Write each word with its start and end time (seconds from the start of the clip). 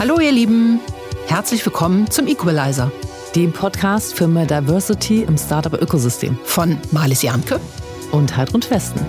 Hallo 0.00 0.18
ihr 0.18 0.32
Lieben, 0.32 0.80
herzlich 1.26 1.62
willkommen 1.66 2.10
zum 2.10 2.26
Equalizer, 2.26 2.90
dem 3.36 3.52
Podcast 3.52 4.14
für 4.14 4.26
mehr 4.26 4.46
Diversity 4.46 5.24
im 5.24 5.36
Startup-Ökosystem 5.36 6.38
von 6.42 6.78
Marlies 6.90 7.20
Janke 7.20 7.60
und 8.10 8.34
Heidrun 8.34 8.62
Westen. 8.70 9.00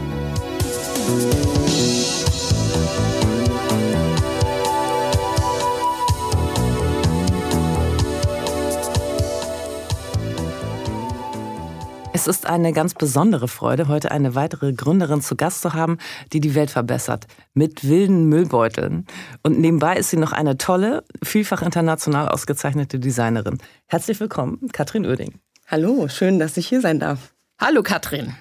Es 12.21 12.27
ist 12.27 12.45
eine 12.45 12.71
ganz 12.71 12.93
besondere 12.93 13.47
Freude, 13.47 13.87
heute 13.87 14.11
eine 14.11 14.35
weitere 14.35 14.73
Gründerin 14.73 15.23
zu 15.23 15.35
Gast 15.35 15.63
zu 15.63 15.73
haben, 15.73 15.97
die 16.33 16.39
die 16.39 16.53
Welt 16.53 16.69
verbessert. 16.69 17.25
Mit 17.55 17.83
wilden 17.89 18.25
Müllbeuteln. 18.25 19.07
Und 19.41 19.57
nebenbei 19.57 19.97
ist 19.97 20.11
sie 20.11 20.17
noch 20.17 20.31
eine 20.31 20.55
tolle, 20.55 21.03
vielfach 21.23 21.63
international 21.63 22.27
ausgezeichnete 22.27 22.99
Designerin. 22.99 23.57
Herzlich 23.87 24.19
willkommen, 24.19 24.69
Katrin 24.71 25.07
Oeding. 25.07 25.39
Hallo, 25.65 26.09
schön, 26.09 26.37
dass 26.37 26.57
ich 26.57 26.67
hier 26.67 26.79
sein 26.79 26.99
darf. 26.99 27.33
Hallo, 27.59 27.81
Katrin. 27.81 28.35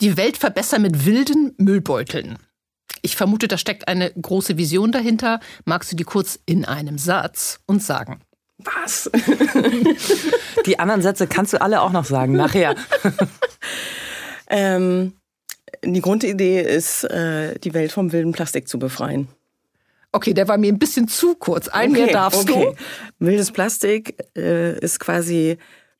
Die 0.00 0.16
Welt 0.16 0.38
verbessern 0.38 0.80
mit 0.80 1.04
wilden 1.04 1.52
Müllbeuteln. 1.58 2.38
Ich 3.02 3.16
vermute, 3.16 3.48
da 3.48 3.58
steckt 3.58 3.86
eine 3.86 4.12
große 4.12 4.56
Vision 4.56 4.92
dahinter. 4.92 5.40
Magst 5.66 5.92
du 5.92 5.96
die 5.96 6.04
kurz 6.04 6.38
in 6.46 6.64
einem 6.64 6.96
Satz 6.96 7.60
uns 7.66 7.86
sagen? 7.86 8.18
Was? 8.58 9.10
Die 10.66 10.78
anderen 10.78 11.02
Sätze 11.02 11.26
kannst 11.26 11.52
du 11.52 11.60
alle 11.60 11.82
auch 11.82 11.92
noch 11.92 12.04
sagen, 12.04 12.32
nachher. 12.32 12.74
ähm, 14.48 15.12
die 15.84 16.00
Grundidee 16.00 16.62
ist, 16.62 17.04
äh, 17.04 17.58
die 17.58 17.74
Welt 17.74 17.92
vom 17.92 18.12
wilden 18.12 18.32
Plastik 18.32 18.68
zu 18.68 18.78
befreien. 18.78 19.28
Okay, 20.12 20.32
der 20.32 20.48
war 20.48 20.56
mir 20.56 20.72
ein 20.72 20.78
bisschen 20.78 21.08
zu 21.08 21.34
kurz. 21.34 21.68
Ein 21.68 21.90
okay, 21.90 22.04
mehr 22.04 22.12
darfst 22.12 22.48
okay. 22.48 22.74
du. 23.18 23.26
Wildes 23.26 23.52
Plastik 23.52 24.16
äh, 24.36 24.78
ist 24.78 24.98
quasi 24.98 25.58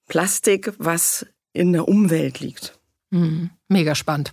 Plastik, 0.08 0.72
was 0.78 1.26
in 1.52 1.72
der 1.72 1.86
Umwelt 1.86 2.40
liegt. 2.40 2.78
Mhm. 3.10 3.50
Mega 3.68 3.94
spannend. 3.94 4.32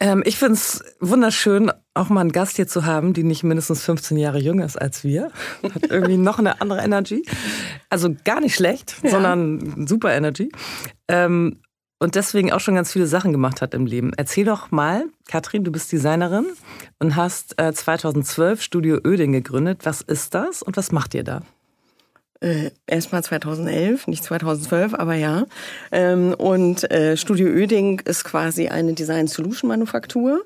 Ähm, 0.00 0.22
ich 0.24 0.36
finde 0.36 0.54
es 0.54 0.82
wunderschön, 1.00 1.72
auch 1.98 2.08
mal 2.08 2.20
einen 2.20 2.32
Gast 2.32 2.56
hier 2.56 2.66
zu 2.66 2.84
haben, 2.84 3.12
die 3.12 3.24
nicht 3.24 3.44
mindestens 3.44 3.84
15 3.84 4.16
Jahre 4.16 4.38
jünger 4.38 4.64
ist 4.64 4.80
als 4.80 5.04
wir. 5.04 5.30
Hat 5.62 5.82
irgendwie 5.90 6.16
noch 6.16 6.38
eine 6.38 6.60
andere 6.60 6.80
Energy. 6.82 7.22
Also 7.90 8.14
gar 8.24 8.40
nicht 8.40 8.54
schlecht, 8.54 8.96
ja. 9.02 9.10
sondern 9.10 9.86
super 9.86 10.14
Energy. 10.14 10.50
Ähm, 11.08 11.60
und 12.00 12.14
deswegen 12.14 12.52
auch 12.52 12.60
schon 12.60 12.76
ganz 12.76 12.92
viele 12.92 13.08
Sachen 13.08 13.32
gemacht 13.32 13.60
hat 13.60 13.74
im 13.74 13.86
Leben. 13.86 14.12
Erzähl 14.16 14.44
doch 14.44 14.70
mal, 14.70 15.04
Katrin, 15.26 15.64
du 15.64 15.72
bist 15.72 15.90
Designerin 15.90 16.46
und 17.00 17.16
hast 17.16 17.60
äh, 17.60 17.72
2012 17.72 18.62
Studio 18.62 18.98
Öding 19.04 19.32
gegründet. 19.32 19.80
Was 19.82 20.00
ist 20.00 20.34
das 20.34 20.62
und 20.62 20.76
was 20.76 20.92
macht 20.92 21.14
ihr 21.14 21.24
da? 21.24 21.42
Äh, 22.40 22.70
Erstmal 22.90 23.22
2011, 23.22 24.06
nicht 24.06 24.24
2012, 24.24 24.94
aber 24.94 25.14
ja. 25.14 25.44
Ähm, 25.92 26.34
und 26.38 26.90
äh, 26.90 27.18
Studio 27.18 27.46
Öding 27.46 28.00
ist 28.00 28.24
quasi 28.24 28.68
eine 28.68 28.94
Design 28.94 29.26
Solution 29.26 29.68
Manufaktur. 29.68 30.40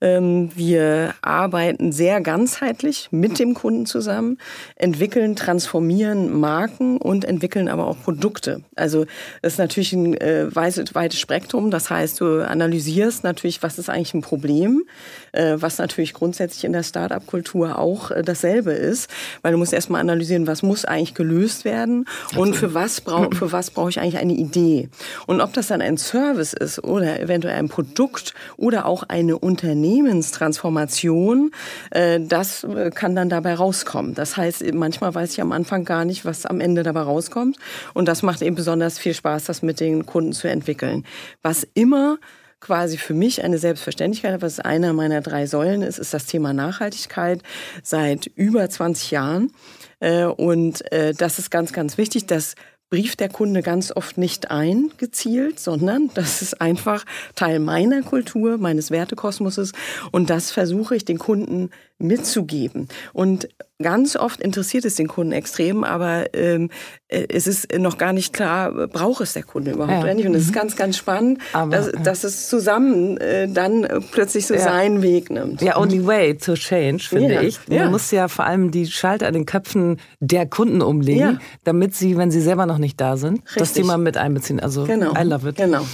Ähm, 0.00 0.50
wir 0.54 1.14
arbeiten 1.22 1.90
sehr 1.90 2.20
ganzheitlich 2.20 3.08
mit 3.10 3.40
dem 3.40 3.54
Kunden 3.54 3.84
zusammen, 3.84 4.38
entwickeln, 4.76 5.34
transformieren 5.34 6.38
Marken 6.38 6.98
und 6.98 7.24
entwickeln 7.24 7.66
aber 7.66 7.88
auch 7.88 8.00
Produkte. 8.00 8.62
Also 8.76 9.06
das 9.42 9.54
ist 9.54 9.58
natürlich 9.58 9.92
ein 9.92 10.16
äh, 10.20 10.54
weites, 10.54 10.94
weites 10.94 11.18
Spektrum. 11.18 11.72
Das 11.72 11.90
heißt, 11.90 12.20
du 12.20 12.46
analysierst 12.46 13.24
natürlich, 13.24 13.60
was 13.64 13.76
ist 13.76 13.90
eigentlich 13.90 14.14
ein 14.14 14.22
Problem, 14.22 14.84
äh, 15.32 15.56
was 15.56 15.78
natürlich 15.78 16.14
grundsätzlich 16.14 16.64
in 16.64 16.72
der 16.72 16.84
Startup-Kultur 16.84 17.76
auch 17.76 18.12
äh, 18.12 18.22
dasselbe 18.22 18.70
ist, 18.70 19.10
weil 19.42 19.50
du 19.50 19.58
musst 19.58 19.72
erstmal 19.72 20.00
analysieren, 20.00 20.46
was 20.46 20.62
muss 20.62 20.84
eigentlich 20.84 21.14
gelöst 21.14 21.37
werden 21.64 22.06
und 22.36 22.54
für 22.54 22.74
was 22.74 23.00
brauche 23.00 23.34
für 23.34 23.52
was 23.52 23.70
brauche 23.70 23.90
ich 23.90 24.00
eigentlich 24.00 24.18
eine 24.18 24.34
Idee. 24.34 24.88
Und 25.26 25.40
ob 25.40 25.52
das 25.52 25.68
dann 25.68 25.80
ein 25.80 25.96
Service 25.96 26.52
ist 26.52 26.82
oder 26.82 27.20
eventuell 27.20 27.54
ein 27.56 27.68
Produkt 27.68 28.34
oder 28.56 28.86
auch 28.86 29.04
eine 29.04 29.38
Unternehmen 29.38 29.68
Unternehmenstransformation, 29.68 31.50
äh, 31.90 32.20
das 32.20 32.64
äh, 32.64 32.90
kann 32.90 33.14
dann 33.14 33.28
dabei 33.28 33.54
rauskommen. 33.54 34.14
Das 34.14 34.36
heißt, 34.36 34.72
manchmal 34.72 35.14
weiß 35.14 35.32
ich 35.32 35.40
am 35.40 35.52
Anfang 35.52 35.84
gar 35.84 36.04
nicht, 36.04 36.24
was 36.24 36.46
am 36.46 36.60
Ende 36.60 36.82
dabei 36.82 37.02
rauskommt. 37.02 37.56
Und 37.94 38.08
das 38.08 38.22
macht 38.22 38.42
eben 38.42 38.56
besonders 38.56 38.98
viel 38.98 39.14
Spaß, 39.14 39.44
das 39.44 39.62
mit 39.62 39.80
den 39.80 40.06
Kunden 40.06 40.32
zu 40.32 40.48
entwickeln. 40.48 41.04
Was 41.42 41.66
immer 41.74 42.18
quasi 42.60 42.96
für 42.98 43.14
mich 43.14 43.44
eine 43.44 43.58
Selbstverständlichkeit, 43.58 44.42
was 44.42 44.58
einer 44.58 44.92
meiner 44.92 45.20
drei 45.20 45.46
Säulen 45.46 45.82
ist, 45.82 45.98
ist 45.98 46.12
das 46.12 46.26
Thema 46.26 46.52
Nachhaltigkeit 46.52 47.42
seit 47.82 48.26
über 48.26 48.68
20 48.68 49.12
Jahren. 49.12 49.52
Äh, 50.00 50.24
und 50.24 50.84
das 50.90 51.38
ist 51.38 51.50
ganz, 51.50 51.72
ganz 51.72 51.98
wichtig, 51.98 52.26
dass 52.26 52.54
brieft 52.90 53.20
der 53.20 53.28
Kunde 53.28 53.62
ganz 53.62 53.92
oft 53.94 54.18
nicht 54.18 54.50
ein, 54.50 54.90
gezielt, 54.96 55.60
sondern 55.60 56.10
das 56.14 56.42
ist 56.42 56.60
einfach 56.60 57.04
Teil 57.34 57.58
meiner 57.58 58.02
Kultur, 58.02 58.58
meines 58.58 58.90
Wertekosmoses. 58.90 59.72
Und 60.10 60.30
das 60.30 60.50
versuche 60.50 60.96
ich 60.96 61.04
den 61.04 61.18
Kunden 61.18 61.70
mitzugeben. 61.98 62.88
Und 63.12 63.48
ganz 63.80 64.16
oft 64.16 64.40
interessiert 64.40 64.84
es 64.84 64.96
den 64.96 65.08
Kunden 65.08 65.32
extrem, 65.32 65.84
aber 65.84 66.34
ähm, 66.34 66.70
äh, 67.08 67.26
es 67.28 67.46
ist 67.46 67.76
noch 67.76 67.98
gar 67.98 68.12
nicht 68.12 68.32
klar, 68.32 68.72
braucht 68.88 69.20
es 69.20 69.32
der 69.32 69.42
Kunde 69.42 69.72
überhaupt 69.72 70.06
ja. 70.06 70.14
nicht. 70.14 70.26
Und 70.26 70.34
es 70.34 70.42
ist 70.42 70.50
mhm. 70.50 70.54
ganz, 70.54 70.76
ganz 70.76 70.96
spannend, 70.96 71.40
aber, 71.52 71.70
dass, 71.70 71.86
ja. 71.86 72.00
dass 72.00 72.24
es 72.24 72.48
zusammen 72.48 73.16
äh, 73.18 73.48
dann 73.48 73.86
plötzlich 74.12 74.46
so 74.46 74.54
ja. 74.54 74.60
seinen 74.60 75.02
Weg 75.02 75.30
nimmt. 75.30 75.60
Ja, 75.60 75.76
only 75.76 76.04
way 76.06 76.36
to 76.36 76.54
change, 76.54 77.04
finde 77.08 77.42
ich. 77.42 77.58
Man 77.68 77.90
muss 77.90 78.10
ja 78.10 78.28
vor 78.28 78.44
allem 78.44 78.70
die 78.70 78.86
Schalter 78.86 79.26
an 79.26 79.34
den 79.34 79.46
Köpfen 79.46 79.98
der 80.20 80.46
Kunden 80.46 80.82
umlegen, 80.82 81.40
damit 81.64 81.94
sie, 81.94 82.16
wenn 82.16 82.30
sie 82.30 82.40
selber 82.40 82.66
noch 82.66 82.78
nicht 82.78 83.00
da 83.00 83.16
sind, 83.16 83.38
Richtig. 83.40 83.56
das 83.56 83.72
Thema 83.72 83.96
mit 83.98 84.16
einbeziehen. 84.16 84.60
Also 84.60 84.84
genau. 84.84 85.14
I 85.16 85.24
love 85.24 85.48
it. 85.48 85.56
Genau. 85.56 85.84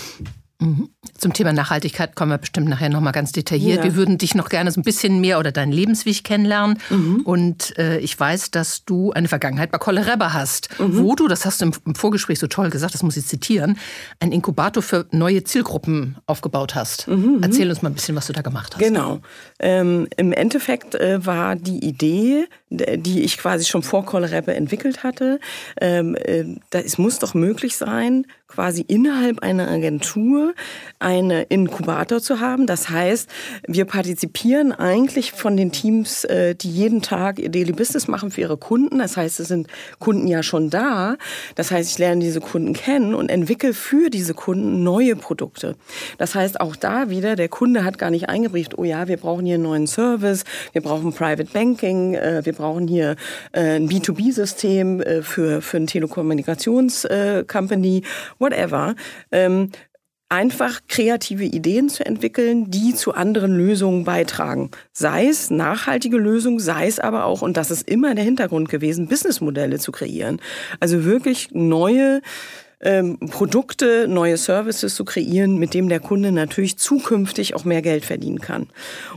Zum 1.19 1.33
Thema 1.33 1.53
Nachhaltigkeit 1.53 2.17
kommen 2.17 2.31
wir 2.33 2.39
bestimmt 2.39 2.69
nachher 2.69 2.89
nochmal 2.89 3.13
ganz 3.13 3.33
detailliert. 3.33 3.79
Ja. 3.79 3.85
Wir 3.85 3.95
würden 3.97 4.19
dich 4.19 4.35
noch 4.35 4.49
gerne 4.49 4.71
so 4.71 4.81
ein 4.81 4.85
bisschen 4.85 5.21
mehr 5.21 5.39
oder 5.39 5.53
deinen 5.53 5.73
Lebensweg 5.73 6.25
kennenlernen. 6.25 6.79
Mhm. 6.91 7.21
Und 7.25 7.79
äh, 7.79 7.99
ich 7.99 8.19
weiß, 8.19 8.51
dass 8.51 8.85
du 8.85 9.13
eine 9.13 9.29
Vergangenheit 9.29 9.71
bei 9.71 9.79
Kolle 9.79 10.05
hast, 10.05 10.69
mhm. 10.79 10.99
wo 10.99 11.15
du, 11.15 11.29
das 11.29 11.45
hast 11.45 11.61
du 11.61 11.71
im, 11.85 11.95
Vorgespräch 11.95 12.39
so 12.39 12.47
toll 12.47 12.71
gesagt, 12.71 12.95
das 12.95 13.03
muss 13.03 13.17
ich 13.17 13.27
zitieren, 13.27 13.79
einen 14.21 14.33
Inkubator 14.33 14.83
für 14.83 15.07
neue 15.13 15.45
Zielgruppen 15.45 16.17
aufgebaut 16.27 16.75
hast. 16.75 17.09
Mhm. 17.09 17.15
mhm. 17.37 17.43
Erzähl 17.43 17.69
uns 17.69 17.83
mal 17.83 17.91
ein 17.91 17.95
bisschen, 17.95 18.17
was 18.17 18.27
du 18.27 18.33
da 18.33 18.43
gemacht 18.43 18.75
hast. 18.75 18.81
Genau. 18.81 19.21
Ähm, 19.61 20.09
Im 20.17 20.33
Endeffekt 20.33 20.95
äh, 20.95 21.25
war 21.25 21.57
die 21.57 21.85
Idee, 21.85 22.47
die 22.77 23.23
ich 23.23 23.39
quasi 23.39 23.65
schon 23.65 23.83
vor 23.83 24.05
Kolle 24.05 24.25
entwickelt 24.35 25.03
hatte, 25.03 25.39
ähm, 25.81 26.17
äh, 26.17 26.45
da, 26.71 26.81
es 26.81 26.99
muss 26.99 27.19
doch 27.19 27.35
möglich 27.35 27.77
sein, 27.77 28.27
quasi 28.55 28.85
innerhalb 28.87 29.43
einer 29.43 29.69
Agentur 29.69 30.55
einen 31.01 31.45
Inkubator 31.49 32.21
zu 32.21 32.41
haben. 32.41 32.67
Das 32.67 32.89
heißt, 32.89 33.29
wir 33.67 33.85
partizipieren 33.85 34.73
eigentlich 34.73 35.33
von 35.33 35.57
den 35.57 35.73
Teams, 35.73 36.25
äh, 36.25 36.55
die 36.55 36.71
jeden 36.71 37.03
Tag 37.03 37.39
ihr 37.39 37.49
Daily 37.51 37.73
Business 37.73 38.07
machen 38.07 38.31
für 38.31 38.43
ihre 38.43 38.57
Kunden. 38.57 38.99
Das 38.99 39.17
heißt, 39.17 39.41
es 39.41 39.49
sind 39.49 39.67
Kunden 39.99 40.29
ja 40.29 40.43
schon 40.43 40.71
da. 40.71 41.17
Das 41.57 41.71
heißt, 41.71 41.91
ich 41.91 41.99
lerne 41.99 42.21
diese 42.21 42.41
Kunden 42.41 42.75
kennen 42.75 43.15
und 43.15 43.29
entwickle 43.29 43.75
für 43.75 44.09
diese 44.09 44.35
Kunden 44.35 44.83
neue 44.83 45.17
Produkte. 45.17 45.75
Das 46.19 46.35
heißt, 46.35 46.61
auch 46.61 46.77
da 46.77 47.11
wieder, 47.11 47.37
der 47.37 47.49
Kunde 47.49 47.85
hat 47.85 47.99
gar 47.99 48.11
nicht 48.11 48.29
eingebrieft, 48.29 48.79
oh 48.79 48.85
ja, 48.85 49.09
wir 49.09 49.17
brauchen 49.17 49.47
hier 49.47 49.55
einen 49.55 49.65
neuen 49.65 49.87
Service, 49.87 50.45
wir 50.73 50.83
brauchen 50.83 51.13
Private 51.13 51.49
Banking, 51.53 52.15
äh, 52.15 52.45
wir 52.45 52.53
brauchen 52.53 52.64
hier 52.89 53.15
äh, 53.53 53.77
ein 53.77 53.89
B2B-System 53.89 55.03
für, 55.23 55.63
für 55.63 55.77
eine 55.77 55.87
Telekommunikations-Company 55.87 58.03
whatever. 58.39 58.97
Ähm, 59.31 59.71
einfach 60.35 60.81
kreative 60.89 61.45
Ideen 61.45 61.89
zu 61.89 62.05
entwickeln, 62.05 62.71
die 62.71 62.95
zu 62.95 63.15
anderen 63.15 63.57
Lösungen 63.57 64.05
beitragen. 64.05 64.71
Sei 64.93 65.29
es 65.29 65.51
nachhaltige 65.51 66.17
Lösungen, 66.17 66.59
sei 66.59 66.87
es 66.87 66.99
aber 66.99 67.25
auch, 67.25 67.43
und 67.43 67.57
das 67.57 67.71
ist 67.71 67.89
immer 67.89 68.15
der 68.15 68.25
Hintergrund 68.25 68.69
gewesen, 68.69 69.07
Businessmodelle 69.07 69.79
zu 69.79 69.93
kreieren. 69.93 70.41
Also 70.81 71.05
wirklich 71.05 71.51
neue 71.53 72.21
ähm, 72.81 73.19
Produkte, 73.19 74.07
neue 74.09 74.37
Services 74.37 74.95
zu 74.95 75.05
kreieren, 75.05 75.59
mit 75.59 75.75
dem 75.75 75.89
der 75.89 76.01
Kunde 76.01 76.33
natürlich 76.33 76.79
zukünftig 76.79 77.55
auch 77.55 77.65
mehr 77.65 77.83
Geld 77.83 78.05
verdienen 78.05 78.41
kann. 78.41 78.69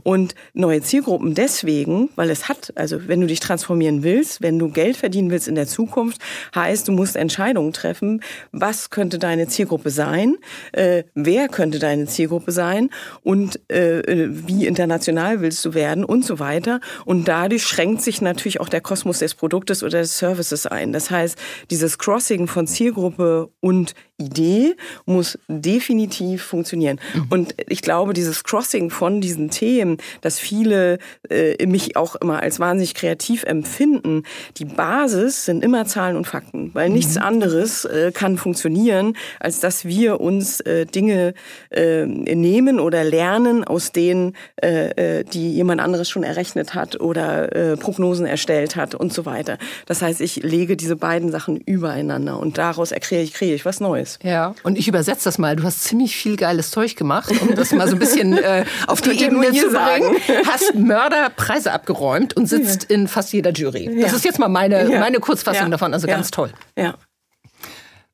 Und 0.04 0.36
neue 0.54 0.82
Zielgruppen 0.82 1.34
deswegen, 1.34 2.10
weil 2.16 2.30
es 2.30 2.48
hat, 2.50 2.74
also 2.76 3.08
wenn 3.08 3.22
du 3.22 3.28
dich 3.28 3.40
transformieren 3.40 4.04
willst, 4.04 4.42
wenn 4.42 4.60
du 4.60 4.70
Geld 4.70 4.98
verdienen 4.98 5.32
willst 5.32 5.48
in 5.48 5.56
der 5.56 5.68
Zukunft, 5.68 6.22
heißt, 6.56 6.88
du 6.88 6.92
musst 6.92 7.16
Entscheidungen 7.16 7.74
treffen, 7.74 8.22
was 8.52 8.90
könnte 8.90 9.20
deine 9.20 9.48
Zielgruppe 9.48 9.90
sein, 9.90 10.38
äh, 10.72 11.04
wer 11.14 11.48
könnte 11.48 11.80
deine 11.80 12.06
Zielgruppe 12.06 12.52
sein 12.52 12.90
und 13.24 13.60
äh, 13.70 14.28
wie 14.30 14.66
international 14.66 15.42
willst 15.42 15.64
du 15.66 15.74
werden 15.74 16.04
und 16.04 16.26
so 16.26 16.40
weiter. 16.40 16.80
Und 17.06 17.28
dadurch 17.28 17.64
schränkt 17.64 18.02
sich 18.02 18.22
natürlich 18.22 18.60
auch 18.60 18.70
der 18.70 18.82
Kosmos 18.82 19.20
des 19.20 19.36
Produktes 19.36 19.84
oder 19.84 20.00
des 20.00 20.18
Services 20.18 20.66
ein. 20.66 20.94
Das 20.94 21.12
heißt, 21.12 21.38
dieses 21.70 21.98
Crossing 21.98 22.48
von 22.48 22.68
Zielgruppe 22.68 23.50
und 23.60 23.94
Idee 24.18 24.76
muss 25.06 25.38
definitiv 25.48 26.42
funktionieren. 26.44 27.00
Mhm. 27.14 27.26
Und 27.30 27.56
ich 27.68 27.84
glaube, 27.84 28.14
dieses 28.14 28.44
Crossing 28.44 28.90
von 28.90 29.22
diesen 29.22 29.52
Themen, 29.52 29.98
dass 30.22 30.40
viele 30.40 30.98
äh, 31.30 31.66
mich 31.68 31.96
auch 31.96 32.16
immer 32.16 32.42
als 32.42 32.60
wahnsinnig 32.60 32.96
kreativ 32.96 33.44
empfinden, 33.44 34.24
die 34.58 34.66
Basis 34.66 35.46
sind 35.46 35.64
immer 35.64 35.86
Zahlen 35.86 36.16
und 36.16 36.26
Fakten, 36.26 36.72
weil 36.74 36.90
nichts 36.90 37.16
mhm. 37.16 37.22
anderes 37.22 37.86
äh, 37.86 38.12
kann 38.12 38.38
funktionieren, 38.38 39.16
als 39.40 39.60
dass 39.60 39.86
wir 39.86 40.20
uns 40.20 40.62
äh, 40.62 40.88
Dinge 40.88 41.36
äh, 41.70 42.06
nehmen 42.06 42.80
oder 42.80 43.04
lernen 43.04 43.64
aus 43.64 43.92
denen, 43.92 44.36
äh, 44.62 45.20
äh, 45.20 45.24
die 45.26 45.54
jemand 45.54 45.80
anderes 45.80 46.10
schon 46.10 46.24
errechnet 46.24 46.74
hat 46.74 47.00
oder 47.00 47.78
Prognosen 47.78 48.26
erstellt 48.26 48.76
hat 48.76 48.96
und 48.96 49.14
so 49.14 49.26
weiter. 49.26 49.58
Das 49.86 50.02
heißt, 50.02 50.22
ich 50.22 50.38
lege 50.38 50.76
diese 50.76 50.96
beiden 50.96 51.32
Sachen 51.32 51.58
übereinander 51.58 52.40
und 52.40 52.58
daraus 52.58 52.92
kreiere 52.92 53.24
ich, 53.24 53.34
kreiere 53.34 53.56
ich 53.56 53.66
was 53.66 53.80
Neues. 53.80 54.07
Ja, 54.24 54.54
und 54.64 54.78
ich 54.78 54.88
übersetze 54.88 55.26
das 55.26 55.38
mal. 55.38 55.56
Du 55.56 55.64
hast 55.64 55.84
ziemlich 55.84 56.16
viel 56.16 56.36
geiles 56.36 56.72
Zeug 56.72 56.96
gemacht, 56.96 57.32
um 57.42 57.56
das 57.56 57.72
mal 57.72 57.88
so 57.88 57.96
ein 57.96 58.00
bisschen 58.00 58.38
äh, 58.38 58.66
auf 58.88 59.02
die 59.02 59.12
Ebene 59.12 59.52
zu 59.52 59.70
bringen. 59.70 60.16
Hast 60.48 60.76
Mörderpreise 60.76 61.72
abgeräumt 61.72 62.36
und 62.36 62.48
sitzt 62.48 62.88
ja. 62.90 62.96
in 62.96 63.08
fast 63.08 63.34
jeder 63.34 63.52
Jury. 63.52 63.86
Das 64.02 64.12
ja. 64.12 64.18
ist 64.18 64.26
jetzt 64.26 64.40
mal 64.40 64.50
meine, 64.50 64.90
ja. 64.90 65.00
meine 65.00 65.20
Kurzfassung 65.20 65.72
davon, 65.72 65.94
also 65.94 66.08
ganz 66.08 66.32
toll. 66.32 66.52
Ja. 66.78 66.96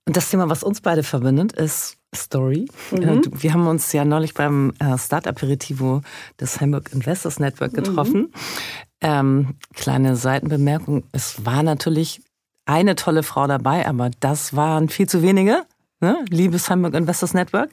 Und 0.06 0.18
das 0.18 0.30
Thema, 0.30 0.50
was 0.50 0.64
uns 0.64 0.82
beide 0.82 1.04
verbindet, 1.04 1.54
ist 1.54 1.98
Story. 2.16 2.68
Mhm. 2.92 3.22
Wir 3.32 3.54
haben 3.54 3.68
uns 3.68 3.92
ja 3.94 4.06
neulich 4.06 4.34
beim 4.34 4.74
äh, 4.80 4.98
Start-Aperitivo 4.98 6.02
des 6.40 6.60
Hamburg 6.62 6.92
Investors 6.94 7.40
Network 7.40 7.74
getroffen. 7.74 8.22
Mhm. 8.22 8.32
Ähm, 9.02 9.56
kleine 9.74 10.16
Seitenbemerkung, 10.16 11.04
es 11.12 11.46
war 11.46 11.64
natürlich 11.64 12.22
eine 12.66 12.96
tolle 12.96 13.24
Frau 13.24 13.48
dabei, 13.48 13.86
aber 13.88 14.12
das 14.20 14.56
waren 14.56 14.88
viel 14.90 15.08
zu 15.08 15.22
wenige, 15.22 15.66
ne? 16.04 16.24
liebes 16.30 16.70
Hamburg 16.70 16.94
Investors 16.94 17.34
Network. 17.34 17.70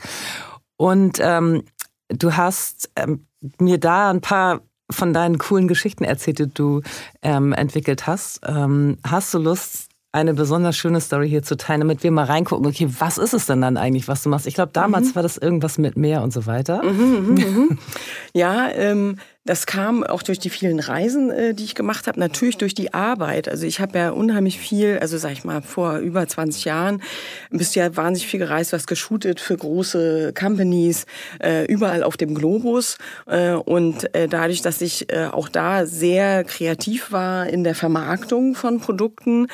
Und 0.76 1.18
ähm, 1.20 1.64
du 2.08 2.36
hast 2.36 2.90
ähm, 2.96 3.26
mir 3.58 3.78
da 3.78 4.10
ein 4.10 4.20
paar 4.20 4.62
von 4.90 5.12
deinen 5.12 5.38
coolen 5.38 5.68
Geschichten 5.68 6.04
erzählt, 6.04 6.38
die 6.38 6.52
du 6.52 6.82
ähm, 7.22 7.52
entwickelt 7.52 8.06
hast. 8.06 8.40
Ähm, 8.46 8.98
hast 9.06 9.32
du 9.34 9.38
Lust, 9.38 9.90
eine 10.12 10.34
besonders 10.34 10.76
schöne 10.76 11.00
Story 11.00 11.28
hier 11.28 11.42
zu 11.42 11.56
teilen, 11.56 11.80
damit 11.80 12.02
wir 12.02 12.10
mal 12.10 12.24
reingucken, 12.24 12.66
okay, 12.66 12.88
was 12.98 13.16
ist 13.16 13.32
es 13.32 13.46
denn 13.46 13.60
dann 13.60 13.76
eigentlich, 13.76 14.08
was 14.08 14.24
du 14.24 14.28
machst? 14.28 14.46
Ich 14.46 14.54
glaube, 14.54 14.72
damals 14.72 15.10
mhm. 15.10 15.14
war 15.16 15.22
das 15.22 15.36
irgendwas 15.36 15.78
mit 15.78 15.96
Meer 15.96 16.22
und 16.22 16.32
so 16.32 16.46
weiter. 16.46 16.82
Mhm, 16.82 17.34
mh, 17.34 17.44
mh. 17.44 17.76
ja, 18.34 18.68
ähm, 18.70 19.18
das 19.44 19.64
kam 19.64 20.04
auch 20.04 20.22
durch 20.22 20.38
die 20.38 20.50
vielen 20.50 20.80
Reisen, 20.80 21.30
äh, 21.30 21.54
die 21.54 21.64
ich 21.64 21.74
gemacht 21.74 22.06
habe, 22.06 22.20
natürlich 22.20 22.58
durch 22.58 22.74
die 22.74 22.92
Arbeit. 22.92 23.48
Also 23.48 23.66
ich 23.66 23.80
habe 23.80 23.98
ja 23.98 24.10
unheimlich 24.10 24.58
viel, 24.58 24.98
also 24.98 25.16
sag 25.16 25.32
ich 25.32 25.44
mal, 25.44 25.62
vor 25.62 25.96
über 25.98 26.28
20 26.28 26.66
Jahren 26.66 27.02
bist 27.50 27.74
du 27.74 27.80
ja 27.80 27.96
wahnsinnig 27.96 28.30
viel 28.30 28.40
gereist, 28.40 28.72
was 28.72 28.86
geshootet 28.86 29.40
für 29.40 29.56
große 29.56 30.34
Companies, 30.38 31.06
äh, 31.42 31.64
überall 31.64 32.02
auf 32.02 32.18
dem 32.18 32.34
Globus. 32.34 32.98
Äh, 33.26 33.52
und 33.52 34.08
dadurch, 34.12 34.62
dass 34.62 34.80
ich 34.80 35.12
auch 35.32 35.48
da 35.48 35.86
sehr 35.86 36.44
kreativ 36.44 37.12
war 37.12 37.46
in 37.48 37.64
der 37.64 37.74
Vermarktung 37.74 38.54
von 38.54 38.80
Produkten, 38.80 39.46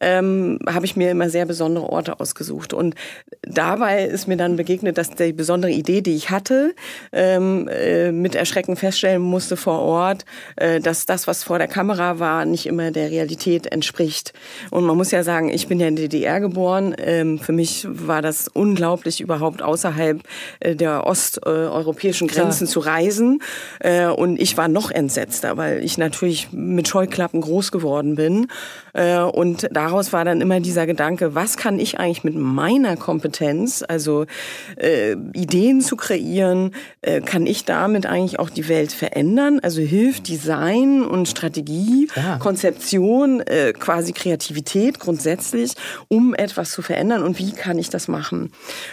ähm, 0.00 0.58
habe 0.68 0.86
ich 0.86 0.96
mir 0.96 1.10
immer 1.10 1.30
sehr 1.30 1.46
besondere 1.46 1.88
Orte 1.88 2.20
ausgesucht. 2.20 2.72
Und 2.72 2.94
dabei 3.42 4.04
ist 4.04 4.28
mir 4.28 4.36
dann 4.36 4.56
begegnet, 4.56 4.98
dass 4.98 5.10
die 5.10 5.32
besondere 5.32 5.72
Idee, 5.72 6.00
die 6.00 6.14
ich 6.14 6.30
hatte, 6.30 6.74
ähm, 7.12 7.68
äh, 7.68 8.12
mit 8.12 8.34
Erschrecken 8.34 8.76
feststellen 8.76 9.22
musste 9.30 9.56
vor 9.56 9.78
Ort, 9.78 10.24
äh, 10.56 10.80
dass 10.80 11.06
das, 11.06 11.26
was 11.26 11.44
vor 11.44 11.58
der 11.58 11.68
Kamera 11.68 12.18
war, 12.18 12.44
nicht 12.44 12.66
immer 12.66 12.90
der 12.90 13.10
Realität 13.10 13.66
entspricht. 13.66 14.34
Und 14.70 14.84
man 14.84 14.96
muss 14.96 15.10
ja 15.10 15.22
sagen, 15.22 15.48
ich 15.48 15.68
bin 15.68 15.80
ja 15.80 15.88
in 15.88 15.96
der 15.96 16.08
DDR 16.08 16.40
geboren. 16.40 16.94
Ähm, 16.98 17.38
für 17.38 17.52
mich 17.52 17.86
war 17.88 18.20
das 18.20 18.48
unglaublich, 18.48 19.20
überhaupt 19.20 19.62
außerhalb 19.62 20.20
äh, 20.60 20.74
der 20.74 21.06
osteuropäischen 21.06 22.28
Grenzen 22.28 22.66
Klar. 22.66 22.72
zu 22.72 22.80
reisen. 22.80 23.42
Äh, 23.78 24.06
und 24.06 24.40
ich 24.40 24.56
war 24.56 24.68
noch 24.68 24.90
entsetzter, 24.90 25.56
weil 25.56 25.82
ich 25.84 25.96
natürlich 25.96 26.48
mit 26.52 26.88
Scheuklappen 26.88 27.40
groß 27.40 27.72
geworden 27.72 28.16
bin. 28.16 28.48
Und 29.32 29.68
daraus 29.70 30.12
war 30.12 30.24
dann 30.24 30.40
immer 30.40 30.58
dieser 30.58 30.84
Gedanke, 30.84 31.36
was 31.36 31.56
kann 31.56 31.78
ich 31.78 32.00
eigentlich 32.00 32.24
mit 32.24 32.34
meiner 32.34 32.96
Kompetenz, 32.96 33.84
also 33.86 34.26
Ideen 35.32 35.80
zu 35.80 35.94
kreieren, 35.94 36.72
kann 37.24 37.46
ich 37.46 37.64
damit 37.64 38.06
eigentlich 38.06 38.40
auch 38.40 38.50
die 38.50 38.68
Welt 38.68 38.90
verändern? 38.90 39.19
Verändern? 39.20 39.60
Also 39.62 39.82
hilft 39.82 40.28
Design 40.28 41.02
und 41.02 41.28
Strategie, 41.28 42.08
ja. 42.16 42.38
Konzeption, 42.38 43.40
äh, 43.40 43.72
quasi 43.72 44.12
Kreativität 44.12 44.98
grundsätzlich, 44.98 45.74
um 46.08 46.34
etwas 46.34 46.70
zu 46.70 46.80
verändern? 46.80 47.22
Und 47.22 47.38
wie 47.38 47.52
kann 47.52 47.78
ich 47.78 47.90
das 47.90 48.08
machen? 48.08 48.50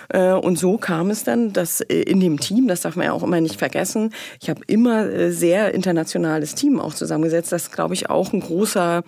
Äh, 0.10 0.34
und 0.34 0.60
so 0.60 0.78
kam 0.78 1.10
es 1.12 1.24
dann, 1.24 1.54
dass 1.54 1.80
äh, 1.80 2.02
in 2.02 2.20
dem 2.20 2.40
Team, 2.40 2.68
das 2.68 2.82
darf 2.82 2.98
man 2.98 3.06
ja 3.06 3.14
auch 3.14 3.24
immer 3.24 3.40
nicht 3.40 3.58
vergessen, 3.58 4.14
ich 4.42 4.50
habe 4.50 4.62
immer 4.68 5.06
äh, 5.06 5.32
sehr 5.32 5.74
internationales 5.74 6.56
Team 6.56 6.80
auch 6.82 6.94
zusammengesetzt. 6.94 7.54
Das 7.54 7.64
ist, 7.64 7.72
glaube 7.72 7.94
ich, 7.94 8.10
auch 8.10 8.34
ein 8.34 8.42
großer, 8.42 9.04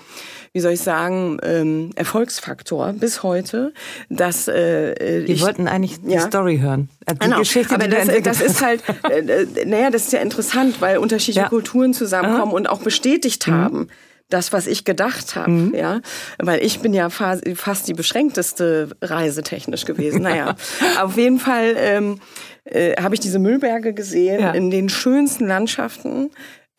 wie 0.54 0.60
soll 0.62 0.72
ich 0.72 0.82
sagen, 0.82 1.38
ähm, 1.44 1.90
Erfolgsfaktor 1.96 2.94
bis 2.94 3.24
heute. 3.24 3.74
Dass, 4.10 4.48
äh, 4.48 4.94
äh 4.94 5.24
ich, 5.24 5.42
wollten 5.42 5.68
eigentlich 5.68 6.00
die 6.02 6.14
ja. 6.14 6.22
Story 6.22 6.60
hören. 6.60 6.88
Die 7.14 7.20
genau. 7.20 7.40
Geschichte, 7.40 7.76
Aber 7.76 7.88
das, 7.88 8.08
das 8.24 8.42
ist 8.42 8.62
halt, 8.62 8.84
äh, 9.10 9.66
naja, 9.66 9.90
das 9.90 10.04
ist 10.04 10.14
ja 10.14 10.20
interessant, 10.20 10.82
weil 10.82 10.98
unterschiedliche 10.98 11.42
ja. 11.42 11.50
Kulturen 11.50 11.94
zusammenkommen 11.94 12.52
Aha. 12.52 12.58
und 12.58 12.70
auch 12.70 12.82
bestätigt 12.82 13.48
mhm. 13.48 13.54
haben 13.54 13.88
das, 14.30 14.54
was 14.54 14.68
ich 14.68 14.86
gedacht 14.86 15.36
habe, 15.36 15.52
mhm. 15.52 15.76
ja, 15.76 16.02
weil 16.38 16.64
ich 16.64 16.80
bin 16.80 16.94
ja 16.94 17.10
fast, 17.10 17.44
fast 17.56 17.88
die 17.88 17.94
beschränkteste 17.94 18.90
reisetechnisch 19.02 19.86
gewesen. 19.86 20.22
Naja, 20.22 20.56
auf 21.02 21.18
jeden 21.18 21.40
Fall 21.40 21.74
ähm, 21.78 22.20
äh, 22.64 22.96
habe 23.02 23.16
ich 23.16 23.22
diese 23.22 23.40
Müllberge 23.40 23.94
gesehen 23.94 24.40
ja. 24.40 24.52
in 24.52 24.70
den 24.70 24.88
schönsten 24.90 25.48
Landschaften. 25.48 26.30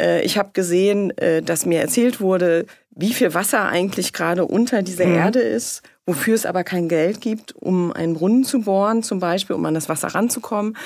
Äh, 0.01 0.23
ich 0.23 0.39
habe 0.39 0.51
gesehen, 0.53 1.17
äh, 1.19 1.43
dass 1.43 1.67
mir 1.67 1.81
erzählt 1.81 2.21
wurde, 2.21 2.67
wie 2.91 3.13
viel 3.13 3.35
Wasser 3.35 3.69
eigentlich 3.69 4.13
gerade 4.13 4.47
unter 4.47 4.83
dieser 4.83 5.07
mhm. 5.07 5.17
Erde 5.17 5.41
ist 5.41 5.83
wofür 6.11 6.35
es 6.35 6.45
aber 6.45 6.65
kein 6.65 6.89
Geld 6.89 7.21
gibt, 7.21 7.55
um 7.57 7.93
einen 7.93 8.15
Brunnen 8.15 8.43
zu 8.43 8.63
bohren, 8.63 9.05
zum 9.05 9.21
Beispiel, 9.21 9.55
um 9.55 9.65
an 9.65 9.75
das 9.75 9.89
Wasser 9.89 10.09
ranzukommen. 10.09 10.77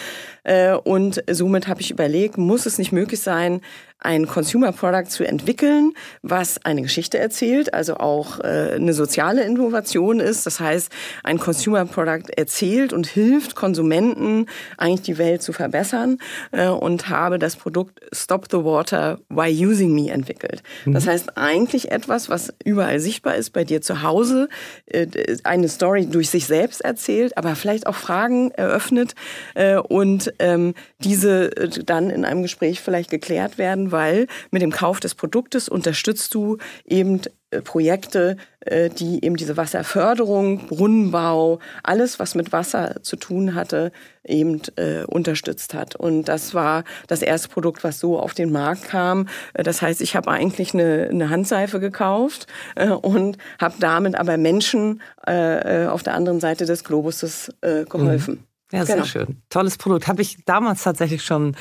Äh, 0.44 0.74
und 0.74 1.22
somit 1.30 1.66
habe 1.68 1.80
ich 1.80 1.90
überlegt, 1.90 2.38
muss 2.38 2.66
es 2.66 2.78
nicht 2.78 2.92
möglich 2.92 3.20
sein, 3.20 3.60
ein 4.04 4.26
Consumer 4.26 4.70
Product 4.72 5.08
zu 5.08 5.24
entwickeln, 5.24 5.94
was 6.20 6.62
eine 6.64 6.82
Geschichte 6.82 7.18
erzählt, 7.18 7.72
also 7.72 7.96
auch 7.96 8.38
äh, 8.40 8.74
eine 8.74 8.92
soziale 8.92 9.44
Innovation 9.44 10.20
ist. 10.20 10.44
Das 10.44 10.60
heißt, 10.60 10.92
ein 11.22 11.38
Consumer 11.38 11.86
Product 11.86 12.28
erzählt 12.36 12.92
und 12.92 13.06
hilft 13.06 13.54
Konsumenten 13.54 14.46
eigentlich 14.76 15.02
die 15.02 15.16
Welt 15.16 15.42
zu 15.42 15.54
verbessern 15.54 16.18
äh, 16.52 16.68
und 16.68 17.08
habe 17.08 17.38
das 17.38 17.56
Produkt 17.56 18.00
Stop 18.12 18.48
the 18.50 18.58
Water 18.58 19.20
Why 19.30 19.66
Using 19.66 19.94
Me 19.94 20.10
entwickelt. 20.10 20.62
Das 20.84 21.06
mhm. 21.06 21.10
heißt 21.10 21.38
eigentlich 21.38 21.90
etwas, 21.90 22.28
was 22.28 22.52
überall 22.62 23.00
sichtbar 23.00 23.36
ist 23.36 23.50
bei 23.50 23.64
dir 23.64 23.80
zu 23.80 24.02
Hause, 24.02 24.48
eine 25.44 25.68
Story 25.68 26.06
durch 26.06 26.28
sich 26.28 26.46
selbst 26.46 26.82
erzählt, 26.82 27.38
aber 27.38 27.56
vielleicht 27.56 27.86
auch 27.86 27.94
Fragen 27.94 28.50
eröffnet 28.50 29.14
und 29.88 30.33
ähm, 30.38 30.74
diese 30.98 31.56
äh, 31.56 31.68
dann 31.68 32.10
in 32.10 32.24
einem 32.24 32.42
Gespräch 32.42 32.80
vielleicht 32.80 33.10
geklärt 33.10 33.58
werden, 33.58 33.92
weil 33.92 34.26
mit 34.50 34.62
dem 34.62 34.70
Kauf 34.70 35.00
des 35.00 35.14
Produktes 35.14 35.68
unterstützt 35.68 36.34
du 36.34 36.58
eben 36.84 37.20
äh, 37.50 37.60
Projekte, 37.60 38.36
äh, 38.60 38.90
die 38.90 39.24
eben 39.24 39.36
diese 39.36 39.56
Wasserförderung, 39.56 40.66
Brunnenbau, 40.66 41.58
alles, 41.82 42.18
was 42.18 42.34
mit 42.34 42.52
Wasser 42.52 43.02
zu 43.02 43.16
tun 43.16 43.54
hatte, 43.54 43.92
eben 44.26 44.62
unterstützt 45.06 45.74
hat. 45.74 45.96
Und 45.96 46.24
das 46.24 46.54
war 46.54 46.84
das 47.08 47.20
erste 47.20 47.50
Produkt, 47.50 47.84
was 47.84 48.00
so 48.00 48.18
auf 48.18 48.32
den 48.32 48.50
Markt 48.50 48.84
kam. 48.84 49.28
Das 49.52 49.82
heißt, 49.82 50.00
ich 50.00 50.16
habe 50.16 50.30
eigentlich 50.30 50.72
eine, 50.72 51.08
eine 51.10 51.28
Handseife 51.28 51.78
gekauft 51.78 52.46
und 53.02 53.36
habe 53.60 53.74
damit 53.80 54.14
aber 54.14 54.38
Menschen 54.38 55.02
auf 55.18 56.02
der 56.02 56.14
anderen 56.14 56.40
Seite 56.40 56.64
des 56.64 56.84
Globuses 56.84 57.52
geholfen. 57.60 58.34
Mhm. 58.36 58.53
Ja, 58.74 58.84
sehr 58.84 58.96
genau. 58.96 59.06
schön. 59.06 59.42
Tolles 59.50 59.78
Produkt. 59.78 60.08
Habe 60.08 60.22
ich 60.22 60.44
damals 60.44 60.82
tatsächlich 60.82 61.22
schon 61.22 61.56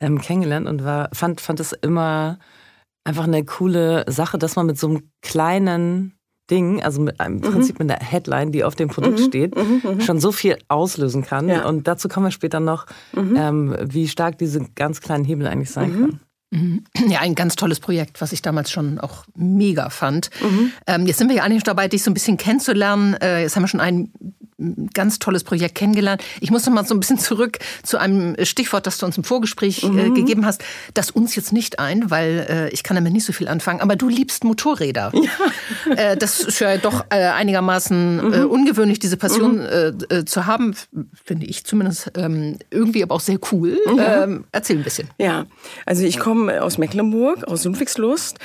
ähm, 0.00 0.20
kennengelernt 0.20 0.66
und 0.66 0.84
war, 0.84 1.08
fand, 1.12 1.40
fand 1.40 1.60
es 1.60 1.72
immer 1.72 2.38
einfach 3.04 3.24
eine 3.24 3.44
coole 3.44 4.04
Sache, 4.08 4.38
dass 4.38 4.56
man 4.56 4.66
mit 4.66 4.78
so 4.78 4.88
einem 4.88 5.10
kleinen 5.22 6.14
Ding, 6.50 6.82
also 6.82 7.00
mit 7.00 7.20
einem 7.20 7.36
mhm. 7.36 7.42
Prinzip 7.42 7.78
mit 7.78 7.90
einer 7.90 8.00
Headline, 8.04 8.52
die 8.52 8.64
auf 8.64 8.74
dem 8.74 8.88
Produkt 8.88 9.18
mhm. 9.18 9.24
steht, 9.24 9.56
mhm. 9.56 9.82
mhm. 9.82 10.00
schon 10.00 10.20
so 10.20 10.32
viel 10.32 10.58
auslösen 10.68 11.22
kann. 11.22 11.48
Ja. 11.48 11.66
Und 11.66 11.88
dazu 11.88 12.08
kommen 12.08 12.26
wir 12.26 12.30
später 12.30 12.60
noch, 12.60 12.86
mhm. 13.12 13.36
ähm, 13.36 13.76
wie 13.80 14.08
stark 14.08 14.38
diese 14.38 14.60
ganz 14.74 15.00
kleinen 15.00 15.24
Hebel 15.24 15.46
eigentlich 15.46 15.70
sein 15.70 15.90
mhm. 15.90 16.00
können. 16.00 16.20
Ja, 17.08 17.18
ein 17.18 17.34
ganz 17.34 17.56
tolles 17.56 17.80
Projekt, 17.80 18.20
was 18.20 18.30
ich 18.30 18.40
damals 18.40 18.70
schon 18.70 19.00
auch 19.00 19.24
mega 19.34 19.90
fand. 19.90 20.30
Mhm. 20.40 20.70
Ähm, 20.86 21.06
jetzt 21.06 21.18
sind 21.18 21.28
wir 21.28 21.34
ja 21.34 21.42
eigentlich 21.42 21.64
dabei, 21.64 21.88
dich 21.88 22.04
so 22.04 22.12
ein 22.12 22.14
bisschen 22.14 22.36
kennenzulernen. 22.36 23.14
Äh, 23.14 23.42
jetzt 23.42 23.56
haben 23.56 23.64
wir 23.64 23.68
schon 23.68 23.80
ein 23.80 24.12
ganz 24.92 25.18
tolles 25.18 25.44
Projekt 25.44 25.74
kennengelernt. 25.74 26.22
Ich 26.40 26.50
muss 26.50 26.64
noch 26.66 26.72
mal 26.72 26.86
so 26.86 26.94
ein 26.94 27.00
bisschen 27.00 27.18
zurück 27.18 27.58
zu 27.82 27.98
einem 27.98 28.36
Stichwort, 28.44 28.86
das 28.86 28.98
du 28.98 29.06
uns 29.06 29.16
im 29.16 29.24
Vorgespräch 29.24 29.82
äh, 29.82 29.88
mhm. 29.88 30.14
gegeben 30.14 30.46
hast. 30.46 30.62
Das 30.94 31.10
uns 31.10 31.34
jetzt 31.34 31.52
nicht 31.52 31.78
ein, 31.78 32.10
weil 32.10 32.46
äh, 32.48 32.68
ich 32.70 32.82
kann 32.82 32.94
damit 32.94 33.12
nicht 33.12 33.24
so 33.24 33.32
viel 33.32 33.48
anfangen. 33.48 33.80
Aber 33.80 33.96
du 33.96 34.08
liebst 34.08 34.44
Motorräder. 34.44 35.12
Ja. 35.14 35.22
Äh, 35.96 36.16
das 36.16 36.40
ist 36.40 36.60
ja 36.60 36.76
doch 36.78 37.04
äh, 37.10 37.16
einigermaßen 37.16 38.32
äh, 38.32 38.38
mhm. 38.38 38.50
ungewöhnlich, 38.50 38.98
diese 38.98 39.16
Passion 39.16 39.58
mhm. 39.58 40.26
zu 40.26 40.46
haben, 40.46 40.74
finde 41.24 41.46
ich 41.46 41.64
zumindest 41.64 42.10
ähm, 42.16 42.58
irgendwie 42.70 43.02
aber 43.02 43.14
auch 43.14 43.20
sehr 43.20 43.38
cool. 43.52 43.78
Mhm. 43.86 44.00
Ähm, 44.00 44.44
erzähl 44.50 44.78
ein 44.78 44.82
bisschen. 44.82 45.08
Ja, 45.18 45.46
also 45.84 46.04
ich 46.04 46.18
komme 46.18 46.62
aus 46.62 46.78
Mecklenburg, 46.78 47.44
aus 47.44 47.64
Ludwigslust 47.64 48.38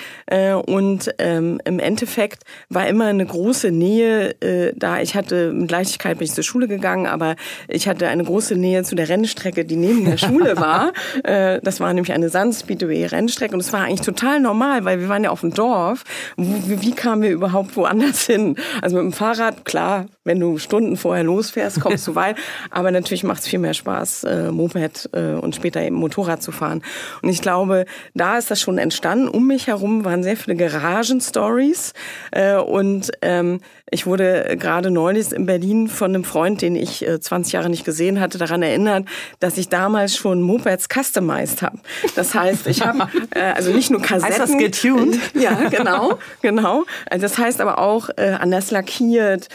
und 0.66 1.10
ähm, 1.18 1.62
im 1.64 1.80
Endeffekt 1.80 2.44
war 2.70 2.88
immer 2.88 3.06
eine 3.06 3.26
große 3.26 3.72
Nähe 3.72 4.36
da. 4.76 5.00
Ich 5.02 5.16
hatte 5.16 5.54
mit 5.54 5.72
Leichtigkeit 6.00 6.18
bin 6.18 6.26
ich 6.26 6.34
zur 6.34 6.44
Schule 6.44 6.68
gegangen, 6.68 7.08
aber 7.08 7.36
ich 7.68 7.88
hatte 7.88 8.08
eine 8.08 8.24
große 8.24 8.56
Nähe 8.56 8.84
zu 8.84 8.96
der 8.96 9.10
Rennstrecke, 9.10 9.66
die 9.66 9.76
neben 9.76 10.06
der 10.06 10.18
Schule 10.18 10.58
war. 10.58 10.94
das 11.24 11.80
war 11.80 11.94
nämlich 11.94 12.14
eine 12.14 12.30
Sand 12.30 12.56
Speedway 12.56 13.06
Rennstrecke 13.06 13.54
und 13.54 13.60
es 13.60 13.74
war 13.74 13.82
eigentlich 13.82 14.02
total 14.02 14.40
normal, 14.40 14.86
weil 14.86 15.00
wir 15.00 15.10
waren 15.10 15.24
ja 15.24 15.30
auf 15.30 15.42
dem 15.42 15.54
Dorf. 15.54 16.04
Wie, 16.38 16.82
wie 16.82 16.92
kamen 16.92 17.22
wir 17.22 17.32
überhaupt 17.32 17.76
woanders 17.76 18.26
hin? 18.26 18.56
Also 18.82 18.96
mit 18.96 19.06
dem 19.06 19.14
Fahrrad, 19.14 19.66
klar, 19.66 20.06
wenn 20.24 20.40
du 20.40 20.58
Stunden 20.58 20.96
vorher 20.96 21.24
losfährst, 21.24 21.80
kommst 21.82 22.08
du 22.08 22.16
weit. 22.16 22.38
Aber 22.70 22.92
natürlich 22.92 23.24
macht 23.24 23.42
es 23.42 23.48
viel 23.48 23.60
mehr 23.60 23.74
Spaß, 23.74 24.24
äh, 24.24 24.52
Moped 24.52 25.10
äh, 25.14 25.34
und 25.34 25.56
später 25.56 25.82
eben 25.82 25.96
Motorrad 25.96 26.42
zu 26.42 26.52
fahren. 26.52 26.82
Und 27.22 27.30
ich 27.30 27.42
glaube, 27.42 27.86
da 28.14 28.38
ist 28.38 28.50
das 28.52 28.62
schon 28.62 28.78
entstanden. 28.78 29.28
Um 29.28 29.48
mich 29.48 29.68
herum 29.68 30.06
waren 30.06 30.24
sehr 30.24 30.38
viele 30.38 30.56
Garagen-Stories. 30.56 31.94
Äh, 32.32 32.56
und 32.56 33.12
ähm, 33.22 33.60
ich 33.92 34.06
wurde 34.06 34.56
gerade 34.58 34.92
neulich 34.92 35.32
in 35.32 35.46
Berlin 35.46 35.88
von 35.88 36.14
einem 36.14 36.24
Freund, 36.24 36.62
den 36.62 36.76
ich 36.76 37.06
20 37.20 37.54
äh, 37.54 37.58
Jahre 37.58 37.70
nicht 37.70 37.86
gesehen 37.86 38.20
hatte, 38.20 38.38
daran 38.38 38.62
erinnert, 38.62 39.08
dass 39.40 39.58
ich 39.58 39.70
damals 39.70 40.16
schon 40.16 40.42
Mopeds 40.42 40.88
customized 40.94 41.62
habe. 41.62 41.80
Das 42.16 42.34
heißt, 42.36 42.68
ich 42.68 42.86
habe 42.86 43.08
äh, 43.36 43.40
also 43.40 43.72
nicht 43.72 43.90
nur 43.92 44.02
Kassetten. 44.02 44.40
Heißt 44.40 44.40
das 44.40 44.58
getuned? 44.58 45.20
Ja, 45.34 45.70
genau, 45.70 46.20
genau. 46.42 46.86
Das 47.10 47.38
heißt 47.38 47.62
aber 47.62 47.80
auch 47.80 48.10
äh, 48.18 48.38
anders 48.40 48.72
lackiert, 48.72 49.50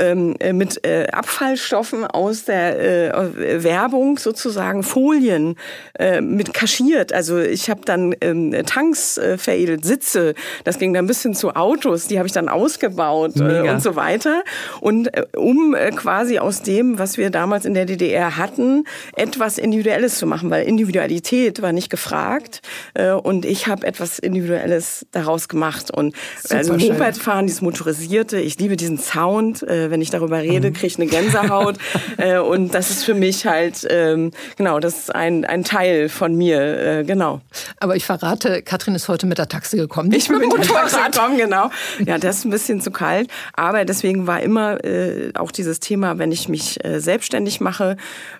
ähm, 0.00 0.34
äh, 0.40 0.52
mit 0.52 0.84
äh, 0.84 1.06
Abfallstoffen 1.12 2.04
aus 2.04 2.44
der 2.44 3.14
äh, 3.14 3.62
Werbung 3.62 4.18
sozusagen 4.18 4.82
Folien 4.82 5.56
äh, 5.98 6.20
mit 6.20 6.54
kaschiert. 6.54 7.12
Also 7.12 7.38
ich 7.38 7.70
habe 7.70 7.82
dann 7.84 8.14
ähm, 8.20 8.54
Tanks 8.66 9.18
äh, 9.18 9.38
veredelt, 9.38 9.84
Sitze. 9.84 10.34
Das 10.64 10.78
ging 10.78 10.94
dann 10.94 11.06
bis 11.06 11.22
hin 11.22 11.34
zu 11.34 11.54
Autos. 11.54 12.06
Die 12.08 12.18
habe 12.18 12.26
ich 12.26 12.32
dann 12.32 12.48
ausgebaut 12.48 13.36
äh, 13.36 13.68
und 13.68 13.82
so 13.82 13.96
weiter. 13.96 14.42
Und 14.80 15.14
äh, 15.14 15.26
um 15.36 15.74
äh, 15.74 15.90
quasi 15.90 16.38
aus 16.38 16.62
dem, 16.62 16.98
was 16.98 17.18
wir 17.18 17.30
damals 17.30 17.64
in 17.64 17.74
der 17.74 17.84
DDR 17.84 18.36
hatten, 18.36 18.84
etwas 19.16 19.58
Individuelles 19.58 20.18
zu 20.18 20.26
machen, 20.26 20.50
weil 20.50 20.66
Individualität 20.66 21.62
war 21.62 21.72
nicht 21.72 21.90
gefragt. 21.90 22.62
Äh, 22.94 23.12
und 23.12 23.44
ich 23.44 23.66
habe 23.66 23.86
etwas 23.86 24.18
Individuelles 24.18 25.06
daraus 25.12 25.48
gemacht. 25.48 25.90
Und 25.90 26.14
Super 26.42 26.56
also 26.56 26.72
Mopedfahren, 26.74 27.46
dieses 27.46 27.62
Motorisierte, 27.62 28.40
ich 28.40 28.58
liebe 28.58 28.76
diesen 28.76 28.98
Sound. 28.98 29.62
Äh, 29.62 29.89
wenn 29.90 30.02
ich 30.02 30.10
darüber 30.10 30.38
rede, 30.38 30.70
mhm. 30.70 30.74
kriege 30.74 30.86
ich 30.86 30.96
eine 30.96 31.06
Gänsehaut. 31.06 31.76
äh, 32.16 32.38
und 32.38 32.74
das 32.74 32.90
ist 32.90 33.04
für 33.04 33.14
mich 33.14 33.46
halt, 33.46 33.86
ähm, 33.90 34.30
genau, 34.56 34.80
das 34.80 34.98
ist 34.98 35.14
ein, 35.14 35.44
ein 35.44 35.64
Teil 35.64 36.08
von 36.08 36.34
mir, 36.34 36.60
äh, 36.60 37.04
genau. 37.04 37.40
Aber 37.78 37.96
ich 37.96 38.04
verrate, 38.04 38.62
Katrin 38.62 38.94
ist 38.94 39.08
heute 39.08 39.26
mit 39.26 39.38
der 39.38 39.48
Taxe 39.48 39.76
gekommen. 39.76 40.12
Ich 40.12 40.28
bin 40.28 40.38
mit 40.38 40.52
der 40.52 40.62
Taxe 40.62 40.98
gekommen, 41.10 41.36
genau. 41.36 41.70
Ja, 42.04 42.18
das 42.18 42.38
ist 42.38 42.44
ein 42.44 42.50
bisschen 42.50 42.80
zu 42.80 42.90
kalt. 42.90 43.30
Aber 43.54 43.84
deswegen 43.84 44.26
war 44.26 44.40
immer 44.40 44.84
äh, 44.84 45.32
auch 45.34 45.50
dieses 45.50 45.80
Thema, 45.80 46.18
wenn 46.18 46.32
ich 46.32 46.48
mich 46.48 46.84
äh, 46.84 47.00
selbstständig 47.00 47.60
mache 47.60 47.96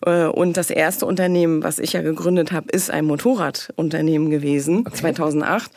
äh, 0.06 0.24
und 0.24 0.56
das 0.56 0.70
erste 0.70 1.06
Unternehmen, 1.06 1.62
was 1.62 1.78
ich 1.78 1.92
ja 1.92 2.02
gegründet 2.02 2.52
habe, 2.52 2.70
ist 2.70 2.90
ein 2.90 3.04
Motorradunternehmen 3.04 4.30
gewesen, 4.30 4.84
okay. 4.86 4.96
2008. 4.96 5.70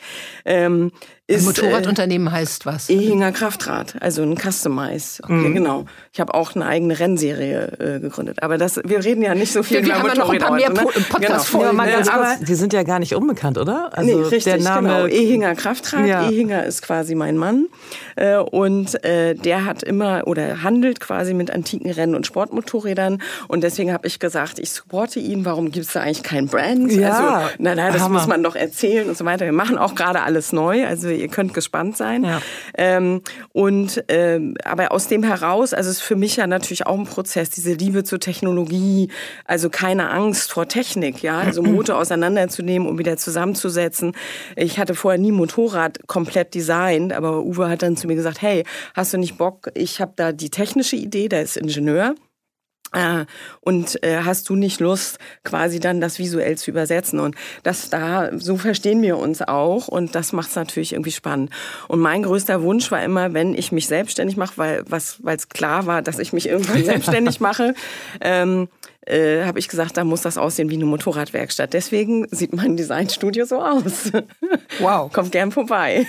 Ähm, 0.44 0.92
ist, 1.26 1.40
ein 1.40 1.46
Motorradunternehmen 1.46 2.28
äh, 2.28 2.32
heißt 2.32 2.66
was? 2.66 2.90
Ehinger 2.90 3.32
Kraftrad, 3.32 3.94
also 4.00 4.22
ein 4.22 4.36
Customize. 4.36 5.22
Okay, 5.22 5.32
mhm. 5.32 5.54
genau. 5.54 5.86
Ich 6.12 6.20
habe 6.20 6.34
auch 6.34 6.54
eine 6.54 6.66
eigene 6.66 6.98
Rennserie 6.98 7.72
äh, 7.78 8.00
gegründet. 8.00 8.42
Aber 8.42 8.58
das, 8.58 8.78
wir 8.84 9.02
reden 9.02 9.22
ja 9.22 9.34
nicht 9.34 9.50
so 9.50 9.62
viel 9.62 9.78
wir, 9.78 9.86
wir 9.86 10.02
haben 10.02 10.18
noch 10.18 10.28
ein 10.28 10.38
paar 10.38 10.52
mehr 10.52 10.68
ne? 10.68 10.84
Podcast 11.08 11.50
genau. 11.50 11.72
ja, 11.82 12.00
ja, 12.00 12.12
aber 12.12 12.36
die 12.46 12.54
sind 12.54 12.74
ja 12.74 12.82
gar 12.82 12.98
nicht 12.98 13.14
unbekannt, 13.14 13.56
oder? 13.56 13.96
Also 13.96 14.18
nee, 14.18 14.22
richtig, 14.22 14.44
der 14.44 14.60
Name 14.60 14.88
genau. 14.88 15.06
Ehinger 15.06 15.54
Kraftrad. 15.54 16.06
Ja. 16.06 16.28
Ehinger 16.28 16.64
ist 16.64 16.82
quasi 16.82 17.14
mein 17.14 17.38
Mann. 17.38 17.68
Äh, 18.16 18.36
und 18.36 19.02
äh, 19.02 19.34
der 19.34 19.64
hat 19.64 19.82
immer 19.82 20.26
oder 20.26 20.62
handelt 20.62 21.00
quasi 21.00 21.32
mit 21.32 21.50
antiken 21.50 21.90
Rennen- 21.90 22.16
und 22.16 22.26
Sportmotorrädern. 22.26 23.22
Und 23.48 23.64
deswegen 23.64 23.94
habe 23.94 24.06
ich 24.06 24.18
gesagt, 24.18 24.58
ich 24.58 24.72
supporte 24.72 25.20
ihn. 25.20 25.46
Warum 25.46 25.70
gibt 25.70 25.86
es 25.86 25.92
da 25.94 26.02
eigentlich 26.02 26.22
kein 26.22 26.48
Brand? 26.48 26.92
Ja. 26.92 27.38
Also, 27.38 27.54
na, 27.58 27.74
na, 27.74 27.90
das 27.90 28.02
Hammer. 28.02 28.18
muss 28.18 28.26
man 28.26 28.42
doch 28.42 28.56
erzählen 28.56 29.08
und 29.08 29.16
so 29.16 29.24
weiter. 29.24 29.46
Wir 29.46 29.52
machen 29.52 29.78
auch 29.78 29.94
gerade 29.94 30.20
alles 30.20 30.52
neu. 30.52 30.86
Also 30.86 31.13
ihr 31.14 31.28
könnt 31.28 31.54
gespannt 31.54 31.96
sein. 31.96 32.24
Ja. 32.24 32.40
Ähm, 32.76 33.22
und 33.52 34.04
ähm, 34.08 34.56
aber 34.64 34.92
aus 34.92 35.08
dem 35.08 35.22
heraus, 35.22 35.72
also 35.72 35.90
es 35.90 35.96
ist 35.96 36.02
für 36.02 36.16
mich 36.16 36.36
ja 36.36 36.46
natürlich 36.46 36.86
auch 36.86 36.98
ein 36.98 37.04
Prozess, 37.04 37.50
diese 37.50 37.72
Liebe 37.72 38.04
zur 38.04 38.20
Technologie, 38.20 39.08
also 39.44 39.70
keine 39.70 40.10
Angst 40.10 40.52
vor 40.52 40.68
Technik, 40.68 41.22
ja, 41.22 41.38
also 41.38 41.62
Motor 41.62 41.98
auseinanderzunehmen 41.98 42.88
und 42.88 42.98
wieder 42.98 43.16
zusammenzusetzen. 43.16 44.12
Ich 44.56 44.78
hatte 44.78 44.94
vorher 44.94 45.20
nie 45.20 45.32
Motorrad 45.32 46.06
komplett 46.06 46.54
designt, 46.54 47.12
aber 47.12 47.42
Uwe 47.42 47.68
hat 47.68 47.82
dann 47.82 47.96
zu 47.96 48.06
mir 48.06 48.14
gesagt, 48.14 48.42
hey, 48.42 48.64
hast 48.94 49.12
du 49.12 49.18
nicht 49.18 49.38
Bock? 49.38 49.70
Ich 49.74 50.00
habe 50.00 50.12
da 50.16 50.32
die 50.32 50.50
technische 50.50 50.96
Idee, 50.96 51.28
der 51.28 51.42
ist 51.42 51.56
Ingenieur. 51.56 52.14
Äh, 52.94 53.26
und 53.60 54.02
äh, 54.02 54.22
hast 54.24 54.48
du 54.48 54.54
nicht 54.54 54.80
Lust, 54.80 55.18
quasi 55.42 55.80
dann 55.80 56.00
das 56.00 56.18
visuell 56.18 56.56
zu 56.56 56.70
übersetzen? 56.70 57.20
Und 57.20 57.34
das 57.62 57.90
da, 57.90 58.30
so 58.38 58.56
verstehen 58.56 59.02
wir 59.02 59.18
uns 59.18 59.42
auch 59.42 59.88
und 59.88 60.14
das 60.14 60.32
macht 60.32 60.50
es 60.50 60.56
natürlich 60.56 60.92
irgendwie 60.92 61.12
spannend. 61.12 61.50
Und 61.88 62.00
mein 62.00 62.22
größter 62.22 62.62
Wunsch 62.62 62.90
war 62.90 63.02
immer, 63.02 63.34
wenn 63.34 63.54
ich 63.54 63.72
mich 63.72 63.86
selbstständig 63.86 64.36
mache, 64.36 64.56
weil 64.56 64.84
was, 64.88 65.18
weil 65.22 65.36
es 65.36 65.48
klar 65.48 65.86
war, 65.86 66.02
dass 66.02 66.18
ich 66.18 66.32
mich 66.32 66.48
irgendwann 66.48 66.84
selbstständig 66.84 67.40
mache, 67.40 67.74
ähm, 68.20 68.68
äh, 69.06 69.44
habe 69.44 69.58
ich 69.58 69.68
gesagt, 69.68 69.96
da 69.96 70.04
muss 70.04 70.22
das 70.22 70.38
aussehen 70.38 70.70
wie 70.70 70.76
eine 70.76 70.86
Motorradwerkstatt. 70.86 71.74
Deswegen 71.74 72.26
sieht 72.30 72.54
mein 72.54 72.76
Designstudio 72.76 73.44
so 73.44 73.62
aus. 73.62 74.10
Wow. 74.78 75.12
Kommt 75.12 75.32
gern 75.32 75.52
vorbei. 75.52 76.06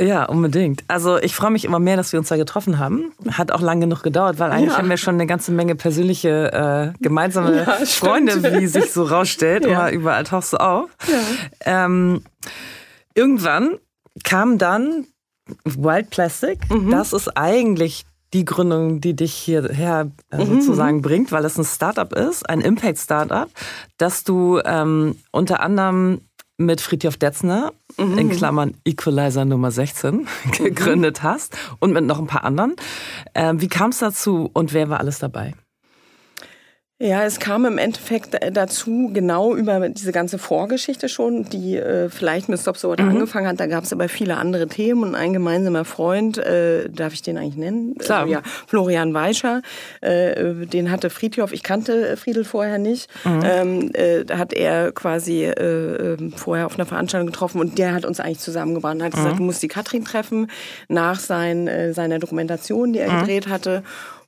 Ja, 0.00 0.24
unbedingt. 0.24 0.84
Also 0.88 1.18
ich 1.18 1.34
freue 1.34 1.50
mich 1.50 1.64
immer 1.64 1.78
mehr, 1.78 1.96
dass 1.96 2.12
wir 2.12 2.18
uns 2.18 2.28
da 2.28 2.36
getroffen 2.36 2.78
haben. 2.78 3.12
Hat 3.30 3.52
auch 3.52 3.60
lang 3.60 3.80
genug 3.80 4.02
gedauert, 4.02 4.38
weil 4.38 4.50
eigentlich 4.50 4.72
ja. 4.72 4.78
haben 4.78 4.88
wir 4.88 4.96
schon 4.96 5.14
eine 5.14 5.26
ganze 5.26 5.52
Menge 5.52 5.74
persönliche 5.74 6.92
äh, 6.94 6.98
gemeinsame 7.02 7.56
ja, 7.58 7.64
Freunde, 7.86 8.42
wie 8.60 8.66
sich 8.66 8.92
so 8.92 9.04
rausstellt. 9.04 9.66
Ja. 9.66 9.90
Überall 9.90 10.24
tauchst 10.24 10.52
du 10.52 10.56
auf. 10.58 10.90
Ja. 11.06 11.84
Ähm, 11.84 12.22
irgendwann 13.14 13.78
kam 14.22 14.58
dann 14.58 15.06
Wild 15.64 16.10
Plastic. 16.10 16.58
Mhm. 16.70 16.90
Das 16.90 17.12
ist 17.12 17.36
eigentlich 17.36 18.04
die 18.32 18.44
Gründung, 18.44 19.00
die 19.00 19.14
dich 19.14 19.32
hierher 19.32 20.10
äh, 20.30 20.44
mhm. 20.44 20.60
sozusagen 20.60 21.02
bringt, 21.02 21.30
weil 21.30 21.44
es 21.44 21.56
ein 21.56 21.64
Startup 21.64 22.12
ist, 22.12 22.48
ein 22.48 22.60
Impact-Startup, 22.60 23.48
dass 23.96 24.24
du 24.24 24.60
ähm, 24.64 25.16
unter 25.30 25.60
anderem 25.60 26.20
mit 26.56 26.80
Friedhof 26.80 27.16
Detzner, 27.16 27.72
mhm. 27.98 28.18
in 28.18 28.30
Klammern 28.30 28.74
Equalizer 28.84 29.44
Nummer 29.44 29.70
16, 29.70 30.14
mhm. 30.16 30.26
gegründet 30.52 31.22
hast 31.22 31.56
und 31.80 31.92
mit 31.92 32.04
noch 32.04 32.18
ein 32.18 32.26
paar 32.26 32.44
anderen. 32.44 32.76
Ähm, 33.34 33.60
wie 33.60 33.68
kam 33.68 33.90
es 33.90 33.98
dazu 33.98 34.50
und 34.52 34.72
wer 34.72 34.88
war 34.88 35.00
alles 35.00 35.18
dabei? 35.18 35.54
Ja, 37.00 37.24
es 37.24 37.40
kam 37.40 37.66
im 37.66 37.76
Endeffekt 37.76 38.40
äh, 38.40 38.52
dazu, 38.52 39.10
genau 39.12 39.56
über 39.56 39.88
diese 39.88 40.12
ganze 40.12 40.38
Vorgeschichte 40.38 41.08
schon, 41.08 41.44
die 41.44 41.76
äh, 41.76 42.08
vielleicht 42.08 42.48
mit 42.48 42.60
Stop 42.60 42.76
So 42.76 42.92
mhm. 42.92 43.08
angefangen 43.08 43.48
hat. 43.48 43.58
Da 43.58 43.66
gab 43.66 43.82
es 43.82 43.92
aber 43.92 44.08
viele 44.08 44.36
andere 44.36 44.68
Themen 44.68 45.02
und 45.02 45.14
ein 45.16 45.32
gemeinsamer 45.32 45.84
Freund, 45.84 46.38
äh, 46.38 46.88
darf 46.88 47.12
ich 47.12 47.22
den 47.22 47.36
eigentlich 47.36 47.56
nennen? 47.56 47.96
Klar. 47.98 48.28
Äh, 48.28 48.30
ja, 48.30 48.42
Florian 48.68 49.12
Weischer, 49.12 49.62
äh, 50.02 50.54
den 50.66 50.92
hatte 50.92 51.10
Friedhof, 51.10 51.52
ich 51.52 51.64
kannte 51.64 52.16
Friedel 52.16 52.44
vorher 52.44 52.78
nicht, 52.78 53.10
mhm. 53.24 53.40
ähm, 53.44 53.90
äh, 53.94 54.24
da 54.24 54.38
hat 54.38 54.52
er 54.52 54.92
quasi 54.92 55.46
äh, 55.46 56.14
ähm, 56.14 56.32
vorher 56.32 56.66
auf 56.66 56.76
einer 56.76 56.86
Veranstaltung 56.86 57.26
getroffen 57.26 57.60
und 57.60 57.76
der 57.76 57.92
hat 57.92 58.04
uns 58.04 58.20
eigentlich 58.20 58.38
zusammengebracht 58.38 58.94
und 58.94 59.02
hat 59.02 59.14
mhm. 59.14 59.16
gesagt, 59.16 59.38
du 59.40 59.42
musst 59.42 59.64
die 59.64 59.68
Katrin 59.68 60.04
treffen 60.04 60.48
nach 60.88 61.18
sein, 61.18 61.66
äh, 61.66 61.92
seiner 61.92 62.20
Dokumentation, 62.20 62.92
die 62.92 63.00
er 63.00 63.10
mhm. 63.10 63.18
gedreht 63.18 63.48
hatte. 63.48 63.82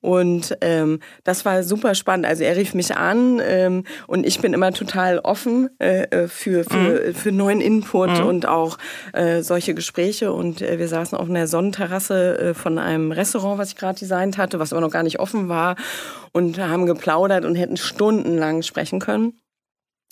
Und 0.06 0.56
ähm, 0.60 1.00
das 1.24 1.44
war 1.44 1.64
super 1.64 1.96
spannend. 1.96 2.26
Also 2.26 2.44
er 2.44 2.54
rief 2.54 2.74
mich 2.74 2.96
an 2.96 3.42
ähm, 3.44 3.82
und 4.06 4.24
ich 4.24 4.40
bin 4.40 4.52
immer 4.52 4.72
total 4.72 5.18
offen 5.18 5.68
äh, 5.80 6.02
äh, 6.04 6.28
für, 6.28 6.62
für, 6.62 7.08
mhm. 7.08 7.14
für 7.14 7.32
neuen 7.32 7.60
Input 7.60 8.20
mhm. 8.20 8.26
und 8.26 8.46
auch 8.46 8.78
äh, 9.14 9.42
solche 9.42 9.74
Gespräche. 9.74 10.32
Und 10.32 10.62
äh, 10.62 10.78
wir 10.78 10.86
saßen 10.86 11.18
auf 11.18 11.28
einer 11.28 11.48
Sonnenterrasse 11.48 12.38
äh, 12.38 12.54
von 12.54 12.78
einem 12.78 13.10
Restaurant, 13.10 13.58
was 13.58 13.70
ich 13.70 13.76
gerade 13.76 13.98
designt 13.98 14.38
hatte, 14.38 14.60
was 14.60 14.72
aber 14.72 14.80
noch 14.80 14.92
gar 14.92 15.02
nicht 15.02 15.18
offen 15.18 15.48
war 15.48 15.74
und 16.30 16.56
haben 16.60 16.86
geplaudert 16.86 17.44
und 17.44 17.56
hätten 17.56 17.76
stundenlang 17.76 18.62
sprechen 18.62 19.00
können. 19.00 19.32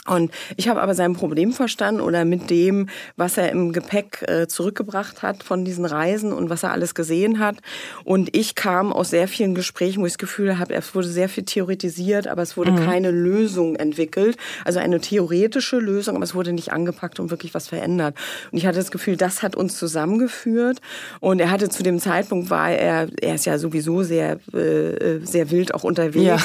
Und 0.07 0.31
ich 0.57 0.69
habe 0.69 0.83
aber 0.83 0.95
sein 0.95 1.15
Problem 1.15 1.53
verstanden 1.53 2.03
oder 2.03 2.27
mit 2.27 2.51
dem, 2.51 2.89
was 3.17 3.39
er 3.39 3.51
im 3.51 3.73
Gepäck 3.73 4.23
äh, 4.29 4.47
zurückgebracht 4.47 5.23
hat 5.23 5.43
von 5.43 5.65
diesen 5.65 5.87
Reisen 5.87 6.33
und 6.33 6.51
was 6.51 6.63
er 6.63 6.73
alles 6.73 6.95
gesehen 6.95 7.39
hat. 7.39 7.57
Und 8.05 8.37
ich 8.37 8.55
kam 8.55 8.93
aus 8.93 9.11
sehr 9.11 9.29
vielen 9.29 9.55
Gesprächen, 9.55 10.03
wo 10.03 10.07
ich 10.07 10.13
das 10.13 10.19
Gefühl 10.19 10.59
habe, 10.59 10.75
es 10.75 10.95
wurde 10.95 11.09
sehr 11.09 11.31
viel 11.31 11.45
theoretisiert, 11.45 12.27
aber 12.27 12.43
es 12.43 12.57
wurde 12.59 12.73
mhm. 12.73 12.85
keine 12.85 13.11
Lösung 13.11 13.77
entwickelt. 13.77 14.37
Also 14.67 14.79
eine 14.79 15.01
theoretische 15.01 15.79
Lösung, 15.79 16.17
aber 16.17 16.25
es 16.25 16.35
wurde 16.35 16.53
nicht 16.53 16.71
angepackt 16.71 17.19
und 17.19 17.31
wirklich 17.31 17.55
was 17.55 17.69
verändert. 17.69 18.15
Und 18.53 18.59
ich 18.59 18.67
hatte 18.67 18.79
das 18.79 18.91
Gefühl, 18.91 19.17
das 19.17 19.43
hat 19.43 19.57
uns 19.57 19.79
zusammengeführt. 19.79 20.83
Und 21.21 21.41
er 21.41 21.51
hatte 21.51 21.71
zu 21.71 21.83
dem 21.83 21.99
Zeitpunkt 21.99 22.51
war 22.51 22.71
er, 22.71 23.09
er 23.23 23.37
ist 23.37 23.47
ja 23.47 23.59
sowieso 23.59 24.03
sehr, 24.03 24.39
äh, 24.53 25.21
sehr 25.23 25.51
wild 25.51 25.75
auch 25.75 25.85
unterwegs 25.85 26.25
ja. 26.27 26.39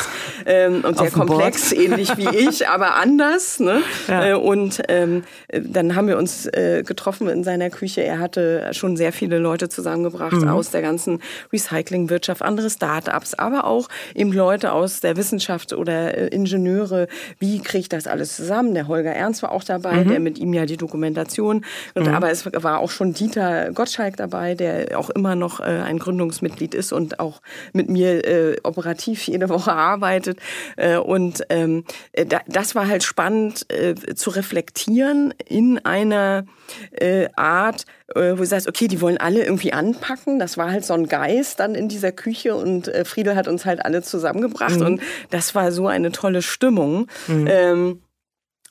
ähm, 0.46 0.86
und 0.86 0.98
sehr 0.98 1.12
komplex, 1.12 1.74
ähnlich 1.74 2.16
wie 2.16 2.30
ich, 2.38 2.70
aber 2.70 2.96
anders 2.96 3.49
ist. 3.50 3.60
Ne? 3.60 3.82
Ja. 4.08 4.30
Äh, 4.30 4.34
und 4.34 4.82
ähm, 4.88 5.24
dann 5.52 5.96
haben 5.96 6.08
wir 6.08 6.18
uns 6.18 6.46
äh, 6.46 6.84
getroffen 6.86 7.28
in 7.30 7.44
seiner 7.44 7.70
Küche. 7.70 8.04
Er 8.04 8.20
hatte 8.20 8.70
schon 8.74 8.98
sehr 8.98 9.14
viele 9.14 9.38
Leute 9.38 9.70
zusammengebracht 9.70 10.34
mhm. 10.34 10.48
aus 10.48 10.72
der 10.72 10.82
ganzen 10.82 11.22
Recyclingwirtschaft, 11.52 12.42
andere 12.42 12.70
Start-ups, 12.70 13.34
aber 13.34 13.66
auch 13.66 13.88
eben 14.16 14.32
Leute 14.32 14.72
aus 14.72 15.02
der 15.02 15.18
Wissenschaft 15.18 15.74
oder 15.74 16.18
äh, 16.18 16.28
Ingenieure. 16.28 17.08
Wie 17.40 17.60
kriege 17.60 17.80
ich 17.80 17.90
das 17.90 18.08
alles 18.08 18.36
zusammen? 18.36 18.74
Der 18.74 18.88
Holger 18.88 19.12
Ernst 19.12 19.44
war 19.44 19.52
auch 19.52 19.64
dabei, 19.64 20.04
mhm. 20.04 20.10
der 20.10 20.20
mit 20.20 20.38
ihm 20.38 20.54
ja 20.54 20.66
die 20.66 20.78
Dokumentation. 20.78 21.66
Und, 21.96 22.08
mhm. 22.08 22.14
Aber 22.14 22.30
es 22.32 22.46
war 22.52 22.80
auch 22.80 22.92
schon 22.92 23.14
Dieter 23.14 23.72
Gottschalk 23.72 24.18
dabei, 24.18 24.56
der 24.56 24.98
auch 24.98 25.10
immer 25.10 25.36
noch 25.36 25.60
äh, 25.60 25.64
ein 25.64 26.00
Gründungsmitglied 26.00 26.74
ist 26.74 26.94
und 26.94 27.20
auch 27.20 27.42
mit 27.74 27.90
mir 27.90 28.26
äh, 28.26 28.58
operativ 28.64 29.28
jede 29.28 29.50
Woche 29.50 29.74
arbeitet. 29.74 30.40
Äh, 30.76 30.98
und 30.98 31.44
ähm, 31.50 31.84
da, 32.14 32.42
das 32.48 32.76
war 32.76 32.88
halt 32.88 33.04
spannend 33.04 33.39
spannend 33.40 33.72
äh, 33.72 34.16
zu 34.16 34.30
reflektieren 34.32 35.34
in 35.48 35.80
einer 35.80 36.46
äh, 36.92 37.28
Art, 37.36 37.86
äh, 38.16 38.32
wo 38.34 38.38
du 38.38 38.46
sagst, 38.46 38.68
okay, 38.68 38.88
die 38.88 39.02
wollen 39.02 39.18
alle 39.18 39.44
irgendwie 39.44 39.74
anpacken. 39.74 40.40
Das 40.40 40.58
war 40.58 40.72
halt 40.72 40.86
so 40.86 40.94
ein 40.94 41.08
Geist 41.08 41.60
dann 41.60 41.76
in 41.76 41.90
dieser 41.90 42.12
Küche 42.12 42.56
und 42.56 42.88
äh, 42.88 43.06
Friedel 43.06 43.36
hat 43.36 43.48
uns 43.48 43.66
halt 43.66 43.86
alle 43.86 44.02
zusammengebracht 44.02 44.80
mhm. 44.80 44.86
und 44.86 45.02
das 45.30 45.56
war 45.56 45.72
so 45.72 45.88
eine 45.88 46.12
tolle 46.12 46.42
Stimmung. 46.42 47.08
Mhm. 47.28 47.48
Ähm, 47.50 48.02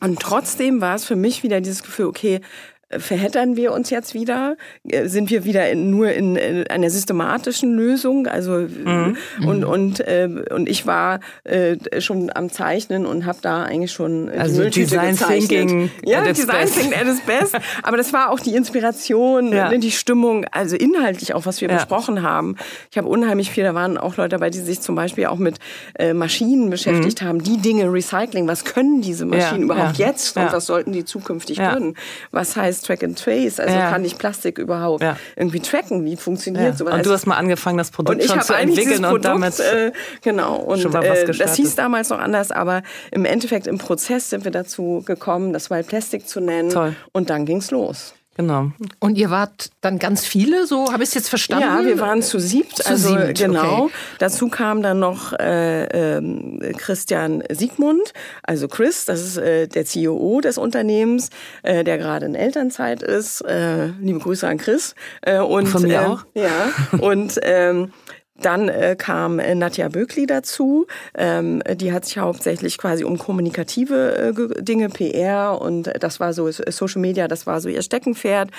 und 0.00 0.20
trotzdem 0.20 0.80
war 0.80 0.94
es 0.94 1.04
für 1.04 1.16
mich 1.16 1.42
wieder 1.42 1.60
dieses 1.60 1.82
Gefühl, 1.82 2.06
okay, 2.06 2.40
verheddern 2.90 3.56
wir 3.56 3.72
uns 3.72 3.90
jetzt 3.90 4.14
wieder? 4.14 4.56
Äh, 4.88 5.08
sind 5.08 5.30
wir 5.30 5.44
wieder 5.44 5.68
in, 5.70 5.90
nur 5.90 6.10
in, 6.12 6.36
in, 6.36 6.66
einer 6.68 6.90
systematischen 6.90 7.74
Lösung? 7.74 8.26
Also 8.26 8.52
mhm. 8.52 9.16
und 9.44 9.64
und 9.64 10.00
äh, 10.00 10.28
und 10.50 10.68
ich 10.68 10.86
war 10.86 11.20
äh, 11.44 11.76
schon 12.00 12.30
am 12.34 12.50
Zeichnen 12.50 13.04
und 13.04 13.26
habe 13.26 13.38
da 13.42 13.64
eigentlich 13.64 13.92
schon 13.92 14.28
die 14.28 14.38
also 14.38 14.68
Design 14.68 15.10
gezeichnet. 15.10 15.48
Thinking 15.48 15.90
ja 16.04 16.22
Design 16.22 16.46
best. 16.46 16.74
Thinking 16.74 16.94
at 16.94 17.06
its 17.06 17.20
best. 17.20 17.56
Aber 17.82 17.96
das 17.96 18.12
war 18.12 18.30
auch 18.30 18.40
die 18.40 18.54
Inspiration, 18.54 19.52
ja. 19.52 19.70
Ne, 19.70 19.78
die 19.78 19.90
Stimmung, 19.90 20.46
also 20.50 20.76
inhaltlich 20.76 21.34
auch 21.34 21.44
was 21.44 21.60
wir 21.60 21.68
ja. 21.68 21.76
besprochen 21.76 22.22
haben. 22.22 22.56
Ich 22.90 22.96
habe 22.96 23.08
unheimlich 23.08 23.50
viel. 23.50 23.64
Da 23.64 23.74
waren 23.74 23.98
auch 23.98 24.16
Leute 24.16 24.30
dabei, 24.30 24.50
die 24.50 24.60
sich 24.60 24.80
zum 24.80 24.94
Beispiel 24.94 25.26
auch 25.26 25.38
mit 25.38 25.56
äh, 25.98 26.14
Maschinen 26.14 26.70
beschäftigt 26.70 27.22
mhm. 27.22 27.26
haben. 27.26 27.42
Die 27.42 27.58
Dinge 27.58 27.92
Recycling. 27.92 28.48
Was 28.48 28.64
können 28.64 29.02
diese 29.02 29.26
Maschinen 29.26 29.68
ja. 29.68 29.74
überhaupt 29.74 29.98
jetzt 29.98 30.36
und 30.36 30.52
was 30.52 30.66
sollten 30.66 30.92
die 30.92 31.04
zukünftig 31.04 31.58
können? 31.58 31.94
Was 32.30 32.56
heißt 32.56 32.77
ist 32.78 32.86
Track 32.86 33.02
and 33.04 33.18
Trace. 33.18 33.60
Also 33.60 33.74
ja. 33.74 33.90
kann 33.90 34.04
ich 34.04 34.18
Plastik 34.18 34.58
überhaupt 34.58 35.02
ja. 35.02 35.16
irgendwie 35.36 35.60
tracken? 35.60 36.04
Wie 36.04 36.16
funktioniert 36.16 36.64
ja. 36.64 36.72
sowas? 36.74 36.94
Und 36.94 37.06
du 37.06 37.10
hast 37.10 37.26
mal 37.26 37.36
angefangen, 37.36 37.78
das 37.78 37.90
Produkt 37.90 38.22
schon 38.24 38.40
zu 38.40 38.54
entwickeln 38.54 39.04
und 39.04 39.24
damit 39.24 39.58
äh, 39.60 39.92
genau. 40.22 40.56
Und 40.56 40.84
äh, 40.94 41.32
das 41.36 41.56
hieß 41.56 41.74
damals 41.74 42.10
noch 42.10 42.18
anders, 42.18 42.50
aber 42.50 42.82
im 43.10 43.24
Endeffekt 43.24 43.66
im 43.66 43.78
Prozess 43.78 44.30
sind 44.30 44.44
wir 44.44 44.52
dazu 44.52 45.02
gekommen, 45.04 45.52
das 45.52 45.70
Wild 45.70 45.86
Plastic 45.86 46.28
zu 46.28 46.40
nennen. 46.40 46.70
Toll. 46.70 46.94
Und 47.12 47.30
dann 47.30 47.46
ging's 47.46 47.70
los. 47.70 48.14
Genau. 48.38 48.70
Und 49.00 49.18
ihr 49.18 49.30
wart 49.30 49.70
dann 49.80 49.98
ganz 49.98 50.24
viele, 50.24 50.68
so 50.68 50.92
habe 50.92 51.02
ich 51.02 51.08
es 51.08 51.14
jetzt 51.14 51.28
verstanden? 51.28 51.64
Ja, 51.64 51.84
wir 51.84 51.98
waren 51.98 52.22
zu 52.22 52.38
siebt. 52.38 52.76
Zu 52.76 52.86
also 52.88 53.08
siebt, 53.08 53.36
genau. 53.36 53.86
Okay. 53.86 53.92
Dazu 54.20 54.48
kam 54.48 54.80
dann 54.80 55.00
noch 55.00 55.32
äh, 55.32 56.18
äh, 56.18 56.72
Christian 56.74 57.42
Siegmund, 57.50 58.12
also 58.44 58.68
Chris, 58.68 59.06
das 59.06 59.22
ist 59.22 59.38
äh, 59.38 59.66
der 59.66 59.84
CEO 59.84 60.40
des 60.40 60.56
Unternehmens, 60.56 61.30
äh, 61.64 61.82
der 61.82 61.98
gerade 61.98 62.26
in 62.26 62.36
Elternzeit 62.36 63.02
ist. 63.02 63.40
Äh, 63.40 63.88
liebe 64.00 64.20
Grüße 64.20 64.46
an 64.46 64.58
Chris. 64.58 64.94
Äh, 65.22 65.40
und, 65.40 65.66
Von 65.66 65.82
mir 65.82 66.08
auch. 66.08 66.24
Ja. 66.34 66.70
Und 67.00 67.40
ähm, 67.42 67.92
dann 68.40 68.68
äh, 68.68 68.96
kam 68.96 69.38
äh, 69.38 69.54
Nadja 69.54 69.88
Böckli 69.88 70.26
dazu. 70.26 70.86
Ähm, 71.16 71.62
die 71.74 71.92
hat 71.92 72.04
sich 72.04 72.18
hauptsächlich 72.18 72.78
quasi 72.78 73.04
um 73.04 73.18
kommunikative 73.18 74.34
äh, 74.58 74.62
Dinge, 74.62 74.88
PR 74.88 75.60
und 75.60 75.90
das 76.00 76.20
war 76.20 76.32
so 76.32 76.50
Social 76.50 77.00
Media, 77.00 77.28
das 77.28 77.46
war 77.46 77.60
so 77.60 77.68
ihr 77.68 77.82
Steckenpferd. 77.82 78.50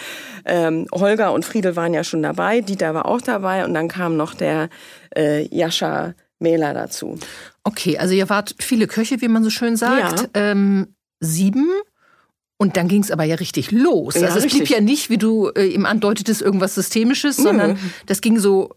Ähm, 0.46 0.88
Holger 0.94 1.34
und 1.34 1.46
Friedel 1.46 1.76
waren 1.76 1.94
ja 1.94 2.04
schon 2.04 2.22
dabei, 2.22 2.62
Dieter 2.62 2.94
war 2.94 3.06
auch 3.06 3.22
dabei 3.22 3.66
und 3.66 3.74
dann 3.74 3.88
kam 3.88 4.18
noch 4.18 4.34
der 4.34 4.70
äh, 5.16 5.48
Jascha 5.56 6.14
Mähler 6.40 6.74
dazu. 6.74 7.18
Okay, 7.64 7.98
also 7.98 8.14
ihr 8.14 8.30
wart 8.30 8.56
viele 8.60 8.88
Köche, 8.88 9.22
wie 9.22 9.28
man 9.28 9.44
so 9.44 9.50
schön 9.50 9.76
sagt. 9.76 10.30
Ja. 10.36 10.52
Ähm, 10.52 10.96
sieben 11.20 11.70
und 12.62 12.76
dann 12.76 12.90
ging 12.90 13.02
es 13.02 13.10
aber 13.10 13.24
ja 13.24 13.36
richtig 13.36 13.72
los. 13.72 14.16
Ja, 14.16 14.28
also 14.28 14.40
es 14.40 14.44
richtig. 14.44 14.64
blieb 14.64 14.70
ja 14.70 14.82
nicht, 14.82 15.10
wie 15.10 15.18
du 15.18 15.50
äh, 15.50 15.68
ihm 15.68 15.86
andeutetest, 15.86 16.42
irgendwas 16.42 16.76
Systemisches, 16.76 17.38
sondern 17.38 17.72
mhm. 17.72 17.94
das 18.06 18.20
ging 18.20 18.38
so 18.38 18.72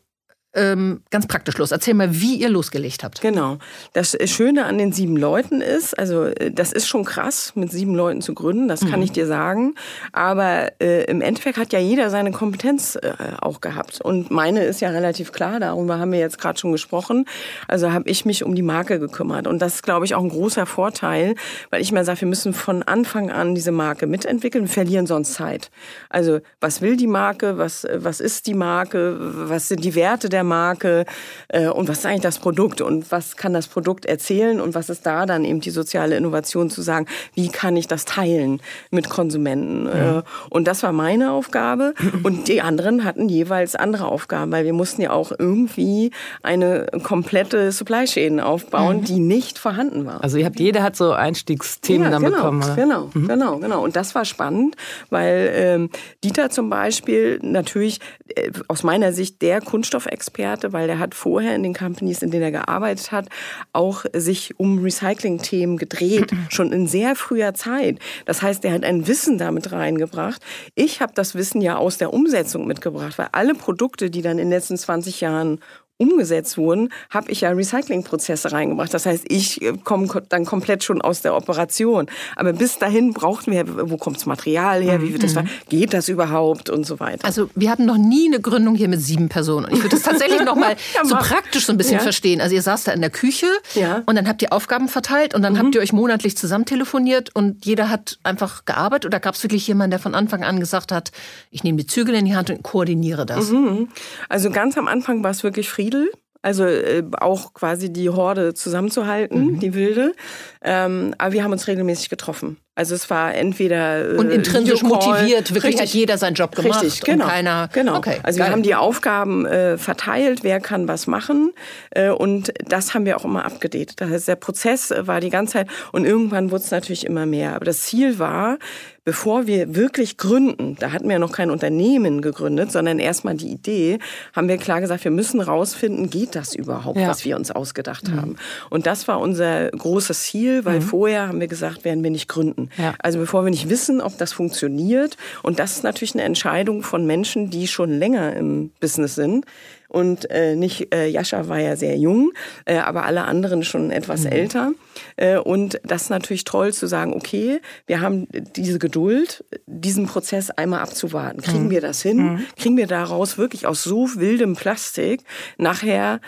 ähm, 0.55 1.03
ganz 1.11 1.27
praktisch 1.27 1.57
los. 1.59 1.71
Erzähl 1.71 1.95
mal, 1.95 2.21
wie 2.21 2.37
ihr 2.37 2.49
losgelegt 2.49 3.05
habt. 3.05 3.21
Genau. 3.21 3.59
Das 3.93 4.17
Schöne 4.27 4.67
an 4.67 4.79
den 4.79 4.93
sieben 4.93 5.17
Leuten 5.17 5.61
ist, 5.61 5.99
also 5.99 6.25
äh, 6.25 6.51
das 6.51 6.73
ist 6.73 6.87
schon 6.87 7.05
krass, 7.05 7.53
mit 7.55 7.73
sieben 7.73 7.95
Leuten 7.95 8.21
zu 8.21 8.35
gründen, 8.35 8.69
das 8.69 8.81
kann 8.81 9.01
mhm. 9.01 9.05
ich 9.05 9.13
dir 9.13 9.27
sagen. 9.27 9.75
Aber 10.13 10.73
äh, 10.81 11.05
im 11.05 11.21
Endeffekt 11.21 11.59
hat 11.59 11.73
ja 11.73 11.79
jeder 11.79 12.11
seine 12.11 12.33
Kompetenz 12.33 12.97
äh, 12.97 13.13
auch 13.41 13.61
gehabt. 13.61 14.01
Und 14.01 14.31
meine 14.31 14.65
ist 14.65 14.81
ja 14.81 14.91
relativ 14.91 15.33
klar, 15.33 15.61
darüber 15.61 15.99
haben 15.99 16.13
wir 16.13 16.19
jetzt 16.19 16.39
gerade 16.39 16.59
schon 16.59 16.73
gesprochen. 16.73 17.25
Also 17.69 17.93
habe 17.93 18.09
ich 18.09 18.25
mich 18.25 18.45
um 18.45 18.55
die 18.55 18.63
Marke 18.63 18.99
gekümmert. 18.99 19.47
Und 19.47 19.61
das 19.61 19.77
ist, 19.77 19.83
glaube 19.83 20.05
ich, 20.05 20.15
auch 20.15 20.23
ein 20.23 20.29
großer 20.29 20.67
Vorteil, 20.67 21.35
weil 21.71 21.81
ich 21.81 21.93
mir 21.93 22.05
sage, 22.05 22.23
wir 22.23 22.29
müssen 22.29 22.53
von 22.53 22.83
Anfang 22.83 23.31
an 23.31 23.55
diese 23.55 23.73
Marke 23.73 24.07
mitentwickeln, 24.07 24.65
wir 24.65 24.73
verlieren 24.73 25.07
sonst 25.07 25.35
Zeit. 25.35 25.71
Also 26.11 26.41
was 26.61 26.83
will 26.83 26.97
die 26.97 27.07
Marke, 27.07 27.59
was, 27.59 27.87
was 27.95 28.21
ist 28.21 28.47
die 28.47 28.55
Marke, 28.55 29.17
was 29.19 29.69
sind 29.69 29.85
die 29.85 29.95
Werte 29.95 30.29
der 30.29 30.42
der 30.43 30.49
Marke 30.49 31.05
äh, 31.49 31.69
und 31.69 31.89
was 31.89 31.99
ist 31.99 32.07
eigentlich 32.07 32.23
das 32.23 32.39
Produkt 32.39 32.81
und 32.81 33.11
was 33.13 33.37
kann 33.37 33.53
das 33.53 33.69
Produkt 33.69 34.05
erzählen 34.07 34.61
und 34.61 34.75
was 34.75 34.91
ist 34.91 35.07
da 35.07 35.27
dann 35.27 35.45
eben 35.45 35.61
die 35.61 35.71
soziale 35.71 36.17
Innovation 36.17 36.69
zu 36.69 36.83
sagen, 36.83 37.07
wie 37.35 37.49
kann 37.49 37.77
ich 37.77 37.87
das 37.87 38.05
teilen 38.05 38.61
mit 38.91 39.09
Konsumenten. 39.09 39.87
Ja. 39.87 40.19
Äh, 40.19 40.23
und 40.51 40.67
das 40.67 40.83
war 40.83 40.93
meine 40.93 41.33
Aufgabe 41.33 41.95
und 42.23 42.49
die 42.49 42.61
anderen 42.61 43.05
hatten 43.05 43.29
jeweils 43.29 43.77
andere 43.77 44.07
Aufgaben, 44.07 44.51
weil 44.53 44.65
wir 44.65 44.73
mussten 44.73 45.03
ja 45.03 45.11
auch 45.11 45.33
irgendwie 45.39 46.11
eine 46.43 46.87
komplette 47.03 47.71
Supply 47.71 48.05
Chain 48.05 48.41
aufbauen, 48.41 48.99
mhm. 48.99 49.05
die 49.05 49.21
nicht 49.21 49.59
vorhanden 49.59 50.07
war. 50.07 50.23
Also 50.23 50.39
ihr 50.39 50.47
habt, 50.47 50.59
jeder 50.59 50.83
hat 50.83 50.97
so 50.97 51.13
Einstiegsthemen 51.13 52.05
ja, 52.05 52.11
dann 52.11 52.23
genau, 52.23 52.37
bekommen. 52.37 52.63
Oder? 52.65 52.75
Genau, 52.75 53.11
mhm. 53.15 53.29
genau, 53.29 53.59
genau. 53.59 53.85
Und 53.85 53.97
das 53.97 54.15
war 54.15 54.25
spannend, 54.25 54.77
weil 55.11 55.53
ähm, 55.55 55.91
Dieter 56.25 56.51
zum 56.51 56.69
Beispiel 56.69 57.39
natürlich 57.43 58.01
äh, 58.35 58.51
aus 58.69 58.83
meiner 58.83 59.13
Sicht 59.13 59.43
der 59.43 59.61
Kunststoffexperte 59.61 60.32
Experte, 60.33 60.73
weil 60.73 60.89
er 60.89 60.99
hat 60.99 61.15
vorher 61.15 61.55
in 61.55 61.63
den 61.63 61.75
Companies, 61.75 62.23
in 62.23 62.31
denen 62.31 62.45
er 62.45 62.51
gearbeitet 62.53 63.13
hat, 63.13 63.29
auch 63.73 64.05
sich 64.15 64.59
um 64.59 64.83
Recycling-Themen 64.83 65.77
gedreht, 65.77 66.31
schon 66.49 66.73
in 66.73 66.87
sehr 66.87 67.15
früher 67.15 67.53
Zeit. 67.53 67.99
Das 68.25 68.41
heißt, 68.41 68.65
er 68.65 68.73
hat 68.73 68.85
ein 68.85 69.07
Wissen 69.07 69.37
damit 69.37 69.73
reingebracht. 69.73 70.43
Ich 70.75 71.03
habe 71.03 71.13
das 71.15 71.35
Wissen 71.35 71.61
ja 71.61 71.77
aus 71.77 71.99
der 71.99 72.15
Umsetzung 72.15 72.67
mitgebracht, 72.67 73.19
weil 73.19 73.29
alle 73.33 73.55
Produkte, 73.55 74.09
die 74.11 74.23
dann 74.23 74.39
in 74.39 74.49
den 74.49 74.51
letzten 74.51 74.79
20 74.79 75.21
Jahren 75.21 75.61
umgesetzt 76.03 76.59
wurden, 76.59 76.89
habe 77.11 77.31
ich 77.31 77.43
ja 77.43 77.51
Recyclingprozesse 77.51 78.53
reingebracht. 78.53 78.93
Das 78.93 79.07
heißt, 79.07 79.25
ich 79.29 79.63
äh, 79.63 79.73
komme 79.85 80.09
dann 80.29 80.45
komplett 80.45 80.83
schon 80.83 81.01
aus 81.01 81.23
der 81.23 81.37
Operation. 81.37 82.07
Aber 82.37 82.53
bis 82.53 82.79
dahin 82.79 83.13
brauchten 83.13 83.53
wir, 83.53 83.91
wo 83.91 83.97
kommt 83.97 84.17
das 84.17 84.27
Material 84.27 84.83
her, 84.83 85.01
wie 85.01 85.13
wird 85.13 85.23
das, 85.23 85.35
mhm. 85.35 85.49
geht 85.69 85.95
das 85.95 86.09
überhaupt 86.09 86.71
und 86.71 86.85
so 86.85 86.99
weiter. 86.99 87.25
Also 87.25 87.49
wir 87.55 87.71
hatten 87.71 87.87
noch 87.87 87.99
nie 87.99 88.27
eine 88.27 88.41
Gründung 88.41 88.75
hier 88.75 88.89
mit 88.89 89.01
sieben 89.01 89.29
Personen. 89.29 89.69
ich 89.71 89.79
würde 89.79 89.91
das 89.91 90.03
tatsächlich 90.03 90.43
noch 90.43 90.57
mal 90.57 90.75
ja, 90.95 91.05
so 91.05 91.15
praktisch 91.17 91.67
so 91.67 91.73
ein 91.73 91.79
bisschen 91.79 91.99
ja. 91.99 92.01
verstehen. 92.01 92.41
Also 92.41 92.55
ihr 92.55 92.63
saßt 92.63 92.89
da 92.89 92.93
in 92.93 93.01
der 93.01 93.11
Küche 93.11 93.47
ja. 93.75 94.03
und 94.07 94.17
dann 94.17 94.27
habt 94.27 94.43
ihr 94.43 94.53
Aufgaben 94.53 94.89
verteilt 94.89 95.35
und 95.35 95.43
dann 95.43 95.55
mhm. 95.55 95.59
habt 95.59 95.75
ihr 95.75 95.81
euch 95.81 95.93
monatlich 95.93 96.37
zusammen 96.37 96.65
telefoniert 96.65 97.31
und 97.35 97.65
jeder 97.65 97.89
hat 97.89 98.19
einfach 98.25 98.65
gearbeitet 98.65 99.07
oder 99.07 99.21
gab 99.21 99.35
es 99.37 99.43
wirklich 99.45 99.67
jemanden, 99.69 99.93
der 99.93 100.01
von 100.01 100.15
Anfang 100.15 100.43
an 100.43 100.59
gesagt 100.59 100.91
hat, 100.91 101.13
ich 101.51 101.63
nehme 101.63 101.79
die 101.79 101.87
Zügel 101.87 102.15
in 102.15 102.25
die 102.25 102.35
Hand 102.35 102.51
und 102.51 102.63
koordiniere 102.63 103.25
das? 103.25 103.51
Mhm. 103.51 103.89
Also 104.29 104.51
ganz 104.51 104.77
am 104.77 104.89
Anfang 104.89 105.23
war 105.23 105.31
es 105.31 105.45
wirklich 105.45 105.69
Frieden 105.69 105.82
Riedel. 105.83 106.11
Also 106.45 106.65
äh, 106.65 107.05
auch 107.21 107.55
quasi 107.55 107.93
die 107.93 108.11
Horde 108.11 108.53
zusammenzuhalten, 108.53 109.53
mhm. 109.53 109.61
die 109.61 109.75
Wilde. 109.75 110.13
Ähm, 110.61 111.15
aber 111.19 111.33
wir 111.33 111.45
haben 111.45 111.53
uns 111.53 111.69
regelmäßig 111.69 112.09
getroffen. 112.11 112.57
Also 112.75 112.95
es 112.95 113.11
war 113.11 113.35
entweder 113.35 114.15
äh, 114.15 114.17
und 114.17 114.31
intrinsisch 114.31 114.83
motiviert, 114.83 115.51
wirklich 115.51 115.75
richtig. 115.75 115.81
hat 115.81 115.95
jeder 115.95 116.19
seinen 116.19 116.35
Job 116.35 116.57
gemacht 116.57 116.83
richtig, 116.83 117.05
genau, 117.05 117.27
und 117.27 117.31
keiner. 117.31 117.69
Genau. 117.73 117.97
Okay, 117.97 118.19
also 118.23 118.39
geil. 118.39 118.49
wir 118.49 118.53
haben 118.53 118.63
die 118.63 118.75
Aufgaben 118.75 119.45
äh, 119.45 119.77
verteilt, 119.77 120.43
wer 120.43 120.59
kann 120.59 120.89
was 120.89 121.07
machen 121.07 121.53
äh, 121.91 122.09
und 122.09 122.53
das 122.67 122.95
haben 122.95 123.05
wir 123.05 123.19
auch 123.19 123.27
immer 123.27 123.45
abgedatet. 123.45 124.01
Das 124.01 124.11
heißt, 124.11 124.29
der 124.29 124.37
Prozess 124.37 124.93
war 124.97 125.21
die 125.21 125.29
ganze 125.29 125.53
Zeit 125.53 125.69
und 125.93 126.07
irgendwann 126.07 126.51
wurde 126.51 126.65
es 126.65 126.71
natürlich 126.71 127.05
immer 127.05 127.27
mehr. 127.27 127.55
Aber 127.55 127.67
das 127.67 127.83
Ziel 127.83 128.19
war, 128.19 128.57
bevor 129.05 129.47
wir 129.47 129.75
wirklich 129.75 130.17
gründen, 130.17 130.77
da 130.79 130.93
hatten 130.93 131.09
wir 131.09 131.19
noch 131.19 131.33
kein 131.33 131.51
Unternehmen 131.51 132.23
gegründet, 132.23 132.71
sondern 132.71 132.99
erstmal 132.99 133.35
die 133.35 133.49
Idee, 133.49 133.99
haben 134.33 134.49
wir 134.49 134.59
klar 134.59 134.81
gesagt, 134.81 135.03
wir 135.03 135.11
müssen 135.11 135.41
rausfinden, 135.41 136.09
geht 136.09 136.37
das 136.37 136.55
überhaupt, 136.55 136.99
ja. 136.99 137.09
was 137.09 137.25
wir 137.25 137.37
uns 137.37 137.51
ausgedacht 137.51 138.09
mhm. 138.09 138.17
haben. 138.17 138.37
Und 138.71 138.87
das 138.87 139.09
war 139.09 139.19
unser 139.19 139.71
großes 139.71 140.23
Ziel, 140.23 140.65
weil 140.65 140.77
mhm. 140.77 140.83
vorher 140.83 141.29
haben 141.29 141.41
wir 141.41 141.49
gesagt, 141.49 141.85
werden 141.85 142.05
wir 142.05 142.11
nicht 142.11 142.29
gründen. 142.29 142.69
Ja. 142.79 142.95
Also 143.01 143.19
bevor 143.19 143.45
wir 143.45 143.51
nicht 143.51 143.69
wissen, 143.69 144.01
ob 144.01 144.17
das 144.19 144.33
funktioniert. 144.33 145.17
Und 145.43 145.59
das 145.59 145.73
ist 145.73 145.83
natürlich 145.83 146.15
eine 146.15 146.23
Entscheidung 146.23 146.83
von 146.83 147.05
Menschen, 147.05 147.51
die 147.51 147.67
schon 147.67 147.91
länger 147.91 148.37
im 148.37 148.71
Business 148.81 149.17
sind 149.17 149.45
und 149.93 150.31
äh, 150.31 150.57
nicht, 150.57 150.95
äh, 150.95 151.07
Jascha 151.07 151.49
war 151.49 151.59
ja 151.59 151.77
sehr 151.77 151.99
jung, 151.99 152.33
äh, 152.65 152.79
aber 152.79 153.05
alle 153.05 153.25
anderen 153.25 153.63
schon 153.63 153.91
etwas 153.91 154.25
mhm. 154.25 154.33
älter. 154.33 154.73
Äh, 155.17 155.37
und 155.37 155.81
das 155.85 156.05
ist 156.05 156.11
natürlich 156.11 156.45
toll 156.45 156.73
zu 156.73 156.87
sagen, 156.87 157.13
okay, 157.13 157.61
wir 157.87 158.01
haben 158.01 158.27
diese 158.57 158.79
Geduld, 158.79 159.45
diesen 159.67 160.07
Prozess 160.07 160.51
einmal 160.51 160.81
abzuwarten. 160.81 161.43
Kriegen 161.43 161.67
mhm. 161.67 161.71
wir 161.71 161.83
das 161.83 162.01
hin? 162.01 162.17
Mhm. 162.17 162.47
Kriegen 162.57 162.77
wir 162.79 162.87
daraus 162.87 163.37
wirklich 163.37 163.67
aus 163.67 163.85
so 163.85 164.09
wildem 164.15 164.57
Plastik 164.57 165.23
nachher 165.59 166.21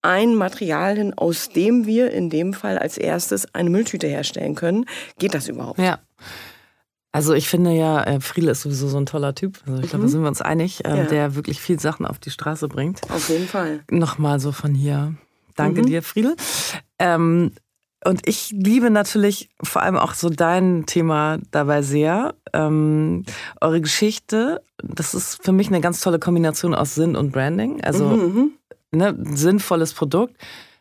ein 0.00 0.36
Material 0.36 0.96
hin, 0.96 1.12
aus 1.14 1.48
dem 1.48 1.86
wir 1.86 2.12
in 2.12 2.30
dem 2.30 2.54
Fall 2.54 2.78
als 2.78 2.98
erstes 2.98 3.52
eine 3.52 3.68
Mülltüte 3.68 4.06
herstellen 4.06 4.54
können. 4.54 4.84
Geht 5.18 5.34
das 5.34 5.48
überhaupt? 5.48 5.80
Ja. 5.80 5.98
Also 7.10 7.32
ich 7.32 7.48
finde 7.48 7.72
ja, 7.72 8.02
äh, 8.04 8.20
Friedel 8.20 8.50
ist 8.50 8.62
sowieso 8.62 8.88
so 8.88 8.98
ein 8.98 9.06
toller 9.06 9.34
Typ. 9.34 9.60
Also 9.66 9.82
ich 9.82 9.90
glaube, 9.90 10.02
mhm. 10.02 10.08
da 10.08 10.12
sind 10.12 10.22
wir 10.22 10.28
uns 10.28 10.42
einig, 10.42 10.84
äh, 10.84 10.96
ja. 10.96 11.04
der 11.04 11.34
wirklich 11.34 11.60
viel 11.60 11.80
Sachen 11.80 12.06
auf 12.06 12.18
die 12.18 12.30
Straße 12.30 12.68
bringt. 12.68 13.00
Auf 13.10 13.28
jeden 13.28 13.48
Fall. 13.48 13.80
Nochmal 13.90 14.40
so 14.40 14.52
von 14.52 14.74
hier. 14.74 15.14
Danke 15.56 15.82
mhm. 15.82 15.86
dir, 15.86 16.02
Friedel. 16.02 16.36
Ähm, 16.98 17.52
und 18.04 18.28
ich 18.28 18.50
liebe 18.50 18.90
natürlich 18.90 19.48
vor 19.62 19.82
allem 19.82 19.96
auch 19.96 20.14
so 20.14 20.28
dein 20.28 20.86
Thema 20.86 21.38
dabei 21.50 21.82
sehr. 21.82 22.34
Ähm, 22.52 23.24
eure 23.60 23.80
Geschichte, 23.80 24.62
das 24.82 25.14
ist 25.14 25.42
für 25.42 25.52
mich 25.52 25.68
eine 25.68 25.80
ganz 25.80 26.00
tolle 26.00 26.18
Kombination 26.18 26.74
aus 26.74 26.94
Sinn 26.94 27.16
und 27.16 27.32
Branding. 27.32 27.82
Also 27.82 28.04
mhm. 28.06 28.34
mhm. 28.34 28.52
ne, 28.92 29.16
sinnvolles 29.34 29.94
Produkt 29.94 30.36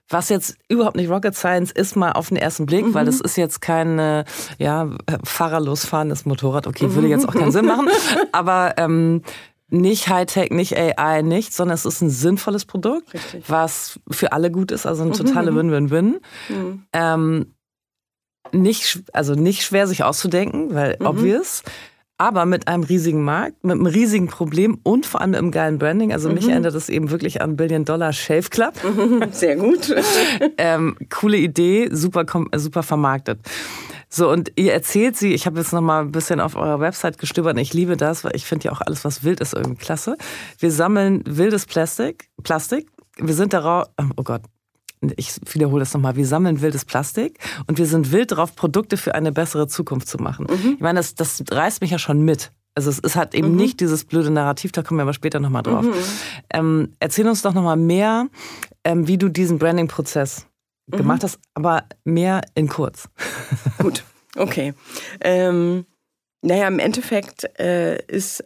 was 0.09 0.29
jetzt 0.29 0.57
überhaupt 0.69 0.95
nicht 0.95 1.09
Rocket 1.09 1.35
Science 1.35 1.71
ist, 1.71 1.95
mal 1.95 2.13
auf 2.13 2.29
den 2.29 2.37
ersten 2.37 2.65
Blick, 2.65 2.85
mhm. 2.85 2.93
weil 2.93 3.05
das 3.05 3.19
ist 3.19 3.35
jetzt 3.35 3.61
kein 3.61 3.99
äh, 3.99 4.23
ja, 4.57 4.89
fahrerlos 5.23 5.85
fahrendes 5.85 6.25
Motorrad. 6.25 6.67
Okay, 6.67 6.93
würde 6.95 7.07
jetzt 7.07 7.27
auch 7.27 7.33
keinen 7.33 7.51
Sinn 7.51 7.65
machen. 7.65 7.89
Aber 8.31 8.75
ähm, 8.77 9.21
nicht 9.69 10.07
Hightech, 10.07 10.51
nicht 10.51 10.77
AI, 10.77 11.21
nichts, 11.21 11.57
sondern 11.57 11.75
es 11.75 11.85
ist 11.85 12.01
ein 12.01 12.09
sinnvolles 12.09 12.65
Produkt, 12.65 13.13
Richtig. 13.13 13.43
was 13.49 13.99
für 14.09 14.31
alle 14.31 14.49
gut 14.49 14.71
ist, 14.71 14.85
also 14.85 15.03
eine 15.03 15.11
totale 15.11 15.51
mhm. 15.51 15.57
Win-Win-Win. 15.57 16.19
Mhm. 16.49 16.83
Ähm, 16.93 17.53
nicht, 18.53 19.03
also 19.11 19.33
nicht 19.33 19.63
schwer 19.63 19.87
sich 19.87 20.03
auszudenken, 20.03 20.73
weil 20.73 20.95
mhm. 20.99 21.05
obvious 21.05 21.63
aber 22.17 22.45
mit 22.45 22.67
einem 22.67 22.83
riesigen 22.83 23.23
Markt, 23.23 23.63
mit 23.63 23.73
einem 23.73 23.85
riesigen 23.85 24.27
Problem 24.27 24.79
und 24.83 25.05
vor 25.05 25.21
allem 25.21 25.33
im 25.35 25.51
geilen 25.51 25.77
Branding. 25.77 26.11
Also 26.11 26.29
mich 26.29 26.45
mhm. 26.45 26.51
erinnert 26.51 26.75
es 26.75 26.89
eben 26.89 27.11
wirklich 27.11 27.41
an 27.41 27.55
Billion 27.55 27.85
Dollar 27.85 28.13
Shave 28.13 28.49
Club. 28.49 28.73
Sehr 29.31 29.55
gut. 29.55 29.95
ähm, 30.57 30.97
coole 31.09 31.37
Idee, 31.37 31.89
super, 31.91 32.25
super 32.55 32.83
vermarktet. 32.83 33.39
So, 34.09 34.31
und 34.31 34.51
ihr 34.55 34.73
erzählt 34.73 35.17
sie, 35.17 35.33
ich 35.33 35.45
habe 35.45 35.59
jetzt 35.59 35.73
noch 35.73 35.81
mal 35.81 36.01
ein 36.01 36.11
bisschen 36.11 36.39
auf 36.39 36.55
eurer 36.55 36.79
Website 36.79 37.17
gestöbert 37.17 37.55
und 37.55 37.59
ich 37.59 37.73
liebe 37.73 37.97
das, 37.97 38.23
weil 38.23 38.35
ich 38.35 38.45
finde 38.45 38.65
ja 38.65 38.71
auch 38.71 38.81
alles, 38.81 39.03
was 39.03 39.23
wild 39.23 39.41
ist, 39.41 39.53
irgendwie 39.53 39.77
klasse. 39.77 40.17
Wir 40.59 40.71
sammeln 40.71 41.23
wildes 41.25 41.65
Plastik, 41.65 42.29
Plastik. 42.41 42.87
Wir 43.17 43.33
sind 43.33 43.51
darauf, 43.51 43.87
oh 44.15 44.23
Gott, 44.23 44.43
ich 45.15 45.39
wiederhole 45.51 45.81
das 45.81 45.93
nochmal, 45.93 46.15
wir 46.15 46.25
sammeln 46.25 46.61
wildes 46.61 46.85
Plastik 46.85 47.39
und 47.67 47.77
wir 47.77 47.85
sind 47.85 48.11
wild 48.11 48.31
darauf, 48.31 48.55
Produkte 48.55 48.97
für 48.97 49.15
eine 49.15 49.31
bessere 49.31 49.67
Zukunft 49.67 50.07
zu 50.07 50.17
machen. 50.17 50.47
Mhm. 50.49 50.73
Ich 50.75 50.79
meine, 50.79 50.99
das, 50.99 51.15
das 51.15 51.43
reißt 51.49 51.81
mich 51.81 51.91
ja 51.91 51.99
schon 51.99 52.21
mit. 52.21 52.51
Also 52.75 52.89
es, 52.89 52.99
es 52.99 53.15
hat 53.15 53.33
eben 53.33 53.51
mhm. 53.51 53.55
nicht 53.55 53.79
dieses 53.79 54.05
blöde 54.05 54.29
Narrativ, 54.29 54.71
da 54.71 54.83
kommen 54.83 54.99
wir 54.99 55.03
aber 55.03 55.13
später 55.13 55.39
nochmal 55.39 55.63
drauf. 55.63 55.85
Mhm. 55.85 55.93
Ähm, 56.53 56.93
erzähl 56.99 57.27
uns 57.27 57.41
doch 57.41 57.53
nochmal 57.53 57.77
mehr, 57.77 58.27
ähm, 58.83 59.07
wie 59.07 59.17
du 59.17 59.29
diesen 59.29 59.57
Branding-Prozess 59.57 60.45
mhm. 60.87 60.97
gemacht 60.97 61.23
hast, 61.23 61.39
aber 61.53 61.85
mehr 62.03 62.41
in 62.53 62.67
kurz. 62.67 63.09
Gut, 63.79 64.03
okay. 64.35 64.73
Ähm, 65.21 65.85
naja, 66.41 66.67
im 66.67 66.79
Endeffekt 66.79 67.45
äh, 67.59 67.99
ist 68.05 68.43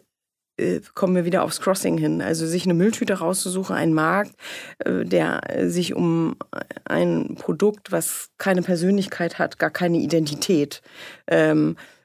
kommen 0.94 1.14
wir 1.14 1.24
wieder 1.24 1.42
aufs 1.42 1.60
Crossing 1.60 1.98
hin. 1.98 2.22
Also 2.22 2.46
sich 2.46 2.64
eine 2.64 2.74
Mülltüte 2.74 3.14
rauszusuchen, 3.14 3.74
einen 3.74 3.94
Markt, 3.94 4.34
äh, 4.78 5.04
der 5.04 5.40
sich 5.64 5.94
um 5.94 6.36
ein 6.84 7.36
Produkt, 7.38 7.92
was 7.92 8.30
keine 8.38 8.62
Persönlichkeit 8.62 9.38
hat, 9.38 9.58
gar 9.58 9.70
keine 9.70 9.98
Identität, 9.98 10.82
ähm, 11.26 11.76
äh, 11.78 12.01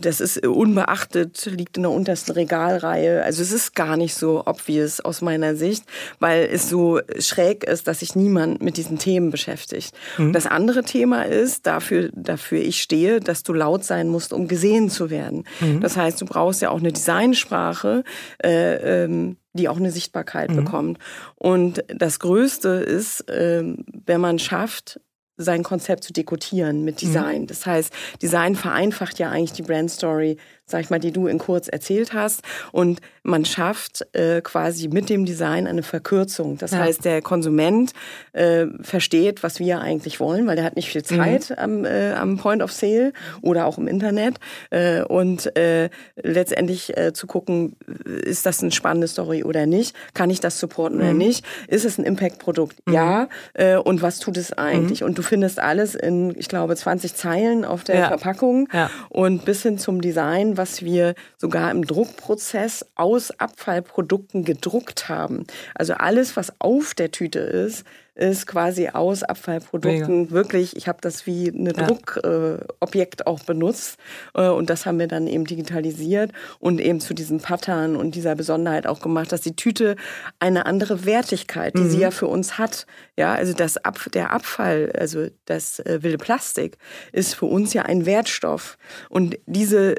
das 0.00 0.20
ist 0.20 0.46
unbeachtet, 0.46 1.46
liegt 1.46 1.76
in 1.76 1.84
der 1.84 1.92
untersten 1.92 2.32
Regalreihe. 2.32 3.22
Also 3.22 3.42
es 3.42 3.52
ist 3.52 3.74
gar 3.74 3.96
nicht 3.96 4.14
so 4.14 4.42
obvious 4.46 5.00
aus 5.00 5.22
meiner 5.22 5.56
Sicht, 5.56 5.84
weil 6.18 6.48
es 6.52 6.68
so 6.68 7.00
schräg 7.18 7.64
ist, 7.64 7.88
dass 7.88 8.00
sich 8.00 8.16
niemand 8.16 8.62
mit 8.62 8.76
diesen 8.76 8.98
Themen 8.98 9.30
beschäftigt. 9.30 9.94
Mhm. 10.18 10.32
Das 10.32 10.46
andere 10.46 10.82
Thema 10.82 11.22
ist, 11.22 11.66
dafür, 11.66 12.10
dafür 12.14 12.60
ich 12.60 12.82
stehe, 12.82 13.20
dass 13.20 13.42
du 13.42 13.52
laut 13.52 13.84
sein 13.84 14.08
musst, 14.08 14.32
um 14.32 14.48
gesehen 14.48 14.90
zu 14.90 15.10
werden. 15.10 15.44
Mhm. 15.60 15.80
Das 15.80 15.96
heißt, 15.96 16.20
du 16.20 16.26
brauchst 16.26 16.62
ja 16.62 16.70
auch 16.70 16.80
eine 16.80 16.92
Designsprache, 16.92 18.04
äh, 18.42 19.04
ähm, 19.04 19.36
die 19.52 19.68
auch 19.68 19.76
eine 19.76 19.90
Sichtbarkeit 19.90 20.50
mhm. 20.50 20.56
bekommt. 20.56 20.98
Und 21.36 21.84
das 21.88 22.18
Größte 22.18 22.68
ist, 22.68 23.28
äh, 23.28 23.62
wenn 24.06 24.20
man 24.20 24.38
schafft, 24.38 25.00
sein 25.36 25.62
Konzept 25.62 26.04
zu 26.04 26.12
dekodieren 26.12 26.84
mit. 26.84 27.00
Design. 27.00 27.42
Mhm. 27.42 27.46
Das 27.46 27.66
heißt, 27.66 27.92
Design 28.20 28.54
vereinfacht 28.54 29.18
ja 29.18 29.30
eigentlich 29.30 29.52
die 29.52 29.62
Brandstory 29.62 30.36
sag 30.72 30.80
ich 30.80 30.90
mal, 30.90 30.98
die 30.98 31.12
du 31.12 31.28
in 31.28 31.38
kurz 31.38 31.68
erzählt 31.68 32.12
hast. 32.12 32.42
Und 32.72 33.00
man 33.22 33.44
schafft 33.44 34.04
äh, 34.14 34.40
quasi 34.40 34.88
mit 34.88 35.08
dem 35.08 35.24
Design 35.24 35.66
eine 35.66 35.82
Verkürzung. 35.82 36.58
Das 36.58 36.72
ja. 36.72 36.78
heißt, 36.78 37.04
der 37.04 37.22
Konsument 37.22 37.92
äh, 38.32 38.66
versteht, 38.80 39.42
was 39.42 39.60
wir 39.60 39.80
eigentlich 39.80 40.18
wollen, 40.18 40.46
weil 40.46 40.56
der 40.56 40.64
hat 40.64 40.76
nicht 40.76 40.88
viel 40.88 41.02
mhm. 41.02 41.16
Zeit 41.16 41.50
mhm. 41.50 41.56
am, 41.56 41.84
äh, 41.84 42.12
am 42.14 42.38
Point 42.38 42.62
of 42.62 42.72
Sale 42.72 43.12
oder 43.40 43.66
auch 43.66 43.78
im 43.78 43.86
Internet. 43.86 44.40
Äh, 44.70 45.02
und 45.02 45.56
äh, 45.56 45.90
letztendlich 46.20 46.96
äh, 46.96 47.12
zu 47.12 47.26
gucken, 47.28 47.76
ist 48.04 48.44
das 48.46 48.60
eine 48.62 48.72
spannende 48.72 49.06
Story 49.06 49.44
oder 49.44 49.66
nicht? 49.66 49.94
Kann 50.14 50.30
ich 50.30 50.40
das 50.40 50.58
supporten 50.58 50.98
mhm. 50.98 51.04
oder 51.04 51.14
nicht? 51.14 51.44
Ist 51.68 51.84
es 51.84 51.98
ein 51.98 52.04
Impact-Produkt? 52.04 52.76
Mhm. 52.86 52.92
Ja. 52.92 53.28
Äh, 53.54 53.76
und 53.76 54.02
was 54.02 54.18
tut 54.18 54.36
es 54.36 54.52
eigentlich? 54.52 55.02
Mhm. 55.02 55.08
Und 55.08 55.18
du 55.18 55.22
findest 55.22 55.60
alles 55.60 55.94
in, 55.94 56.34
ich 56.38 56.48
glaube, 56.48 56.74
20 56.74 57.14
Zeilen 57.14 57.64
auf 57.64 57.84
der 57.84 57.96
ja. 57.96 58.08
Verpackung 58.08 58.68
ja. 58.72 58.90
und 59.10 59.44
bis 59.44 59.62
hin 59.62 59.78
zum 59.78 60.00
Design, 60.00 60.56
was 60.62 60.84
wir 60.84 61.14
sogar 61.38 61.72
im 61.72 61.84
Druckprozess 61.84 62.86
aus 62.94 63.32
Abfallprodukten 63.32 64.44
gedruckt 64.44 65.08
haben. 65.08 65.44
Also 65.74 65.94
alles, 65.94 66.36
was 66.36 66.52
auf 66.60 66.94
der 66.94 67.10
Tüte 67.10 67.40
ist, 67.40 67.84
ist 68.14 68.46
quasi 68.46 68.88
aus 68.88 69.22
Abfallprodukten 69.22 70.22
Mega. 70.22 70.30
wirklich, 70.32 70.76
ich 70.76 70.86
habe 70.86 70.98
das 71.00 71.26
wie 71.26 71.48
ein 71.48 71.66
ja. 71.66 71.72
Druckobjekt 71.72 73.20
äh, 73.22 73.24
auch 73.24 73.40
benutzt 73.40 73.98
äh, 74.34 74.48
und 74.48 74.68
das 74.68 74.84
haben 74.84 74.98
wir 74.98 75.08
dann 75.08 75.26
eben 75.26 75.46
digitalisiert 75.46 76.30
und 76.58 76.80
eben 76.80 77.00
zu 77.00 77.14
diesem 77.14 77.40
Pattern 77.40 77.96
und 77.96 78.14
dieser 78.14 78.34
Besonderheit 78.34 78.86
auch 78.86 79.00
gemacht, 79.00 79.32
dass 79.32 79.40
die 79.40 79.56
Tüte 79.56 79.96
eine 80.40 80.66
andere 80.66 81.06
Wertigkeit, 81.06 81.74
die 81.74 81.82
mhm. 81.82 81.90
sie 81.90 82.00
ja 82.00 82.10
für 82.10 82.26
uns 82.26 82.58
hat, 82.58 82.86
ja, 83.16 83.32
also 83.32 83.54
das 83.54 83.78
Ab 83.78 83.98
der 84.12 84.30
Abfall, 84.30 84.92
also 84.96 85.28
das 85.46 85.78
äh, 85.80 86.02
wilde 86.02 86.18
Plastik 86.18 86.76
ist 87.12 87.34
für 87.34 87.46
uns 87.46 87.72
ja 87.72 87.82
ein 87.82 88.04
Wertstoff 88.04 88.76
und 89.08 89.38
diese 89.46 89.96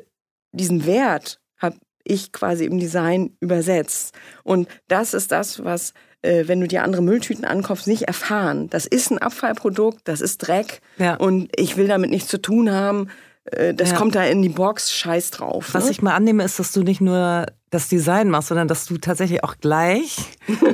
diesen 0.53 0.85
Wert 0.85 1.39
habe 1.57 1.77
ich 2.03 2.31
quasi 2.31 2.65
im 2.65 2.79
Design 2.79 3.35
übersetzt. 3.39 4.15
Und 4.43 4.67
das 4.87 5.13
ist 5.13 5.31
das, 5.31 5.63
was, 5.63 5.93
äh, 6.21 6.47
wenn 6.47 6.61
du 6.61 6.67
dir 6.67 6.83
andere 6.83 7.01
Mülltüten 7.01 7.45
ankaufst, 7.45 7.87
nicht 7.87 8.03
erfahren. 8.03 8.69
Das 8.69 8.85
ist 8.85 9.11
ein 9.11 9.17
Abfallprodukt, 9.17 10.01
das 10.05 10.21
ist 10.21 10.39
Dreck 10.39 10.81
ja. 10.97 11.15
und 11.15 11.49
ich 11.55 11.77
will 11.77 11.87
damit 11.87 12.09
nichts 12.09 12.29
zu 12.29 12.41
tun 12.41 12.71
haben. 12.71 13.09
Äh, 13.45 13.73
das 13.73 13.91
ja. 13.91 13.97
kommt 13.97 14.15
da 14.15 14.23
in 14.23 14.41
die 14.41 14.49
Box, 14.49 14.93
scheiß 14.93 15.31
drauf. 15.31 15.69
Was 15.73 15.85
ne? 15.85 15.91
ich 15.91 16.01
mal 16.01 16.15
annehme, 16.15 16.43
ist, 16.43 16.59
dass 16.59 16.71
du 16.71 16.83
nicht 16.83 17.01
nur 17.01 17.45
das 17.69 17.89
Design 17.89 18.29
machst, 18.29 18.49
sondern 18.49 18.67
dass 18.67 18.85
du 18.85 18.97
tatsächlich 18.97 19.43
auch 19.43 19.57
gleich 19.57 20.17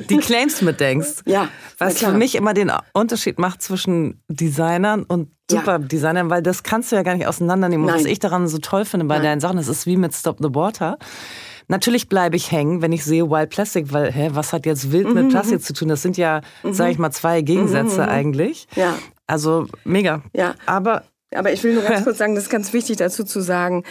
die 0.10 0.18
Claims 0.18 0.62
mitdenkst. 0.62 1.24
ja. 1.26 1.48
Was 1.78 2.00
für 2.00 2.12
mich 2.12 2.36
immer 2.36 2.54
den 2.54 2.72
Unterschied 2.94 3.40
macht 3.40 3.62
zwischen 3.62 4.22
Designern 4.28 5.04
und 5.04 5.32
Superdesignern, 5.50 6.28
ja. 6.28 6.30
weil 6.30 6.42
das 6.42 6.64
kannst 6.64 6.92
du 6.92 6.96
ja 6.96 7.04
gar 7.04 7.16
nicht 7.16 7.28
auseinandernehmen. 7.28 7.86
Nein. 7.86 7.96
was 7.96 8.06
ich 8.06 8.20
daran 8.20 8.48
so 8.48 8.60
toll 8.60 8.86
finde 8.86 9.06
bei 9.06 9.16
Nein. 9.16 9.24
deinen 9.24 9.40
Sachen, 9.42 9.58
es 9.58 9.68
ist 9.68 9.86
wie 9.86 9.98
mit 9.98 10.14
Stop 10.14 10.38
the 10.40 10.54
Water. 10.54 10.98
Natürlich 11.68 12.10
bleibe 12.10 12.36
ich 12.36 12.52
hängen, 12.52 12.82
wenn 12.82 12.92
ich 12.92 13.06
sehe 13.06 13.30
Wild 13.30 13.52
Plastic, 13.52 13.94
weil, 13.94 14.12
hä, 14.12 14.30
was 14.34 14.54
hat 14.54 14.66
jetzt 14.66 14.92
wild 14.92 15.14
mit 15.14 15.26
mhm, 15.26 15.30
Plastik 15.30 15.60
mhm. 15.60 15.64
zu 15.64 15.74
tun? 15.74 15.88
Das 15.88 16.02
sind 16.02 16.18
ja, 16.18 16.42
mhm. 16.64 16.74
sage 16.74 16.92
ich 16.92 16.98
mal, 16.98 17.12
zwei 17.12 17.42
Gegensätze 17.42 18.02
mhm, 18.02 18.08
mhm, 18.08 18.10
eigentlich. 18.10 18.68
Ja. 18.76 18.96
Also 19.28 19.68
mega. 19.84 20.24
Ja. 20.34 20.56
Aber 20.66 21.04
Aber 21.36 21.54
ich 21.54 21.64
will 21.64 21.76
nur 21.76 21.84
ganz 21.84 22.04
kurz 22.04 22.18
sagen, 22.18 22.34
das 22.34 22.46
ist 22.46 22.50
ganz 22.50 22.74
wichtig 22.74 22.98
dazu 22.98 23.24
zu 23.24 23.42
sagen, 23.42 23.84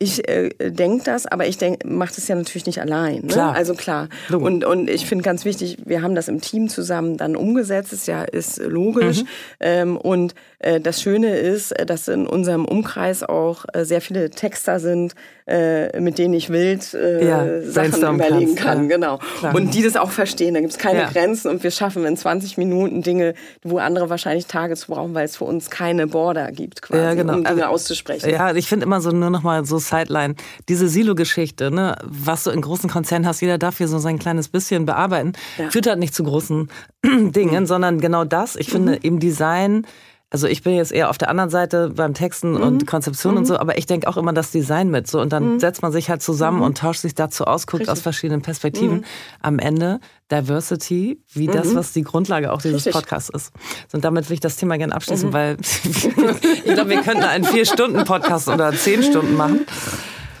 ich 0.00 0.28
äh, 0.28 0.50
denke 0.70 1.04
das, 1.04 1.26
aber 1.26 1.48
ich 1.48 1.58
mache 1.84 2.14
das 2.14 2.28
ja 2.28 2.36
natürlich 2.36 2.66
nicht 2.66 2.80
allein. 2.80 3.22
Ne? 3.22 3.32
Klar. 3.32 3.54
Also 3.54 3.74
klar. 3.74 4.08
Und, 4.30 4.64
und 4.64 4.88
ich 4.88 5.06
finde 5.06 5.24
ganz 5.24 5.44
wichtig, 5.44 5.78
wir 5.84 6.02
haben 6.02 6.14
das 6.14 6.28
im 6.28 6.40
Team 6.40 6.68
zusammen 6.68 7.16
dann 7.16 7.34
umgesetzt, 7.34 7.92
ist 7.92 8.06
ja 8.06 8.22
ist 8.22 8.58
logisch. 8.58 9.22
Mhm. 9.22 9.28
Ähm, 9.58 9.96
und 9.96 10.34
das 10.80 11.00
Schöne 11.00 11.36
ist, 11.36 11.70
äh, 11.72 11.86
dass 11.86 12.08
in 12.08 12.26
unserem 12.26 12.64
Umkreis 12.64 13.22
auch 13.22 13.64
äh, 13.72 13.84
sehr 13.84 14.00
viele 14.00 14.30
Texter 14.30 14.80
sind, 14.80 15.14
äh, 15.46 16.00
mit 16.00 16.18
denen 16.18 16.34
ich 16.34 16.50
wild 16.50 16.94
äh, 16.94 17.26
ja, 17.26 17.62
Sachen 17.62 18.16
überlegen 18.16 18.56
kann. 18.56 18.82
Ja. 18.82 18.96
Genau. 18.96 19.18
Klar. 19.38 19.54
Und 19.54 19.72
die 19.74 19.82
das 19.82 19.96
auch 19.96 20.10
verstehen. 20.10 20.54
Da 20.54 20.60
gibt 20.60 20.72
es 20.72 20.78
keine 20.78 21.00
ja. 21.00 21.10
Grenzen 21.10 21.48
und 21.48 21.62
wir 21.62 21.70
schaffen 21.70 22.04
in 22.04 22.16
20 22.16 22.58
Minuten 22.58 23.02
Dinge, 23.02 23.34
wo 23.62 23.78
andere 23.78 24.10
wahrscheinlich 24.10 24.46
Tage 24.46 24.74
zu 24.74 24.88
brauchen, 24.88 25.14
weil 25.14 25.24
es 25.24 25.36
für 25.36 25.44
uns 25.44 25.70
keine 25.70 26.08
Border 26.08 26.50
gibt, 26.50 26.82
quasi, 26.82 27.02
ja, 27.02 27.14
genau. 27.14 27.34
um 27.34 27.44
Dinge 27.44 27.62
also, 27.62 27.74
auszusprechen. 27.74 28.28
Ja, 28.28 28.54
ich 28.54 28.68
finde 28.68 28.84
immer 28.84 29.00
so 29.00 29.10
nur 29.10 29.30
noch 29.30 29.44
mal 29.44 29.64
so 29.64 29.78
Sideline, 29.78 30.34
diese 30.68 30.88
Silo-Geschichte, 30.88 31.70
ne, 31.70 31.96
was 32.02 32.44
du 32.44 32.50
in 32.50 32.60
großen 32.60 32.90
Konzernen 32.90 33.26
hast, 33.26 33.40
jeder 33.40 33.58
darf 33.58 33.78
hier 33.78 33.88
so 33.88 33.98
sein 33.98 34.18
kleines 34.18 34.48
bisschen 34.48 34.86
bearbeiten, 34.86 35.34
führt 35.70 35.86
halt 35.86 36.00
nicht 36.00 36.14
zu 36.14 36.24
großen 36.24 36.68
Dingen, 37.04 37.62
mhm. 37.62 37.66
sondern 37.66 38.00
genau 38.00 38.24
das. 38.24 38.56
Ich 38.56 38.70
finde 38.70 38.92
mhm. 38.92 38.98
eben 39.02 39.20
Design 39.20 39.86
also 40.30 40.46
ich 40.46 40.62
bin 40.62 40.74
jetzt 40.74 40.92
eher 40.92 41.08
auf 41.08 41.16
der 41.16 41.30
anderen 41.30 41.48
Seite 41.48 41.90
beim 41.90 42.12
Texten 42.12 42.52
mhm. 42.52 42.62
und 42.62 42.86
Konzeption 42.86 43.32
mhm. 43.32 43.38
und 43.38 43.44
so, 43.46 43.58
aber 43.58 43.78
ich 43.78 43.86
denke 43.86 44.08
auch 44.08 44.18
immer 44.18 44.34
das 44.34 44.50
Design 44.50 44.90
mit. 44.90 45.06
So 45.06 45.20
und 45.20 45.32
dann 45.32 45.54
mhm. 45.54 45.60
setzt 45.60 45.80
man 45.80 45.90
sich 45.90 46.10
halt 46.10 46.22
zusammen 46.22 46.58
mhm. 46.58 46.64
und 46.64 46.78
tauscht 46.78 47.00
sich 47.00 47.14
dazu 47.14 47.44
aus, 47.44 47.66
guckt 47.66 47.80
Richtig. 47.80 47.92
aus 47.92 48.00
verschiedenen 48.00 48.42
Perspektiven. 48.42 48.98
Mhm. 48.98 49.04
Am 49.40 49.58
Ende 49.58 50.00
Diversity, 50.30 51.22
wie 51.32 51.46
das, 51.46 51.68
mhm. 51.68 51.76
was 51.76 51.92
die 51.92 52.02
Grundlage 52.02 52.52
auch 52.52 52.60
dieses 52.60 52.84
Richtig. 52.84 52.92
Podcasts 52.92 53.30
ist. 53.30 53.52
Und 53.92 54.04
damit 54.04 54.28
will 54.28 54.34
ich 54.34 54.40
das 54.40 54.56
Thema 54.56 54.76
gerne 54.76 54.94
abschließen, 54.94 55.32
weil 55.32 55.56
ich 55.84 56.74
glaube, 56.74 56.90
wir 56.90 57.00
könnten 57.00 57.24
einen 57.24 57.44
vier 57.44 57.64
Stunden 57.64 58.04
Podcast 58.04 58.48
oder 58.48 58.72
zehn 58.72 59.02
Stunden 59.02 59.34
machen. 59.34 59.66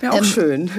Wäre 0.00 0.12
auch 0.12 0.18
ähm, 0.18 0.24
schön. 0.24 0.70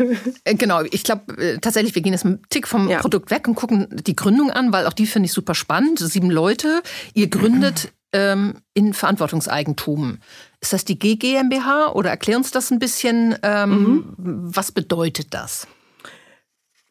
Äh, 0.43 0.56
genau, 0.56 0.82
ich 0.91 1.04
glaube 1.04 1.36
äh, 1.38 1.58
tatsächlich, 1.58 1.95
wir 1.95 2.02
gehen 2.02 2.13
jetzt 2.13 2.26
einen 2.26 2.41
Tick 2.50 2.67
vom 2.67 2.88
ja. 2.88 3.00
Produkt 3.00 3.32
weg 3.32 3.48
und 3.48 3.56
gucken 3.56 3.88
die 4.06 4.15
Gründung 4.15 4.52
an, 4.52 4.72
weil 4.72 4.86
auch 4.86 4.93
die 4.93 5.08
finde 5.08 5.26
ich 5.26 5.34
super 5.34 5.56
spannend. 5.56 6.00
Sieben 6.00 6.30
Leute. 6.30 6.82
Ihr 7.13 7.28
gründet 7.30 7.91
ähm, 8.13 8.62
in 8.74 8.93
Verantwortungseigentum. 8.93 10.19
Ist 10.62 10.74
das 10.74 10.86
die 10.86 11.00
GmbH 11.00 11.91
oder 11.93 12.10
erklär 12.10 12.38
uns 12.38 12.52
das 12.52 12.72
ein 12.72 12.80
bisschen? 12.80 13.38
Ähm, 13.43 13.69
mhm. 13.72 14.15
Was 14.17 14.72
bedeutet 14.72 15.34
das? 15.34 15.67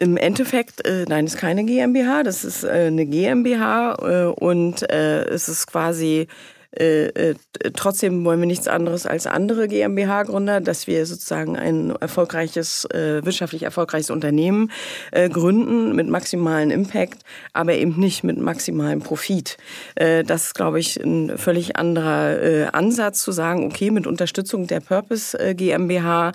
Im 0.00 0.16
Endeffekt, 0.16 0.86
äh, 0.86 1.06
nein, 1.08 1.24
es 1.24 1.34
ist 1.34 1.40
keine 1.40 1.64
GmbH, 1.64 2.22
das 2.22 2.44
ist 2.44 2.62
äh, 2.62 2.86
eine 2.86 3.04
GmbH 3.04 3.96
äh, 4.00 4.24
und 4.26 4.88
äh, 4.88 5.24
es 5.24 5.48
ist 5.48 5.66
quasi 5.66 6.28
äh, 6.72 7.06
äh, 7.06 7.34
trotzdem 7.74 8.24
wollen 8.26 8.40
wir 8.40 8.46
nichts 8.46 8.68
anderes 8.68 9.06
als 9.06 9.26
andere 9.26 9.68
GmbH-Gründer, 9.68 10.60
dass 10.60 10.86
wir 10.86 11.06
sozusagen 11.06 11.56
ein 11.56 11.94
erfolgreiches, 11.98 12.84
äh, 12.86 13.24
wirtschaftlich 13.24 13.62
erfolgreiches 13.62 14.10
Unternehmen 14.10 14.70
äh, 15.10 15.30
gründen 15.30 15.96
mit 15.96 16.08
maximalen 16.08 16.70
Impact, 16.70 17.22
aber 17.54 17.72
eben 17.72 17.98
nicht 17.98 18.22
mit 18.22 18.36
maximalem 18.36 19.00
Profit. 19.00 19.56
Äh, 19.94 20.24
das 20.24 20.48
ist, 20.48 20.54
glaube 20.54 20.78
ich, 20.78 21.02
ein 21.02 21.38
völlig 21.38 21.76
anderer 21.76 22.74
Ansatz 22.74 23.22
zu 23.22 23.32
sagen, 23.32 23.64
okay, 23.64 23.90
mit 23.90 24.06
Unterstützung 24.06 24.66
der 24.66 24.80
Purpose 24.80 25.36
GmbH 25.54 26.32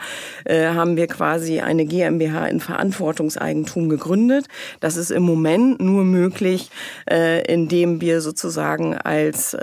haben 0.48 0.98
wir 0.98 1.08
quasi 1.08 1.60
eine 1.60 1.86
GmbH 1.86 2.48
in 2.48 2.60
Verantwortungseigentum 2.60 3.90
gegründet. 3.90 4.48
Das 4.80 4.98
ist 4.98 5.12
im 5.12 5.24
Moment 5.24 5.82
nur 5.82 6.04
möglich, 6.04 6.70
indem 7.48 8.02
wir 8.02 8.22
sozusagen 8.22 8.96
als 8.96 9.56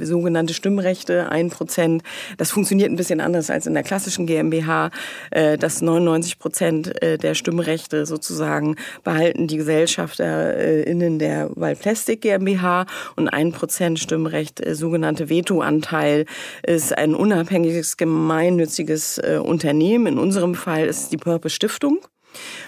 sogenannte 0.00 0.54
Stimmrechte, 0.54 1.30
ein 1.30 1.50
Prozent. 1.50 2.02
Das 2.38 2.50
funktioniert 2.50 2.90
ein 2.90 2.96
bisschen 2.96 3.20
anders 3.20 3.50
als 3.50 3.66
in 3.66 3.74
der 3.74 3.82
klassischen 3.82 4.26
GmbH, 4.26 4.90
äh, 5.30 5.58
dass 5.58 5.82
99 5.82 6.38
Prozent 6.38 7.02
äh, 7.02 7.18
der 7.18 7.34
Stimmrechte 7.34 8.06
sozusagen 8.06 8.76
behalten 9.04 9.46
die 9.46 9.56
GesellschafterInnen 9.58 11.18
der 11.18 11.50
Waldplastik 11.54 12.22
GmbH 12.22 12.86
und 13.16 13.28
ein 13.28 13.52
Prozent 13.52 13.98
Stimmrecht, 13.98 14.64
äh, 14.64 14.74
sogenannte 14.74 15.28
Vetoanteil, 15.28 16.26
ist 16.66 16.96
ein 16.96 17.14
unabhängiges 17.14 17.96
gemeinnütziges 17.96 19.18
äh, 19.18 19.40
Unternehmen. 19.42 20.06
In 20.06 20.18
unserem 20.18 20.54
Fall 20.54 20.86
ist 20.86 21.00
es 21.04 21.08
die 21.08 21.16
Purpose 21.16 21.54
Stiftung. 21.54 21.98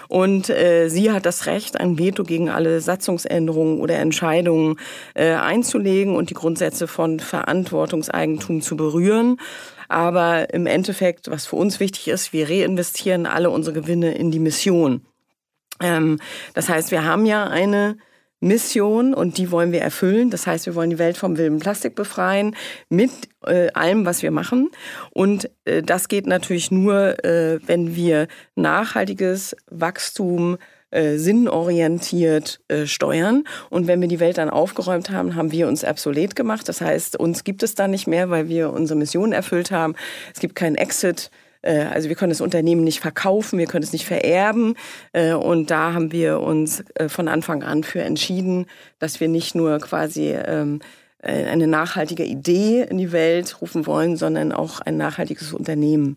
Und 0.07 0.49
äh, 0.49 0.89
sie 0.89 1.11
hat 1.11 1.25
das 1.25 1.45
Recht, 1.45 1.79
ein 1.79 1.97
Veto 1.97 2.23
gegen 2.23 2.49
alle 2.49 2.81
Satzungsänderungen 2.81 3.79
oder 3.79 3.95
Entscheidungen 3.99 4.77
äh, 5.13 5.33
einzulegen 5.33 6.15
und 6.15 6.29
die 6.29 6.35
Grundsätze 6.35 6.87
von 6.87 7.19
Verantwortungseigentum 7.19 8.61
zu 8.61 8.75
berühren. 8.75 9.37
Aber 9.87 10.53
im 10.53 10.67
Endeffekt, 10.67 11.29
was 11.29 11.47
für 11.47 11.55
uns 11.55 11.79
wichtig 11.79 12.07
ist, 12.07 12.31
wir 12.31 12.49
reinvestieren 12.49 13.25
alle 13.25 13.49
unsere 13.49 13.81
Gewinne 13.81 14.13
in 14.15 14.31
die 14.31 14.39
Mission. 14.39 15.01
Ähm, 15.81 16.19
das 16.53 16.69
heißt, 16.69 16.91
wir 16.91 17.05
haben 17.05 17.25
ja 17.25 17.45
eine 17.45 17.97
Mission 18.39 19.13
und 19.13 19.37
die 19.37 19.51
wollen 19.51 19.71
wir 19.71 19.81
erfüllen. 19.81 20.29
Das 20.29 20.47
heißt, 20.47 20.65
wir 20.65 20.75
wollen 20.75 20.89
die 20.89 20.99
Welt 20.99 21.17
vom 21.17 21.37
wilden 21.37 21.59
Plastik 21.59 21.95
befreien 21.95 22.55
mit 22.89 23.11
äh, 23.45 23.69
allem, 23.73 24.05
was 24.05 24.21
wir 24.21 24.31
machen. 24.31 24.69
Und 25.11 25.49
äh, 25.65 25.81
das 25.81 26.07
geht 26.07 26.27
natürlich 26.27 26.71
nur, 26.71 27.23
äh, 27.23 27.59
wenn 27.65 27.95
wir 27.95 28.27
nachhaltiges 28.55 29.55
Wachstum 29.69 30.57
äh, 30.91 31.17
sinnorientiert 31.17 32.61
äh, 32.67 32.87
steuern. 32.87 33.43
Und 33.69 33.87
wenn 33.87 34.01
wir 34.01 34.07
die 34.07 34.19
Welt 34.19 34.39
dann 34.39 34.49
aufgeräumt 34.49 35.11
haben, 35.11 35.35
haben 35.35 35.51
wir 35.51 35.67
uns 35.67 35.83
obsolet 35.83 36.35
gemacht. 36.35 36.67
Das 36.67 36.81
heißt, 36.81 37.15
uns 37.15 37.43
gibt 37.43 37.61
es 37.61 37.75
dann 37.75 37.91
nicht 37.91 38.07
mehr, 38.07 38.31
weil 38.31 38.47
wir 38.47 38.71
unsere 38.71 38.97
Mission 38.97 39.31
erfüllt 39.31 39.69
haben. 39.69 39.95
Es 40.33 40.39
gibt 40.39 40.55
keinen 40.55 40.75
Exit 40.75 41.29
also 41.67 42.09
wir 42.09 42.15
können 42.15 42.29
das 42.31 42.41
Unternehmen 42.41 42.83
nicht 42.83 42.99
verkaufen, 42.99 43.59
wir 43.59 43.65
können 43.67 43.83
es 43.83 43.93
nicht 43.93 44.05
vererben. 44.05 44.75
Äh, 45.13 45.33
und 45.33 45.71
da 45.71 45.93
haben 45.93 46.11
wir 46.11 46.39
uns 46.39 46.83
äh, 46.95 47.09
von 47.09 47.27
Anfang 47.27 47.63
an 47.63 47.83
für 47.83 48.01
entschieden, 48.01 48.65
dass 48.99 49.19
wir 49.19 49.27
nicht 49.27 49.55
nur 49.55 49.79
quasi 49.79 50.31
ähm, 50.31 50.79
eine 51.21 51.67
nachhaltige 51.67 52.23
Idee 52.23 52.83
in 52.89 52.97
die 52.97 53.11
Welt 53.11 53.61
rufen 53.61 53.85
wollen, 53.85 54.15
sondern 54.15 54.53
auch 54.53 54.79
ein 54.79 54.95
nachhaltiges 54.95 55.51
Unternehmen 55.51 56.15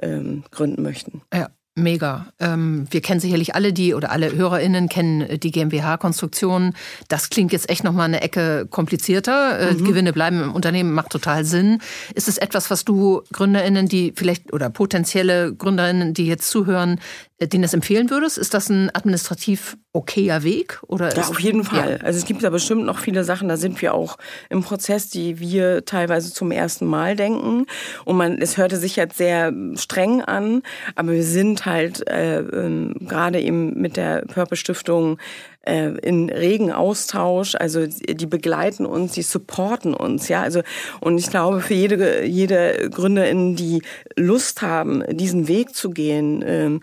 ähm, 0.00 0.44
gründen 0.52 0.82
möchten. 0.82 1.22
Ja. 1.32 1.48
Mega. 1.76 2.26
Ähm, 2.38 2.86
wir 2.90 3.00
kennen 3.00 3.18
sicherlich 3.18 3.56
alle 3.56 3.72
die 3.72 3.94
oder 3.94 4.12
alle 4.12 4.32
HörerInnen 4.32 4.88
kennen 4.88 5.40
die 5.40 5.50
GmbH-Konstruktion. 5.50 6.72
Das 7.08 7.30
klingt 7.30 7.52
jetzt 7.52 7.68
echt 7.68 7.82
nochmal 7.82 8.04
eine 8.04 8.20
Ecke 8.20 8.68
komplizierter. 8.70 9.58
Äh, 9.58 9.74
mhm. 9.74 9.84
Gewinne 9.84 10.12
bleiben 10.12 10.40
im 10.40 10.54
Unternehmen, 10.54 10.92
macht 10.92 11.10
total 11.10 11.44
Sinn. 11.44 11.80
Ist 12.14 12.28
es 12.28 12.38
etwas, 12.38 12.70
was 12.70 12.84
du 12.84 13.22
GründerInnen, 13.32 13.88
die 13.88 14.12
vielleicht 14.14 14.52
oder 14.52 14.70
potenzielle 14.70 15.52
GründerInnen, 15.52 16.14
die 16.14 16.26
jetzt 16.26 16.48
zuhören, 16.48 17.00
äh, 17.38 17.48
denen 17.48 17.62
das 17.62 17.74
empfehlen 17.74 18.08
würdest? 18.08 18.38
Ist 18.38 18.54
das 18.54 18.68
ein 18.68 18.94
administrativ 18.94 19.76
okayer 19.94 20.42
Weg? 20.42 20.80
Oder 20.88 21.14
ja, 21.14 21.22
auf 21.22 21.38
jeden 21.38 21.64
Fall. 21.64 21.98
Ja. 22.00 22.04
Also 22.04 22.18
es 22.18 22.26
gibt 22.26 22.42
da 22.42 22.50
bestimmt 22.50 22.84
noch 22.84 22.98
viele 22.98 23.22
Sachen, 23.22 23.48
da 23.48 23.56
sind 23.56 23.80
wir 23.80 23.94
auch 23.94 24.18
im 24.50 24.62
Prozess, 24.62 25.08
die 25.08 25.38
wir 25.38 25.84
teilweise 25.84 26.32
zum 26.32 26.50
ersten 26.50 26.84
Mal 26.84 27.14
denken. 27.14 27.66
Und 28.04 28.16
man, 28.16 28.42
es 28.42 28.58
hörte 28.58 28.76
sich 28.76 28.96
jetzt 28.96 29.16
sehr 29.16 29.52
streng 29.76 30.20
an, 30.20 30.62
aber 30.96 31.12
wir 31.12 31.22
sind 31.22 31.64
halt 31.64 32.06
äh, 32.08 32.40
äh, 32.40 32.92
gerade 33.00 33.40
eben 33.40 33.80
mit 33.80 33.96
der 33.96 34.22
Purpose 34.22 34.60
Stiftung 34.60 35.18
äh, 35.62 35.96
in 35.98 36.28
regen 36.28 36.72
Austausch. 36.72 37.54
Also 37.54 37.86
die 37.86 38.26
begleiten 38.26 38.86
uns, 38.86 39.12
die 39.12 39.22
supporten 39.22 39.94
uns. 39.94 40.26
Ja, 40.28 40.42
also 40.42 40.62
und 41.00 41.18
ich 41.18 41.30
glaube 41.30 41.60
für 41.60 41.74
jede 41.74 42.24
jede 42.24 42.90
Gründerin, 42.90 43.54
die 43.54 43.82
Lust 44.16 44.60
haben, 44.60 45.04
diesen 45.08 45.46
Weg 45.46 45.74
zu 45.74 45.90
gehen, 45.90 46.44
ähm, 46.44 46.80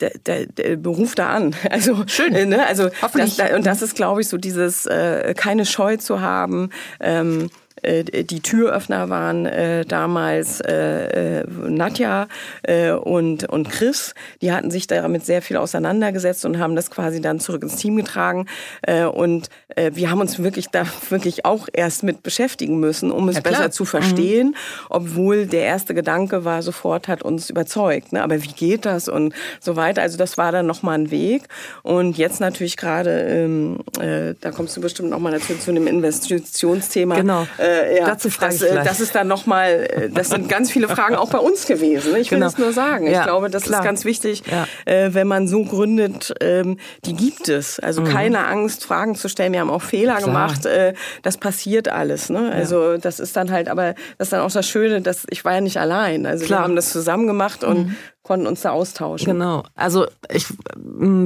der, 0.00 0.10
der, 0.26 0.46
der 0.46 0.76
Beruf 0.76 1.14
da 1.14 1.30
an. 1.30 1.54
Also 1.70 2.04
schön. 2.06 2.32
Ne? 2.48 2.66
Also 2.66 2.88
das, 3.14 3.38
und 3.54 3.66
das 3.66 3.82
ist, 3.82 3.94
glaube 3.94 4.20
ich, 4.20 4.28
so 4.28 4.36
dieses 4.36 4.86
äh, 4.86 5.34
keine 5.36 5.66
Scheu 5.66 5.96
zu 5.96 6.20
haben. 6.20 6.70
Ähm, 7.00 7.44
äh, 7.44 7.48
die 7.82 8.40
Türöffner 8.40 9.08
waren 9.08 9.46
äh, 9.46 9.84
damals 9.84 10.60
äh, 10.60 11.40
äh, 11.40 11.46
Nadja 11.46 12.28
äh, 12.62 12.92
und, 12.92 13.48
und 13.48 13.70
Chris. 13.70 14.14
Die 14.42 14.52
hatten 14.52 14.70
sich 14.70 14.86
damit 14.86 15.24
sehr 15.24 15.42
viel 15.42 15.56
auseinandergesetzt 15.56 16.44
und 16.44 16.58
haben 16.58 16.76
das 16.76 16.90
quasi 16.90 17.20
dann 17.20 17.40
zurück 17.40 17.62
ins 17.62 17.76
Team 17.76 17.96
getragen. 17.96 18.46
Äh, 18.82 19.04
und 19.04 19.48
äh, 19.76 19.92
wir 19.94 20.10
haben 20.10 20.20
uns 20.20 20.38
wirklich 20.42 20.68
da 20.68 20.84
wirklich 21.08 21.44
auch 21.44 21.68
erst 21.72 22.02
mit 22.02 22.22
beschäftigen 22.22 22.80
müssen, 22.80 23.10
um 23.10 23.28
es 23.28 23.36
ja, 23.36 23.42
besser 23.42 23.70
zu 23.70 23.84
verstehen, 23.84 24.48
mhm. 24.48 24.54
obwohl 24.90 25.46
der 25.46 25.62
erste 25.62 25.94
Gedanke 25.94 26.44
war, 26.44 26.62
sofort 26.62 27.08
hat 27.08 27.22
uns 27.22 27.50
überzeugt. 27.50 28.12
Ne? 28.12 28.22
Aber 28.22 28.42
wie 28.42 28.48
geht 28.48 28.86
das 28.86 29.08
und 29.08 29.34
so 29.60 29.76
weiter. 29.76 30.02
Also 30.02 30.16
das 30.16 30.38
war 30.38 30.52
dann 30.52 30.66
nochmal 30.66 30.98
ein 30.98 31.10
Weg. 31.10 31.44
Und 31.82 32.18
jetzt 32.18 32.40
natürlich 32.40 32.76
gerade, 32.76 33.10
ähm, 33.10 33.78
äh, 34.00 34.34
da 34.40 34.50
kommst 34.50 34.76
du 34.76 34.80
bestimmt 34.80 35.10
nochmal 35.10 35.32
dazu 35.32 35.54
zu 35.54 35.70
einem 35.70 35.86
Investitionsthema. 35.86 37.16
Genau 37.16 37.46
äh, 37.58 37.67
ja, 37.98 38.06
Dazu 38.06 38.28
das, 38.40 38.62
äh, 38.62 38.84
das 38.84 39.00
ist 39.00 39.14
dann 39.14 39.28
nochmal, 39.28 39.88
äh, 39.90 40.08
das 40.10 40.28
sind 40.30 40.48
ganz 40.48 40.70
viele 40.70 40.88
Fragen 40.88 41.16
auch 41.16 41.30
bei 41.30 41.38
uns 41.38 41.66
gewesen. 41.66 42.16
Ich 42.16 42.30
will 42.30 42.38
genau. 42.38 42.46
das 42.46 42.58
nur 42.58 42.72
sagen. 42.72 43.06
Ja, 43.06 43.20
ich 43.20 43.22
glaube, 43.24 43.50
das 43.50 43.64
klar. 43.64 43.80
ist 43.80 43.84
ganz 43.84 44.04
wichtig, 44.04 44.42
ja. 44.50 44.66
äh, 44.84 45.14
wenn 45.14 45.26
man 45.26 45.48
so 45.48 45.64
gründet, 45.64 46.34
ähm, 46.40 46.78
die 47.04 47.14
gibt 47.14 47.48
es. 47.48 47.80
Also 47.80 48.02
mhm. 48.02 48.08
keine 48.08 48.46
Angst, 48.46 48.84
Fragen 48.84 49.14
zu 49.14 49.28
stellen. 49.28 49.52
Wir 49.52 49.60
haben 49.60 49.70
auch 49.70 49.82
Fehler 49.82 50.16
klar. 50.16 50.26
gemacht. 50.26 50.66
Äh, 50.66 50.94
das 51.22 51.36
passiert 51.36 51.88
alles. 51.88 52.30
Ne? 52.30 52.50
Also 52.52 52.92
ja. 52.92 52.98
das 52.98 53.20
ist 53.20 53.36
dann 53.36 53.50
halt, 53.50 53.68
aber 53.68 53.94
das 54.18 54.26
ist 54.26 54.32
dann 54.32 54.40
auch 54.40 54.50
das 54.50 54.68
Schöne, 54.68 55.00
dass 55.00 55.26
ich 55.30 55.44
war 55.44 55.54
ja 55.54 55.60
nicht 55.60 55.78
allein. 55.78 56.26
Also 56.26 56.44
klar. 56.44 56.60
wir 56.60 56.64
haben 56.64 56.76
das 56.76 56.90
zusammen 56.90 57.26
gemacht 57.26 57.64
und 57.64 57.88
mhm 57.88 57.96
konnten 58.28 58.46
uns 58.46 58.60
da 58.60 58.72
austauschen. 58.72 59.24
Genau. 59.24 59.62
Also 59.74 60.06
ich, 60.30 60.46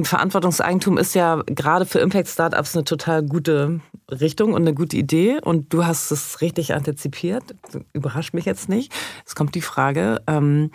Verantwortungseigentum 0.03 0.97
ist 0.97 1.15
ja 1.15 1.43
gerade 1.47 1.85
für 1.85 1.99
Impact-Startups 1.99 2.75
eine 2.75 2.85
total 2.85 3.23
gute 3.23 3.81
Richtung 4.09 4.53
und 4.53 4.61
eine 4.61 4.73
gute 4.73 4.95
Idee. 4.95 5.39
Und 5.41 5.73
du 5.73 5.85
hast 5.85 6.11
es 6.11 6.39
richtig 6.39 6.73
antizipiert. 6.73 7.43
Überrascht 7.91 8.33
mich 8.33 8.45
jetzt 8.45 8.69
nicht. 8.69 8.93
Es 9.25 9.35
kommt 9.35 9.53
die 9.53 9.61
Frage, 9.61 10.21
ähm, 10.27 10.71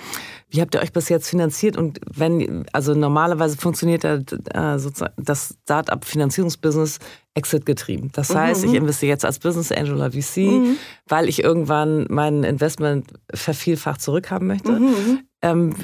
wie 0.50 0.60
habt 0.60 0.74
ihr 0.74 0.82
euch 0.82 0.92
bis 0.92 1.08
jetzt 1.08 1.30
finanziert? 1.30 1.78
Und 1.78 1.98
wenn, 2.14 2.66
also 2.74 2.92
normalerweise 2.92 3.56
funktioniert 3.56 4.04
ja 4.04 4.16
äh, 4.16 4.78
sozusagen 4.78 5.14
das 5.16 5.56
Startup-Finanzierungsbusiness 5.64 6.98
Exit 7.32 7.64
getrieben. 7.64 8.10
Das 8.12 8.34
heißt, 8.34 8.64
mhm. 8.64 8.70
ich 8.70 8.76
investiere 8.76 9.10
jetzt 9.10 9.24
als 9.24 9.38
Business 9.38 9.72
Angel 9.72 9.94
oder 9.94 10.10
VC, 10.10 10.38
mhm. 10.38 10.76
weil 11.06 11.28
ich 11.28 11.42
irgendwann 11.42 12.04
mein 12.10 12.42
Investment 12.42 13.12
vervielfacht 13.32 14.02
zurückhaben 14.02 14.48
möchte. 14.48 14.72
Mhm. 14.72 15.20
Ähm, 15.40 15.74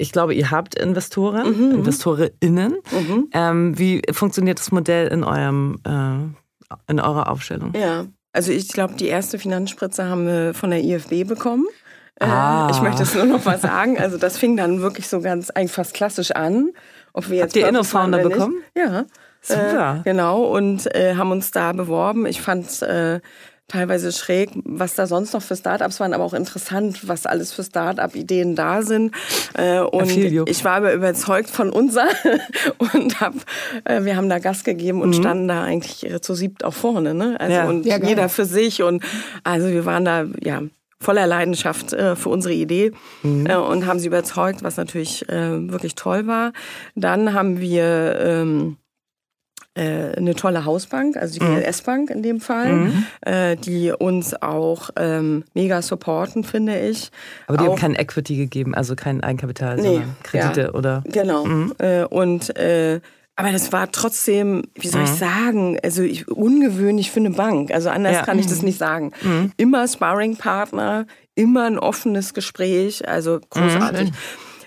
ich 0.00 0.12
glaube, 0.12 0.34
ihr 0.34 0.50
habt 0.50 0.74
Investoren, 0.74 1.48
mhm, 1.48 1.66
mhm. 1.66 1.74
Investorinnen. 1.76 2.78
Mhm. 2.90 3.28
Ähm, 3.32 3.78
wie 3.78 4.02
funktioniert 4.12 4.58
das 4.58 4.72
Modell 4.72 5.08
in 5.08 5.24
eurem 5.24 5.78
äh, 5.86 6.90
in 6.90 7.00
eurer 7.00 7.30
Aufstellung? 7.30 7.72
Ja, 7.74 8.06
also 8.32 8.52
ich 8.52 8.68
glaube, 8.68 8.94
die 8.94 9.08
erste 9.08 9.38
Finanzspritze 9.38 10.04
haben 10.04 10.26
wir 10.26 10.54
von 10.54 10.70
der 10.70 10.82
IFB 10.82 11.26
bekommen. 11.26 11.66
Äh, 12.20 12.26
ah. 12.26 12.68
Ich 12.70 12.80
möchte 12.80 13.02
es 13.02 13.14
nur 13.14 13.24
noch 13.24 13.44
mal 13.44 13.58
sagen. 13.58 13.98
Also 13.98 14.18
das 14.18 14.38
fing 14.38 14.56
dann 14.56 14.80
wirklich 14.80 15.08
so 15.08 15.20
ganz 15.20 15.50
eigentlich 15.50 15.72
fast 15.72 15.94
klassisch 15.94 16.30
an. 16.30 16.70
Ob 17.12 17.28
wir 17.28 17.38
jetzt 17.38 17.54
Habt 17.54 17.56
ihr 17.56 17.68
InnoFounder 17.68 18.18
bekommen? 18.18 18.62
Ja. 18.76 19.06
Super. 19.42 19.96
Äh, 20.00 20.02
genau, 20.04 20.44
und 20.44 20.94
äh, 20.94 21.14
haben 21.16 21.32
uns 21.32 21.50
da 21.50 21.72
beworben. 21.72 22.26
Ich 22.26 22.42
fand 22.42 22.82
äh, 22.82 23.20
teilweise 23.70 24.10
schräg, 24.12 24.50
was 24.64 24.94
da 24.94 25.06
sonst 25.06 25.32
noch 25.32 25.42
für 25.42 25.56
Startups 25.56 26.00
waren, 26.00 26.12
aber 26.12 26.24
auch 26.24 26.34
interessant, 26.34 27.06
was 27.08 27.24
alles 27.24 27.52
für 27.52 27.62
Startup-Ideen 27.62 28.56
da 28.56 28.82
sind. 28.82 29.14
Äh, 29.54 29.80
und 29.80 30.10
ich 30.10 30.64
war 30.64 30.72
aber 30.72 30.92
überzeugt 30.92 31.48
von 31.48 31.70
unser 31.70 32.08
und 32.78 33.20
hab, 33.20 33.34
äh, 33.84 34.04
wir 34.04 34.16
haben 34.16 34.28
da 34.28 34.38
Gas 34.38 34.64
gegeben 34.64 35.00
und 35.00 35.10
mhm. 35.10 35.14
standen 35.14 35.48
da 35.48 35.62
eigentlich 35.62 36.06
zu 36.20 36.34
siebt 36.34 36.64
auch 36.64 36.74
vorne. 36.74 37.14
Ne? 37.14 37.36
Also 37.38 37.54
ja. 37.54 37.68
und 37.68 37.86
ja, 37.86 37.98
jeder 38.02 38.28
für 38.28 38.44
sich 38.44 38.82
und 38.82 39.04
also 39.44 39.68
wir 39.68 39.84
waren 39.84 40.04
da 40.04 40.24
ja 40.42 40.62
voller 40.98 41.26
Leidenschaft 41.26 41.92
äh, 41.92 42.16
für 42.16 42.28
unsere 42.28 42.54
Idee 42.54 42.92
mhm. 43.22 43.46
und 43.50 43.86
haben 43.86 44.00
sie 44.00 44.08
überzeugt, 44.08 44.62
was 44.62 44.76
natürlich 44.76 45.24
wirklich 45.28 45.94
toll 45.94 46.26
war. 46.26 46.52
Dann 46.94 47.32
haben 47.32 47.60
wir 47.60 48.18
ähm, 48.20 48.76
äh, 49.74 50.16
eine 50.16 50.34
tolle 50.34 50.64
Hausbank, 50.64 51.16
also 51.16 51.38
die 51.38 51.44
mhm. 51.44 51.60
GLS-Bank 51.60 52.10
in 52.10 52.22
dem 52.22 52.40
Fall, 52.40 52.72
mhm. 52.72 53.06
äh, 53.20 53.56
die 53.56 53.92
uns 53.92 54.34
auch 54.40 54.90
ähm, 54.96 55.44
mega 55.54 55.80
supporten, 55.80 56.44
finde 56.44 56.78
ich. 56.78 57.10
Aber 57.46 57.56
die 57.56 57.64
auch, 57.64 57.70
haben 57.70 57.76
kein 57.76 57.94
Equity 57.94 58.36
gegeben, 58.36 58.74
also 58.74 58.96
kein 58.96 59.22
Eigenkapital, 59.22 59.76
nee, 59.76 59.82
sondern 59.82 60.16
Kredite 60.22 60.60
ja, 60.62 60.74
oder? 60.74 61.04
Genau. 61.06 61.44
Mhm. 61.44 61.74
Äh, 61.78 62.04
und 62.04 62.56
äh, 62.56 63.00
aber 63.36 63.52
das 63.52 63.72
war 63.72 63.90
trotzdem, 63.90 64.64
wie 64.74 64.88
soll 64.88 65.04
ich 65.04 65.10
mhm. 65.12 65.16
sagen, 65.16 65.78
also 65.82 66.02
ich, 66.02 66.28
ungewöhnlich 66.28 67.10
für 67.10 67.20
eine 67.20 67.30
Bank. 67.30 67.70
Also 67.72 67.88
anders 67.88 68.16
ja. 68.16 68.22
kann 68.22 68.38
ich 68.38 68.46
das 68.46 68.60
nicht 68.60 68.76
sagen. 68.76 69.12
Mhm. 69.22 69.52
Immer 69.56 69.88
Sparring-Partner, 69.88 71.06
immer 71.36 71.64
ein 71.64 71.78
offenes 71.78 72.34
Gespräch, 72.34 73.08
also 73.08 73.40
großartig. 73.48 74.10
Mhm. 74.10 74.16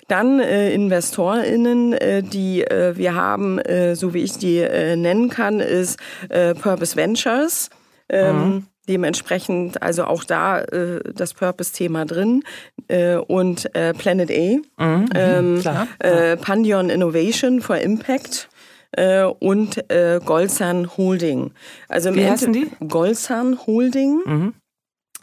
Dann 0.07 0.39
äh, 0.39 0.73
InvestorInnen, 0.73 1.93
äh, 1.93 2.23
die 2.23 2.61
äh, 2.61 2.97
wir 2.97 3.15
haben, 3.15 3.59
äh, 3.59 3.95
so 3.95 4.13
wie 4.13 4.23
ich 4.23 4.37
die 4.37 4.57
äh, 4.57 4.95
nennen 4.95 5.29
kann, 5.29 5.59
ist 5.59 5.99
äh, 6.29 6.53
Purpose 6.53 6.95
Ventures. 6.95 7.69
Ähm, 8.09 8.35
mhm. 8.35 8.67
Dementsprechend 8.89 9.81
also 9.81 10.03
auch 10.03 10.25
da 10.25 10.59
äh, 10.59 10.99
das 11.15 11.33
Purpose-Thema 11.33 12.03
drin 12.05 12.43
äh, 12.89 13.15
und 13.15 13.73
äh, 13.75 13.93
Planet 13.93 14.29
A, 14.29 14.83
mhm, 14.85 15.05
ähm, 15.15 15.59
klar, 15.61 15.87
Äh, 15.99 16.35
Pandion 16.35 16.89
Innovation 16.89 17.61
for 17.61 17.77
Impact 17.77 18.49
äh, 18.91 19.23
und 19.23 19.89
äh, 19.89 20.19
Golsan 20.25 20.97
Holding. 20.97 21.51
Also 21.87 22.09
im 22.09 22.15
Wie 22.15 22.29
heißen 22.29 22.51
die? 22.51 22.69
Golsan 22.85 23.57
Holding. 23.65 24.19
Mhm. 24.25 24.53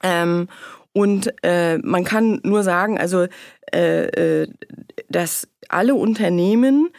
Ähm, 0.03 0.49
und 0.93 1.33
äh, 1.43 1.79
man 1.79 2.05
kann 2.05 2.41
nur 2.43 2.63
sagen, 2.63 2.99
also 2.99 3.27
äh, 3.75 4.43
äh, 4.43 4.49
dass 5.09 5.49
alle 5.69 5.95
Unternehmen 5.95 6.91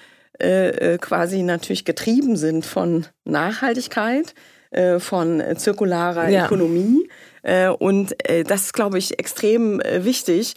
äh, 0.41 0.93
äh, 0.93 0.97
quasi 0.97 1.43
natürlich 1.43 1.85
getrieben 1.85 2.35
sind 2.35 2.65
von 2.65 3.05
Nachhaltigkeit, 3.25 4.33
äh, 4.71 4.99
von 4.99 5.43
zirkularer 5.55 6.29
ja. 6.29 6.45
Ökonomie 6.45 7.07
äh, 7.43 7.69
und 7.69 8.15
das 8.45 8.61
ist, 8.65 8.73
glaube 8.73 8.99
ich, 8.99 9.17
extrem 9.17 9.81
wichtig, 9.83 10.53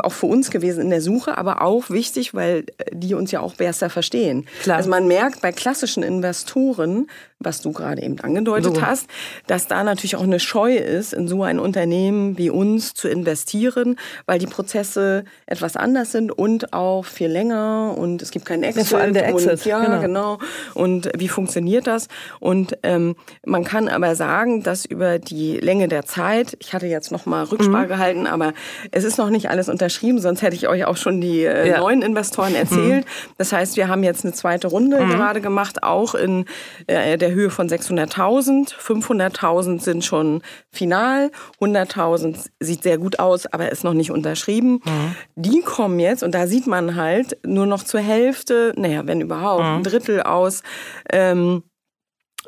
auch 0.00 0.12
für 0.12 0.26
uns 0.26 0.52
gewesen 0.52 0.82
in 0.82 0.90
der 0.90 1.00
Suche, 1.00 1.36
aber 1.36 1.60
auch 1.60 1.90
wichtig, 1.90 2.34
weil 2.34 2.66
die 2.92 3.14
uns 3.14 3.32
ja 3.32 3.40
auch 3.40 3.56
besser 3.56 3.90
verstehen. 3.90 4.46
Klar. 4.62 4.76
Also 4.76 4.90
man 4.90 5.08
merkt 5.08 5.42
bei 5.42 5.50
klassischen 5.50 6.04
Investoren, 6.04 7.08
was 7.38 7.60
du 7.60 7.72
gerade 7.72 8.02
eben 8.02 8.18
angedeutet 8.20 8.76
so. 8.76 8.82
hast, 8.82 9.08
dass 9.46 9.66
da 9.66 9.84
natürlich 9.84 10.16
auch 10.16 10.22
eine 10.22 10.40
Scheu 10.40 10.76
ist, 10.76 11.12
in 11.12 11.28
so 11.28 11.42
ein 11.42 11.58
Unternehmen 11.58 12.38
wie 12.38 12.50
uns 12.50 12.94
zu 12.94 13.08
investieren, 13.08 13.96
weil 14.26 14.38
die 14.38 14.46
Prozesse 14.46 15.24
etwas 15.46 15.76
anders 15.76 16.12
sind 16.12 16.32
und 16.32 16.72
auch 16.72 17.04
viel 17.04 17.28
länger 17.28 17.94
und 17.96 18.22
es 18.22 18.30
gibt 18.30 18.46
keinen 18.46 18.62
Exit. 18.62 18.84
Ja, 18.84 18.88
vor 18.88 18.98
allem 19.00 19.14
der 19.14 19.28
Exit. 19.28 19.50
Und, 19.50 19.64
ja, 19.66 19.84
genau. 19.84 20.00
genau. 20.00 20.38
Und 20.74 21.10
wie 21.16 21.28
funktioniert 21.28 21.86
das? 21.86 22.08
Und 22.40 22.78
ähm, 22.82 23.16
man 23.44 23.64
kann 23.64 23.88
aber 23.88 24.14
sagen, 24.14 24.62
dass 24.62 24.84
über 24.84 25.18
die 25.18 25.58
Länge 25.58 25.88
der 25.88 26.04
Zeit. 26.04 26.56
Ich 26.60 26.72
hatte 26.72 26.86
jetzt 26.86 27.12
noch 27.12 27.26
mal 27.26 27.44
Rücksprache 27.44 27.84
mhm. 27.84 27.88
gehalten, 27.88 28.26
aber 28.26 28.52
es 28.90 29.04
ist 29.04 29.18
noch 29.18 29.30
nicht 29.30 29.50
alles 29.50 29.68
unterschrieben, 29.68 30.18
sonst 30.20 30.42
hätte 30.42 30.56
ich 30.56 30.68
euch 30.68 30.84
auch 30.84 30.96
schon 30.96 31.20
die 31.20 31.44
äh, 31.44 31.68
ja. 31.68 31.78
neuen 31.78 32.02
Investoren 32.02 32.54
erzählt. 32.54 33.04
Mhm. 33.04 33.34
Das 33.38 33.52
heißt, 33.52 33.76
wir 33.76 33.88
haben 33.88 34.02
jetzt 34.02 34.24
eine 34.24 34.32
zweite 34.32 34.68
Runde 34.68 35.00
mhm. 35.00 35.10
gerade 35.10 35.40
gemacht, 35.40 35.82
auch 35.82 36.14
in 36.14 36.46
äh, 36.86 37.18
der 37.18 37.33
Höhe 37.34 37.50
von 37.50 37.68
600.000. 37.68 38.74
500.000 38.74 39.80
sind 39.80 40.04
schon 40.04 40.42
final, 40.70 41.30
100.000 41.60 42.50
sieht 42.60 42.82
sehr 42.82 42.98
gut 42.98 43.18
aus, 43.18 43.46
aber 43.46 43.70
ist 43.70 43.84
noch 43.84 43.94
nicht 43.94 44.10
unterschrieben. 44.10 44.80
Mhm. 44.84 45.16
Die 45.36 45.60
kommen 45.60 46.00
jetzt 46.00 46.22
und 46.22 46.34
da 46.34 46.46
sieht 46.46 46.66
man 46.66 46.96
halt 46.96 47.38
nur 47.44 47.66
noch 47.66 47.82
zur 47.82 48.00
Hälfte, 48.00 48.72
naja, 48.76 49.06
wenn 49.06 49.20
überhaupt, 49.20 49.62
ein 49.62 49.78
mhm. 49.78 49.82
Drittel 49.84 50.22
aus. 50.22 50.62
Ähm, 51.10 51.62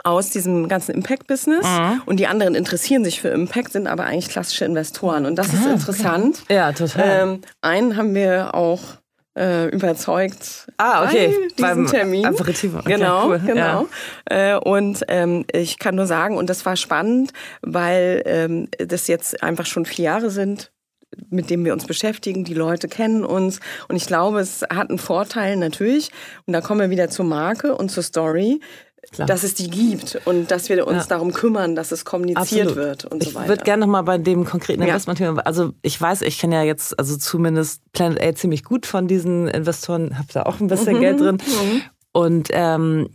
aus 0.05 0.31
diesem 0.31 0.69
ganzen 0.69 0.95
Impact-Business 0.95 1.67
mhm. 1.67 2.03
und 2.05 2.21
die 2.21 2.27
anderen 2.27 2.55
interessieren 2.55 3.03
sich 3.03 3.21
für 3.21 3.29
Impact, 3.29 3.73
sind 3.73 3.87
aber 3.87 4.05
eigentlich 4.05 4.29
klassische 4.29 4.65
Investoren. 4.65 5.25
Und 5.27 5.37
das 5.37 5.53
ist 5.53 5.67
ah, 5.67 5.73
interessant. 5.73 6.43
Okay. 6.45 6.55
Ja, 6.55 6.73
total. 6.73 7.23
Ähm, 7.23 7.41
einen 7.63 7.97
haben 7.97 8.15
wir 8.15 8.55
auch 8.55 8.81
äh, 9.37 9.69
überzeugt. 9.69 10.67
Ah, 10.79 11.05
okay. 11.05 11.35
Bei 11.59 11.69
diesem 11.69 11.87
Termin. 11.87 12.27
Aperitivo. 12.27 12.79
Okay, 12.79 12.95
genau, 12.95 13.29
cool. 13.29 13.41
genau. 13.45 13.89
Ja. 14.31 14.55
Äh, 14.55 14.59
und 14.59 15.05
ähm, 15.09 15.45
ich 15.53 15.79
kann 15.79 15.95
nur 15.95 16.07
sagen, 16.07 16.37
und 16.37 16.49
das 16.49 16.65
war 16.65 16.77
spannend, 16.77 17.33
weil 17.63 18.23
ähm, 18.25 18.69
das 18.79 19.07
jetzt 19.09 19.43
einfach 19.43 19.67
schon 19.67 19.85
vier 19.85 20.07
Jahre 20.07 20.31
sind, 20.31 20.73
mit 21.31 21.51
dem 21.51 21.65
wir 21.65 21.73
uns 21.73 21.87
beschäftigen. 21.87 22.45
Die 22.45 22.55
Leute 22.55 22.89
kennen 22.89 23.25
uns. 23.25 23.61
Und 23.89 23.97
ich 23.97 24.07
glaube, 24.07 24.41
es 24.41 24.63
hat 24.63 24.91
einen 24.91 24.99
Vorteil 24.99 25.57
natürlich. 25.57 26.11
Und 26.47 26.53
da 26.53 26.61
kommen 26.61 26.81
wir 26.81 26.91
wieder 26.91 27.09
zur 27.09 27.25
Marke 27.25 27.77
und 27.77 27.91
zur 27.91 28.03
Story. 28.03 28.61
Klar. 29.13 29.27
dass 29.27 29.45
es 29.45 29.55
die 29.55 29.71
gibt 29.71 30.21
und 30.25 30.51
dass 30.51 30.69
wir 30.69 30.87
uns 30.87 31.05
ja. 31.05 31.07
darum 31.09 31.33
kümmern, 31.33 31.75
dass 31.75 31.93
es 31.93 32.05
kommuniziert 32.05 32.69
Absolut. 32.69 32.77
wird 32.77 33.05
und 33.05 33.23
so 33.23 33.35
weiter. 33.35 33.45
Ich 33.45 33.49
würde 33.49 33.65
gerne 33.65 33.81
nochmal 33.87 34.03
bei 34.03 34.19
dem 34.19 34.45
konkreten 34.45 34.83
Investment, 34.83 35.19
ja. 35.21 35.35
also 35.37 35.73
ich 35.83 36.01
weiß, 36.01 36.23
ich 36.23 36.39
kenne 36.39 36.57
ja 36.57 36.63
jetzt 36.63 36.99
also 36.99 37.17
zumindest 37.17 37.81
Planet 37.93 38.23
A 38.23 38.35
ziemlich 38.35 38.65
gut 38.65 38.87
von 38.87 39.07
diesen 39.07 39.49
Investoren, 39.49 40.19
habe 40.19 40.29
da 40.33 40.43
auch 40.43 40.61
ein 40.61 40.67
bisschen 40.67 40.97
mhm. 40.97 41.01
Geld 41.01 41.21
drin 41.21 41.37
mhm. 41.37 41.83
und 42.13 42.49
ähm, 42.53 43.09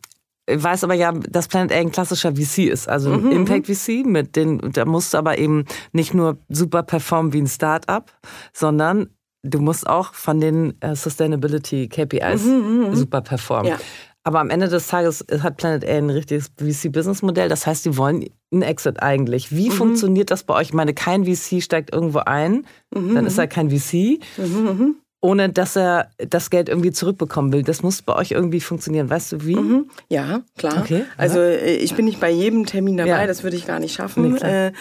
weiß 0.50 0.84
aber 0.84 0.94
ja, 0.94 1.12
dass 1.12 1.48
Planet 1.48 1.72
A 1.72 1.76
ein 1.76 1.92
klassischer 1.92 2.34
VC 2.36 2.70
ist, 2.70 2.88
also 2.88 3.14
ein 3.14 3.24
mhm. 3.24 3.32
Impact 3.32 3.68
VC, 3.68 4.06
mit 4.06 4.36
den, 4.36 4.60
da 4.74 4.86
musst 4.86 5.14
du 5.14 5.18
aber 5.18 5.38
eben 5.38 5.66
nicht 5.92 6.14
nur 6.14 6.38
super 6.50 6.84
performen 6.84 7.34
wie 7.34 7.42
ein 7.42 7.48
Startup, 7.48 8.12
sondern 8.54 9.10
du 9.44 9.60
musst 9.60 9.88
auch 9.88 10.14
von 10.14 10.40
den 10.40 10.80
äh, 10.82 10.96
Sustainability 10.96 11.88
KPIs 11.88 12.44
mhm, 12.44 12.52
mhm, 12.52 12.88
mhm, 12.88 12.96
super 12.96 13.22
performen. 13.22 13.72
Ja. 13.72 13.80
Aber 14.24 14.40
am 14.40 14.50
Ende 14.52 14.68
des 14.68 14.88
Tages 14.88 15.26
hat 15.42 15.58
Planet 15.58 15.84
A 15.84 15.98
ein 15.98 16.10
richtiges 16.10 16.52
VC-Business-Modell. 16.58 17.50
Das 17.50 17.66
heißt, 17.66 17.86
die 17.86 17.98
wollen 17.98 18.26
einen 18.52 18.62
Exit 18.62 19.02
eigentlich. 19.02 19.52
Wie 19.52 19.70
mhm. 19.70 19.74
funktioniert 19.74 20.30
das 20.30 20.44
bei 20.44 20.54
euch? 20.54 20.68
Ich 20.70 20.74
meine, 20.74 20.94
kein 20.94 21.26
VC 21.26 21.62
steigt 21.64 21.92
irgendwo 21.94 22.20
ein, 22.20 22.66
mhm. 22.94 23.16
dann 23.16 23.26
ist 23.26 23.40
er 23.40 23.48
kein 23.48 23.72
VC. 23.72 24.20
Mhm. 24.38 24.96
Ohne 25.22 25.50
dass 25.50 25.76
er 25.76 26.10
das 26.18 26.50
Geld 26.50 26.68
irgendwie 26.68 26.92
zurückbekommen 26.92 27.54
will. 27.54 27.62
Das 27.62 27.84
muss 27.84 28.02
bei 28.02 28.16
euch 28.16 28.32
irgendwie 28.32 28.60
funktionieren. 28.60 29.10
Weißt 29.10 29.32
du 29.32 29.46
wie? 29.46 29.56
Mhm. 29.56 29.90
Ja, 30.10 30.42
klar. 30.58 30.82
Okay. 30.82 31.06
Also 31.16 31.40
äh, 31.40 31.76
ich 31.76 31.94
bin 31.94 32.06
nicht 32.06 32.20
bei 32.20 32.32
jedem 32.32 32.66
Termin 32.66 32.98
dabei, 32.98 33.10
ja. 33.22 33.28
das 33.28 33.44
würde 33.44 33.56
ich 33.56 33.68
gar 33.68 33.80
nicht 33.80 33.94
schaffen. 33.94 34.34
Nee, 34.34 34.40
äh, 34.40 34.72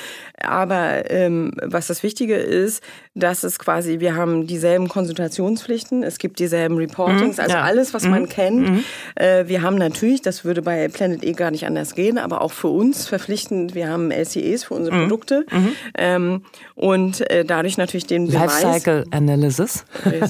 aber 0.42 1.10
ähm, 1.10 1.52
was 1.62 1.88
das 1.88 2.02
Wichtige 2.02 2.36
ist, 2.36 2.82
dass 3.14 3.44
es 3.44 3.58
quasi, 3.58 4.00
wir 4.00 4.16
haben 4.16 4.46
dieselben 4.46 4.88
Konsultationspflichten, 4.88 6.02
es 6.02 6.18
gibt 6.18 6.38
dieselben 6.38 6.78
Reportings, 6.78 7.36
mhm. 7.36 7.42
also 7.42 7.56
ja. 7.56 7.62
alles, 7.62 7.92
was 7.92 8.04
mhm. 8.04 8.10
man 8.10 8.28
kennt. 8.30 8.70
Mhm. 8.70 8.84
Äh, 9.16 9.46
wir 9.46 9.60
haben 9.60 9.76
natürlich, 9.76 10.22
das 10.22 10.46
würde 10.46 10.62
bei 10.62 10.88
Planet 10.88 11.22
E 11.22 11.32
gar 11.32 11.50
nicht 11.50 11.66
anders 11.66 11.94
gehen, 11.94 12.16
aber 12.16 12.40
auch 12.40 12.52
für 12.52 12.68
uns 12.68 13.06
verpflichtend, 13.06 13.74
wir 13.74 13.88
haben 13.90 14.10
LCEs 14.10 14.64
für 14.64 14.74
unsere 14.74 14.96
mhm. 14.96 15.02
Produkte 15.02 15.44
mhm. 15.50 15.72
ähm, 15.98 16.42
und 16.74 17.30
äh, 17.30 17.44
dadurch 17.44 17.76
natürlich 17.76 18.06
den 18.06 18.28
Beweis. 18.28 18.62
Lifecycle 18.62 19.04
Analysis. 19.10 19.84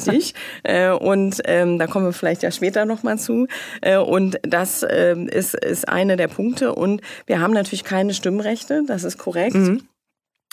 Richtig. 0.08 0.34
äh, 0.62 0.90
und 0.90 1.40
ähm, 1.44 1.78
da 1.78 1.86
kommen 1.86 2.06
wir 2.06 2.12
vielleicht 2.12 2.42
ja 2.42 2.50
später 2.50 2.84
nochmal 2.84 3.18
zu. 3.18 3.46
Äh, 3.80 3.98
und 3.98 4.38
das 4.42 4.82
äh, 4.82 5.16
ist, 5.16 5.54
ist 5.54 5.88
eine 5.88 6.16
der 6.16 6.28
Punkte. 6.28 6.74
Und 6.74 7.00
wir 7.26 7.40
haben 7.40 7.52
natürlich 7.52 7.84
keine 7.84 8.14
Stimmrechte, 8.14 8.82
das 8.86 9.04
ist 9.04 9.18
korrekt. 9.18 9.56
Mhm. 9.56 9.82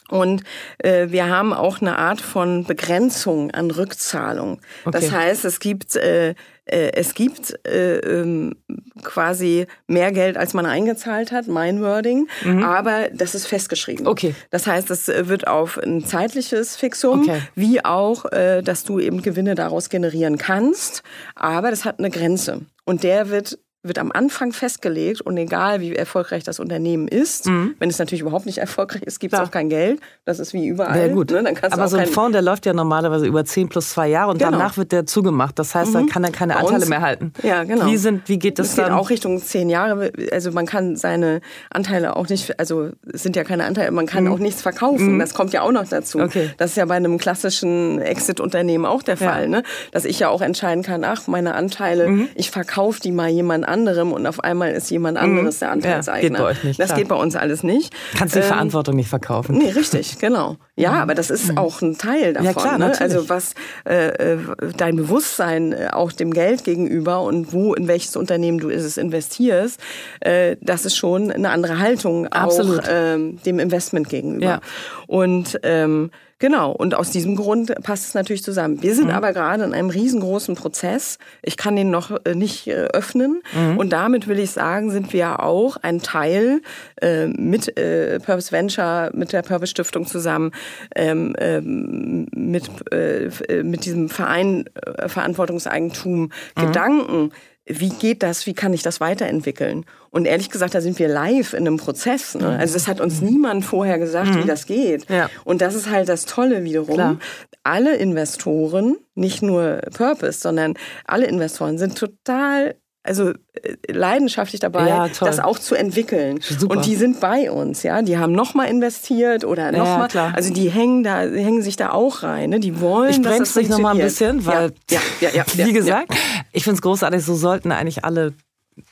Und 0.10 0.44
äh, 0.80 1.08
wir 1.10 1.28
haben 1.28 1.54
auch 1.54 1.82
eine 1.82 1.98
Art 1.98 2.22
von 2.22 2.64
Begrenzung 2.64 3.52
an 3.52 3.72
Rückzahlung. 3.72 4.62
Okay. 4.86 4.92
Das 5.00 5.12
heißt, 5.12 5.46
es 5.46 5.60
gibt 5.60 5.96
äh, 5.98 6.34
es 6.68 7.14
gibt 7.14 7.60
äh, 7.68 7.98
ähm, 7.98 8.56
quasi 9.04 9.68
mehr 9.88 10.12
Geld, 10.12 10.38
als 10.38 10.54
man 10.54 10.66
eingezahlt 10.66 11.32
hat, 11.32 11.48
mein 11.48 11.82
Wording, 11.82 12.28
mhm. 12.44 12.64
aber 12.64 13.10
das 13.14 13.36
ist 13.36 13.48
festgeschrieben. 13.48 14.08
Okay. 14.08 14.36
Das 14.50 14.68
heißt, 14.68 14.90
es 14.92 15.08
wird 15.08 15.48
auf 15.48 15.78
ein 15.78 16.06
zeitliches 16.06 16.76
Fixum, 16.76 17.22
okay. 17.22 17.42
wie 17.56 17.84
auch, 17.84 18.26
äh, 18.32 18.62
dass 18.62 18.84
du 18.84 19.00
eben 19.00 19.22
Gewinne 19.22 19.56
daraus 19.56 19.90
generieren 19.90 20.38
kannst, 20.38 21.04
aber 21.36 21.70
das 21.70 21.86
hat 21.86 22.00
eine 22.00 22.10
Grenze. 22.10 22.62
Und 22.86 23.04
der 23.04 23.30
wird 23.30 23.60
wird 23.84 24.00
am 24.00 24.12
Anfang 24.12 24.52
festgelegt 24.52 25.22
und 25.22 25.38
egal 25.38 25.80
wie 25.82 25.96
erfolgreich 25.96 26.44
das 26.44 26.60
Unternehmen 26.60 27.08
ist, 27.08 27.46
mhm. 27.46 27.76
wenn 27.80 27.90
es 27.90 28.00
natürlich 28.00 28.22
überhaupt 28.22 28.46
nicht 28.46 28.58
erfolgreich 28.58 29.04
ist, 29.04 29.20
gibt 29.20 29.34
es 29.34 29.40
auch 29.40 29.52
kein 29.52 29.70
Geld. 29.70 30.00
Das 30.26 30.40
ist 30.40 30.54
wie 30.54 30.68
überall. 30.68 30.94
Sehr 30.94 31.10
gut. 31.10 31.32
Ne? 31.32 31.54
Aber 31.72 31.88
so 31.88 31.98
ein 31.98 32.08
Fonds, 32.08 32.34
der 32.34 32.42
läuft 32.42 32.66
ja 32.66 32.74
normalerweise 32.74 33.26
über 33.26 33.46
10 33.46 33.70
plus 33.70 33.92
2 33.92 34.10
Jahre 34.10 34.32
und 34.32 34.40
genau. 34.40 34.52
danach 34.52 34.78
wird 34.78 34.92
der 34.92 35.06
zugemacht. 35.06 35.58
Das 35.60 35.76
heißt, 35.76 35.94
mhm. 35.94 36.08
da 36.08 36.14
kann 36.14 36.24
er 36.24 36.32
keine 36.32 36.58
Anteile 36.58 36.86
mehr 36.88 37.02
halten. 37.02 37.34
Ja, 37.44 37.64
genau. 37.64 37.86
Wie, 37.86 37.98
sind, 37.98 38.28
wie 38.28 38.40
geht 38.40 38.60
das, 38.60 38.68
das 38.68 38.76
dann? 38.76 38.86
geht 38.86 38.94
auch 38.94 39.10
Richtung 39.10 39.42
10 39.42 39.70
Jahre. 39.70 40.12
Also 40.32 40.52
man 40.52 40.66
kann 40.66 40.96
seine 40.96 41.42
Anteile 41.70 42.16
auch 42.16 42.28
nicht, 42.28 42.60
also 42.60 42.90
es 43.14 43.24
sind 43.24 43.36
ja 43.36 43.44
keine 43.44 43.66
Anteile, 43.66 43.92
man 43.92 44.06
kann 44.06 44.26
mhm. 44.26 44.34
auch 44.34 44.40
nichts 44.40 44.62
verkaufen. 44.62 45.14
Mhm. 45.14 45.20
Das 45.20 45.34
kommt 45.34 45.54
ja 45.54 45.62
auch 45.62 45.72
noch 45.72 45.88
dazu. 45.88 46.20
Okay. 46.20 46.50
Das 46.58 46.72
ist 46.72 46.78
ja 46.78 46.86
bei 46.86 46.96
einem 46.96 47.18
klassischen 47.18 48.02
Exit-Unternehmen 48.02 48.86
auch 48.86 49.04
der 49.04 49.18
Fall. 49.18 49.44
Ja. 49.44 49.48
Ne? 49.48 49.64
Dass 49.92 50.06
ich 50.06 50.20
ja 50.20 50.30
auch 50.30 50.42
entscheiden 50.42 50.84
kann, 50.84 51.04
ach, 51.04 51.28
meine 51.28 51.56
Anteile, 51.56 52.08
mhm. 52.10 52.30
ich 52.36 52.52
verkaufe 52.52 53.00
die 53.00 53.12
mal 53.12 53.30
jemand 53.30 53.67
anderem 53.68 54.14
und 54.14 54.26
auf 54.28 54.44
einmal 54.44 54.72
ist 54.72 54.90
jemand 54.90 55.18
anderes 55.18 55.60
der 55.60 55.72
Anteilseigner. 55.72 56.22
Ja, 56.24 56.30
geht 56.30 56.38
bei 56.38 56.44
euch 56.44 56.64
nicht, 56.64 56.80
das 56.80 56.88
klar. 56.88 57.00
geht 57.00 57.08
bei 57.08 57.16
uns 57.16 57.36
alles 57.36 57.64
nicht. 57.64 57.94
Kannst 58.18 58.36
du 58.36 58.40
die 58.40 58.46
ähm, 58.46 58.52
Verantwortung 58.52 58.96
nicht 58.96 59.10
verkaufen. 59.10 59.58
Nee, 59.58 59.72
richtig, 59.72 60.20
genau. 60.20 60.58
Ja, 60.76 60.92
mhm. 60.92 60.98
aber 60.98 61.16
das 61.16 61.30
ist 61.30 61.52
mhm. 61.52 61.58
auch 61.58 61.82
ein 61.82 61.98
Teil 61.98 62.34
davon. 62.34 62.46
Ja, 62.46 62.54
klar, 62.54 62.78
ne? 62.78 62.94
Also 63.00 63.30
was 63.30 63.54
äh, 63.88 64.08
äh, 64.34 64.38
dein 64.78 64.96
Bewusstsein 64.96 65.74
äh, 65.74 65.90
auch 65.92 66.12
dem 66.12 66.34
Geld 66.34 66.64
gegenüber 66.64 67.22
und 67.22 67.54
wo, 67.54 67.74
in 67.74 67.88
welches 67.88 68.16
Unternehmen 68.16 68.60
du 68.60 68.70
es 68.70 68.98
investierst, 68.98 69.80
äh, 70.20 70.56
das 70.62 70.86
ist 70.86 70.96
schon 70.96 71.32
eine 71.32 71.50
andere 71.50 71.80
Haltung 71.80 72.28
Absolut. 72.28 72.82
auch 72.82 72.90
ähm, 72.90 73.40
dem 73.44 73.60
Investment 73.60 74.10
gegenüber. 74.10 74.46
Ja. 74.46 74.62
Und 75.08 75.60
ähm, 75.64 76.12
Genau, 76.40 76.72
und 76.72 76.94
aus 76.94 77.10
diesem 77.10 77.36
Grund 77.36 77.74
passt 77.84 78.10
es 78.10 78.14
natürlich 78.14 78.44
zusammen. 78.44 78.84
Wir 78.84 78.94
sind 78.94 79.08
mhm. 79.08 79.14
aber 79.14 79.34
gerade 79.34 79.64
in 79.64 79.74
einem 79.74 79.90
riesengroßen 79.90 80.56
Prozess. 80.56 81.18
Ich 81.42 81.58
kann 81.58 81.76
den 81.76 81.90
noch 81.90 82.12
äh, 82.26 82.36
nicht 82.36 82.68
äh, 82.68 82.88
öffnen. 82.94 83.42
Mhm. 83.54 83.78
Und 83.78 83.90
damit 83.90 84.28
will 84.28 84.38
ich 84.38 84.52
sagen, 84.52 84.92
sind 84.92 85.14
wir 85.14 85.42
auch 85.42 85.78
ein 85.78 86.00
Teil 86.02 86.62
äh, 87.02 87.26
mit 87.26 87.76
äh, 87.78 88.20
Purpose 88.20 88.52
Venture, 88.52 89.10
mit 89.14 89.34
der 89.34 89.42
Purpose 89.42 89.72
Stiftung 89.72 90.06
zusammen, 90.06 90.52
ähm, 90.96 91.36
ähm, 91.40 92.28
mit, 92.36 92.70
äh, 92.92 93.30
mit 93.64 93.86
diesem 93.86 94.08
Verein 94.10 94.66
äh, 94.76 95.10
Verantwortungseigentum 95.10 96.22
mhm. 96.22 96.32
Gedanken 96.56 97.32
wie 97.68 97.90
geht 97.90 98.24
das, 98.24 98.46
wie 98.46 98.54
kann 98.54 98.74
ich 98.74 98.82
das 98.82 99.00
weiterentwickeln? 99.00 99.86
Und 100.10 100.26
ehrlich 100.26 100.50
gesagt, 100.50 100.74
da 100.74 100.82
sind 100.82 101.00
wir 101.00 101.08
live 101.08 101.54
in 101.54 101.68
einem 101.68 101.78
Prozess. 101.78 102.36
Ne? 102.36 102.48
Also 102.58 102.74
das 102.74 102.88
hat 102.88 103.02
uns 103.02 103.22
niemand 103.22 103.66
vorher 103.66 104.00
gesagt, 104.00 104.30
mhm. 104.30 104.44
wie 104.44 104.48
das 104.48 104.66
geht. 104.66 105.10
Ja. 105.10 105.30
Und 105.44 105.62
das 105.62 105.76
ist 105.76 105.90
halt 105.90 106.10
das 106.10 106.26
Tolle 106.26 106.64
wiederum. 106.64 106.96
Klar. 106.96 107.18
Alle 107.64 107.96
Investoren, 107.98 108.98
nicht 109.16 109.42
nur 109.42 109.82
Purpose, 109.94 110.40
sondern 110.40 110.76
alle 111.06 111.26
Investoren 111.26 111.78
sind 111.78 111.98
total 111.98 112.76
also 113.08 113.30
äh, 113.30 113.76
leidenschaftlich 113.88 114.60
dabei, 114.60 114.88
ja, 114.88 115.08
das 115.08 115.40
auch 115.40 115.58
zu 115.58 115.76
entwickeln. 115.76 116.40
Super. 116.42 116.76
Und 116.78 116.86
die 116.86 116.96
sind 116.96 117.20
bei 117.20 117.50
uns, 117.50 117.84
ja. 117.84 118.02
Die 118.02 118.18
haben 118.18 118.34
nochmal 118.34 118.68
investiert 118.68 119.46
oder 119.46 119.72
nochmal. 119.72 120.10
Ja, 120.14 120.32
also 120.36 120.54
die 120.54 120.70
hängen 120.70 121.04
da, 121.04 121.22
hängen 121.22 121.62
sich 121.62 121.76
da 121.76 121.92
auch 121.92 122.24
rein. 122.24 122.50
Ne? 122.50 122.60
Die 122.60 122.80
wollen. 122.80 123.12
Ich 123.12 123.22
bremse 123.22 123.60
dich 123.60 123.70
nochmal 123.70 123.96
ein 123.96 124.02
bisschen, 124.02 124.46
weil, 124.46 124.74
ja, 124.92 125.00
ja, 125.22 125.30
ja, 125.32 125.46
wie 125.66 125.74
gesagt, 125.74 126.14
ich 126.52 126.64
finde 126.64 126.76
es 126.76 126.82
großartig, 126.82 127.24
so 127.24 127.36
sollten 127.36 127.72
eigentlich 127.72 128.04
alle 128.04 128.34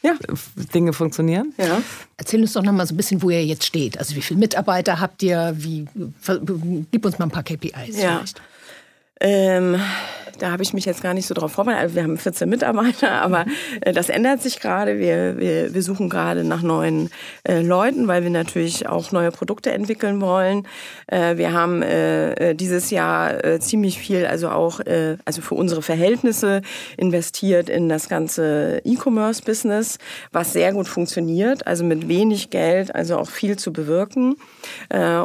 ja. 0.01 0.15
Dinge 0.73 0.93
funktionieren. 0.93 1.53
Ja. 1.57 1.81
Erzähl 2.17 2.41
uns 2.41 2.53
doch 2.53 2.63
noch 2.63 2.71
mal 2.71 2.87
so 2.87 2.93
ein 2.93 2.97
bisschen, 2.97 3.21
wo 3.21 3.29
ihr 3.29 3.45
jetzt 3.45 3.65
steht. 3.65 3.99
Also 3.99 4.15
wie 4.15 4.21
viele 4.21 4.39
Mitarbeiter 4.39 4.99
habt 4.99 5.21
ihr? 5.21 5.53
Wie, 5.57 5.85
gib 6.91 7.05
uns 7.05 7.19
mal 7.19 7.25
ein 7.25 7.31
paar 7.31 7.43
KPIs 7.43 8.01
ja. 8.01 8.17
vielleicht. 8.17 8.41
Ähm, 9.25 9.81
da 10.37 10.51
habe 10.51 10.61
ich 10.61 10.73
mich 10.73 10.85
jetzt 10.85 11.01
gar 11.01 11.15
nicht 11.15 11.25
so 11.25 11.33
drauf 11.33 11.53
vorbereitet. 11.53 11.83
Also 11.83 11.95
wir 11.95 12.03
haben 12.03 12.17
14 12.17 12.47
Mitarbeiter, 12.47 13.11
aber 13.23 13.45
äh, 13.81 13.91
das 13.91 14.09
ändert 14.09 14.41
sich 14.43 14.59
gerade. 14.59 14.99
Wir, 14.99 15.39
wir, 15.39 15.73
wir 15.73 15.81
suchen 15.81 16.09
gerade 16.09 16.43
nach 16.43 16.61
neuen 16.61 17.09
äh, 17.43 17.61
Leuten, 17.61 18.07
weil 18.07 18.21
wir 18.21 18.29
natürlich 18.29 18.87
auch 18.87 19.11
neue 19.11 19.31
Produkte 19.31 19.71
entwickeln 19.71 20.21
wollen. 20.21 20.67
Äh, 21.07 21.37
wir 21.37 21.53
haben 21.53 21.81
äh, 21.81 22.51
äh 22.51 22.55
dieses 22.55 22.91
Jahr 22.91 23.59
ziemlich 23.59 23.97
viel, 23.99 24.25
also 24.25 24.49
auch 24.49 24.79
also 25.25 25.41
für 25.41 25.55
unsere 25.55 25.81
Verhältnisse 25.81 26.61
investiert 26.97 27.69
in 27.69 27.89
das 27.89 28.09
ganze 28.09 28.81
E-Commerce-Business, 28.83 29.97
was 30.31 30.53
sehr 30.53 30.73
gut 30.73 30.87
funktioniert, 30.87 31.65
also 31.65 31.83
mit 31.83 32.07
wenig 32.07 32.49
Geld, 32.49 32.93
also 32.93 33.17
auch 33.17 33.29
viel 33.29 33.57
zu 33.57 33.73
bewirken. 33.73 34.35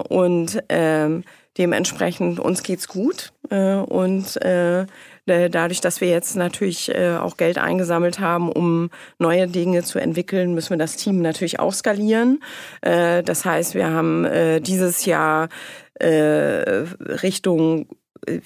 Und 0.08 0.62
ähm, 0.68 1.24
Dementsprechend 1.60 2.40
uns 2.40 2.62
geht's 2.62 2.88
gut 2.88 3.34
äh, 3.50 3.74
und 3.74 4.40
äh, 4.40 4.86
dadurch, 5.26 5.82
dass 5.82 6.00
wir 6.00 6.08
jetzt 6.08 6.34
natürlich 6.34 6.88
äh, 6.88 7.18
auch 7.18 7.36
Geld 7.36 7.58
eingesammelt 7.58 8.18
haben, 8.18 8.50
um 8.50 8.88
neue 9.18 9.46
Dinge 9.46 9.82
zu 9.82 9.98
entwickeln, 9.98 10.54
müssen 10.54 10.70
wir 10.70 10.78
das 10.78 10.96
Team 10.96 11.20
natürlich 11.20 11.60
auch 11.60 11.74
skalieren. 11.74 12.42
Äh, 12.80 13.22
das 13.22 13.44
heißt, 13.44 13.74
wir 13.74 13.90
haben 13.90 14.24
äh, 14.24 14.62
dieses 14.62 15.04
Jahr 15.04 15.50
äh, 15.96 16.86
Richtung 17.22 17.86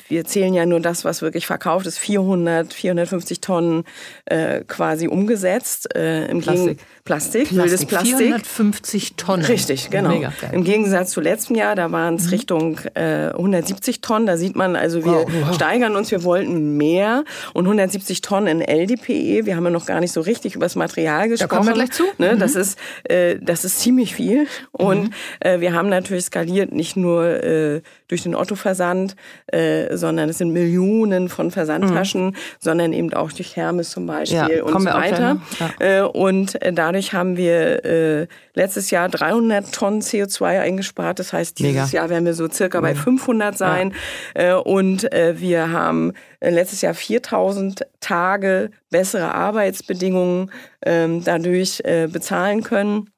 wir 0.08 0.24
zählen 0.24 0.54
ja 0.54 0.66
nur 0.66 0.80
das, 0.80 1.04
was 1.04 1.22
wirklich 1.22 1.46
verkauft 1.46 1.86
ist, 1.86 1.98
400, 1.98 2.72
450 2.72 3.40
Tonnen 3.40 3.84
äh, 4.26 4.60
quasi 4.60 5.08
umgesetzt. 5.08 5.94
Äh, 5.94 6.26
Im 6.26 6.40
Plastik. 6.40 6.78
Gegen 6.78 6.94
Plastik, 7.04 7.48
Plastik, 7.48 7.64
wildes 7.64 7.86
Plastik. 7.86 8.16
450 8.16 9.14
Tonnen. 9.16 9.44
Richtig, 9.44 9.90
genau. 9.90 10.22
Im 10.52 10.64
Gegensatz 10.64 11.10
zu 11.10 11.20
letztem 11.20 11.56
Jahr, 11.56 11.74
da 11.74 11.92
waren 11.92 12.14
es 12.14 12.24
mhm. 12.24 12.30
Richtung 12.30 12.80
äh, 12.94 13.28
170 13.28 14.00
Tonnen. 14.00 14.26
Da 14.26 14.36
sieht 14.38 14.56
man, 14.56 14.74
also 14.74 15.04
wir 15.04 15.12
wow, 15.12 15.26
wow. 15.28 15.54
steigern 15.54 15.96
uns, 15.96 16.10
wir 16.10 16.24
wollten 16.24 16.78
mehr. 16.78 17.24
Und 17.52 17.66
170 17.66 18.22
Tonnen 18.22 18.60
in 18.60 18.66
LDPE, 18.66 19.44
wir 19.44 19.56
haben 19.56 19.64
ja 19.64 19.70
noch 19.70 19.84
gar 19.86 20.00
nicht 20.00 20.12
so 20.12 20.22
richtig 20.22 20.54
über 20.54 20.64
das 20.64 20.76
Material 20.76 21.28
gesprochen. 21.28 21.50
Da 21.50 21.56
kommen 21.56 21.68
wir 21.68 21.74
gleich 21.74 21.90
zu. 21.90 22.04
Ne, 22.16 22.34
mhm. 22.34 22.38
das, 22.38 22.54
ist, 22.54 22.78
äh, 23.04 23.36
das 23.40 23.64
ist 23.64 23.80
ziemlich 23.80 24.14
viel. 24.14 24.46
Und 24.72 25.04
mhm. 25.04 25.10
äh, 25.40 25.60
wir 25.60 25.74
haben 25.74 25.90
natürlich 25.90 26.24
skaliert, 26.24 26.72
nicht 26.72 26.96
nur 26.96 27.26
äh, 27.26 27.82
durch 28.08 28.22
den 28.22 28.34
Otto-Versand, 28.34 29.16
äh, 29.48 29.63
sondern 29.92 30.28
es 30.28 30.38
sind 30.38 30.52
Millionen 30.52 31.28
von 31.28 31.50
Versandtaschen, 31.50 32.26
mhm. 32.26 32.34
sondern 32.58 32.92
eben 32.92 33.12
auch 33.12 33.32
durch 33.32 33.56
Hermes 33.56 33.90
zum 33.90 34.06
Beispiel 34.06 34.56
ja, 34.56 34.64
und 34.64 34.80
so 34.80 34.86
weiter. 34.86 35.36
Ja. 35.58 36.00
Äh, 36.00 36.02
und 36.02 36.60
äh, 36.62 36.72
dadurch 36.72 37.12
haben 37.12 37.36
wir 37.36 37.84
äh, 37.84 38.26
letztes 38.54 38.90
Jahr 38.90 39.08
300 39.08 39.72
Tonnen 39.72 40.00
CO2 40.00 40.60
eingespart. 40.60 41.18
Das 41.18 41.32
heißt, 41.32 41.58
dieses 41.58 41.92
Mega. 41.92 42.02
Jahr 42.02 42.10
werden 42.10 42.24
wir 42.24 42.34
so 42.34 42.48
circa 42.48 42.80
bei 42.80 42.94
500 42.94 43.56
sein. 43.56 43.94
Ja. 44.36 44.58
Äh, 44.58 44.60
und 44.60 45.12
äh, 45.12 45.40
wir 45.40 45.70
haben 45.70 46.12
äh, 46.40 46.50
letztes 46.50 46.82
Jahr 46.82 46.94
4000 46.94 47.86
Tage 48.00 48.70
bessere 48.90 49.34
Arbeitsbedingungen 49.34 50.50
ähm, 50.84 51.24
dadurch 51.24 51.80
äh, 51.84 52.08
bezahlen 52.10 52.62
können. 52.62 53.10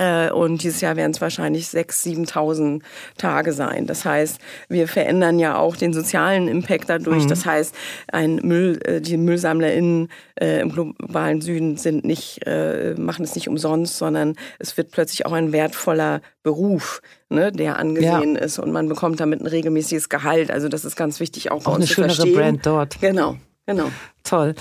Äh, 0.00 0.30
und 0.30 0.62
dieses 0.62 0.80
Jahr 0.80 0.96
werden 0.96 1.12
es 1.12 1.20
wahrscheinlich 1.20 1.66
6.000, 1.66 2.32
7.000 2.32 2.80
Tage 3.18 3.52
sein. 3.52 3.86
Das 3.86 4.06
heißt, 4.06 4.38
wir 4.70 4.88
verändern 4.88 5.38
ja 5.38 5.58
auch 5.58 5.76
den 5.76 5.92
sozialen 5.92 6.48
Impact 6.48 6.88
dadurch. 6.88 7.24
Mhm. 7.24 7.28
Das 7.28 7.44
heißt, 7.44 7.74
ein 8.10 8.36
Müll, 8.36 8.80
äh, 8.84 9.02
die 9.02 9.18
MüllsammlerInnen 9.18 10.08
äh, 10.40 10.60
im 10.60 10.72
globalen 10.72 11.42
Süden 11.42 11.76
sind 11.76 12.04
nicht, 12.04 12.40
machen 12.96 13.24
es 13.24 13.34
nicht 13.34 13.48
umsonst, 13.48 13.98
sondern 13.98 14.36
es 14.58 14.76
wird 14.76 14.90
plötzlich 14.90 15.26
auch 15.26 15.32
ein 15.32 15.52
wertvoller 15.52 16.22
Beruf, 16.42 17.02
ne, 17.28 17.52
der 17.52 17.78
angesehen 17.78 18.36
ja. 18.36 18.40
ist 18.40 18.58
und 18.58 18.72
man 18.72 18.88
bekommt 18.88 19.20
damit 19.20 19.40
ein 19.40 19.46
regelmäßiges 19.46 20.08
Gehalt. 20.08 20.50
Also 20.50 20.68
das 20.68 20.84
ist 20.84 20.96
ganz 20.96 21.20
wichtig 21.20 21.50
auch, 21.50 21.66
auch 21.66 21.76
eine 21.76 21.86
schönere 21.86 22.14
verstehen. 22.14 22.36
Brand 22.36 22.66
dort. 22.66 23.00
Genau, 23.00 23.36
genau. 23.66 23.90
Toll. 24.24 24.54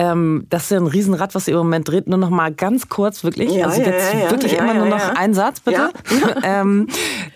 Ähm, 0.00 0.46
das 0.48 0.62
ist 0.64 0.70
ja 0.70 0.78
ein 0.78 0.86
Riesenrad, 0.86 1.34
was 1.34 1.46
ihr 1.46 1.52
im 1.52 1.58
Moment 1.58 1.86
dreht. 1.86 2.08
Nur 2.08 2.16
noch 2.16 2.30
mal 2.30 2.50
ganz 2.52 2.88
kurz, 2.88 3.22
wirklich. 3.22 3.52
Ja, 3.52 3.66
also 3.66 3.82
jetzt 3.82 4.14
ja, 4.14 4.20
ja, 4.20 4.30
wirklich 4.30 4.56
immer 4.56 4.72
nur 4.72 4.86
noch 4.86 5.14
ein 5.14 5.34
Satz, 5.34 5.60
bitte. 5.60 5.90
ähm, 6.42 6.86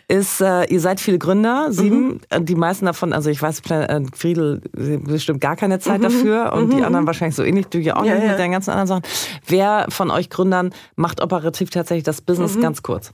ist, 0.09 0.41
äh, 0.41 0.65
ihr 0.65 0.81
seid 0.81 0.99
viele 0.99 1.19
Gründer, 1.19 1.67
sieben. 1.71 2.23
Mhm. 2.33 2.47
Die 2.47 2.55
meisten 2.55 2.87
davon, 2.87 3.13
also 3.13 3.29
ich 3.29 3.43
weiß, 3.43 3.61
äh, 3.69 4.01
Friedel 4.15 4.63
bestimmt 4.73 5.43
gar 5.43 5.57
keine 5.57 5.79
Zeit 5.79 5.99
mhm. 5.99 6.05
dafür 6.05 6.53
und 6.55 6.69
mhm. 6.69 6.77
die 6.77 6.85
anderen 6.85 7.07
wahrscheinlich 7.07 7.37
so 7.37 7.43
ähnlich. 7.43 7.67
Du 7.67 7.79
ja 7.79 7.97
auch 7.97 8.03
nicht 8.03 8.27
mit 8.27 8.39
deinen 8.39 8.53
ganzen 8.53 8.71
anderen 8.71 8.87
Sachen. 8.87 9.03
Wer 9.47 9.87
von 9.91 10.11
euch 10.11 10.31
Gründern 10.31 10.71
macht 10.97 11.21
operativ 11.21 11.69
tatsächlich 11.69 12.05
das 12.05 12.23
Business? 12.23 12.57
Mhm. 12.57 12.63
Ganz 12.63 12.83
kurz. 12.83 13.13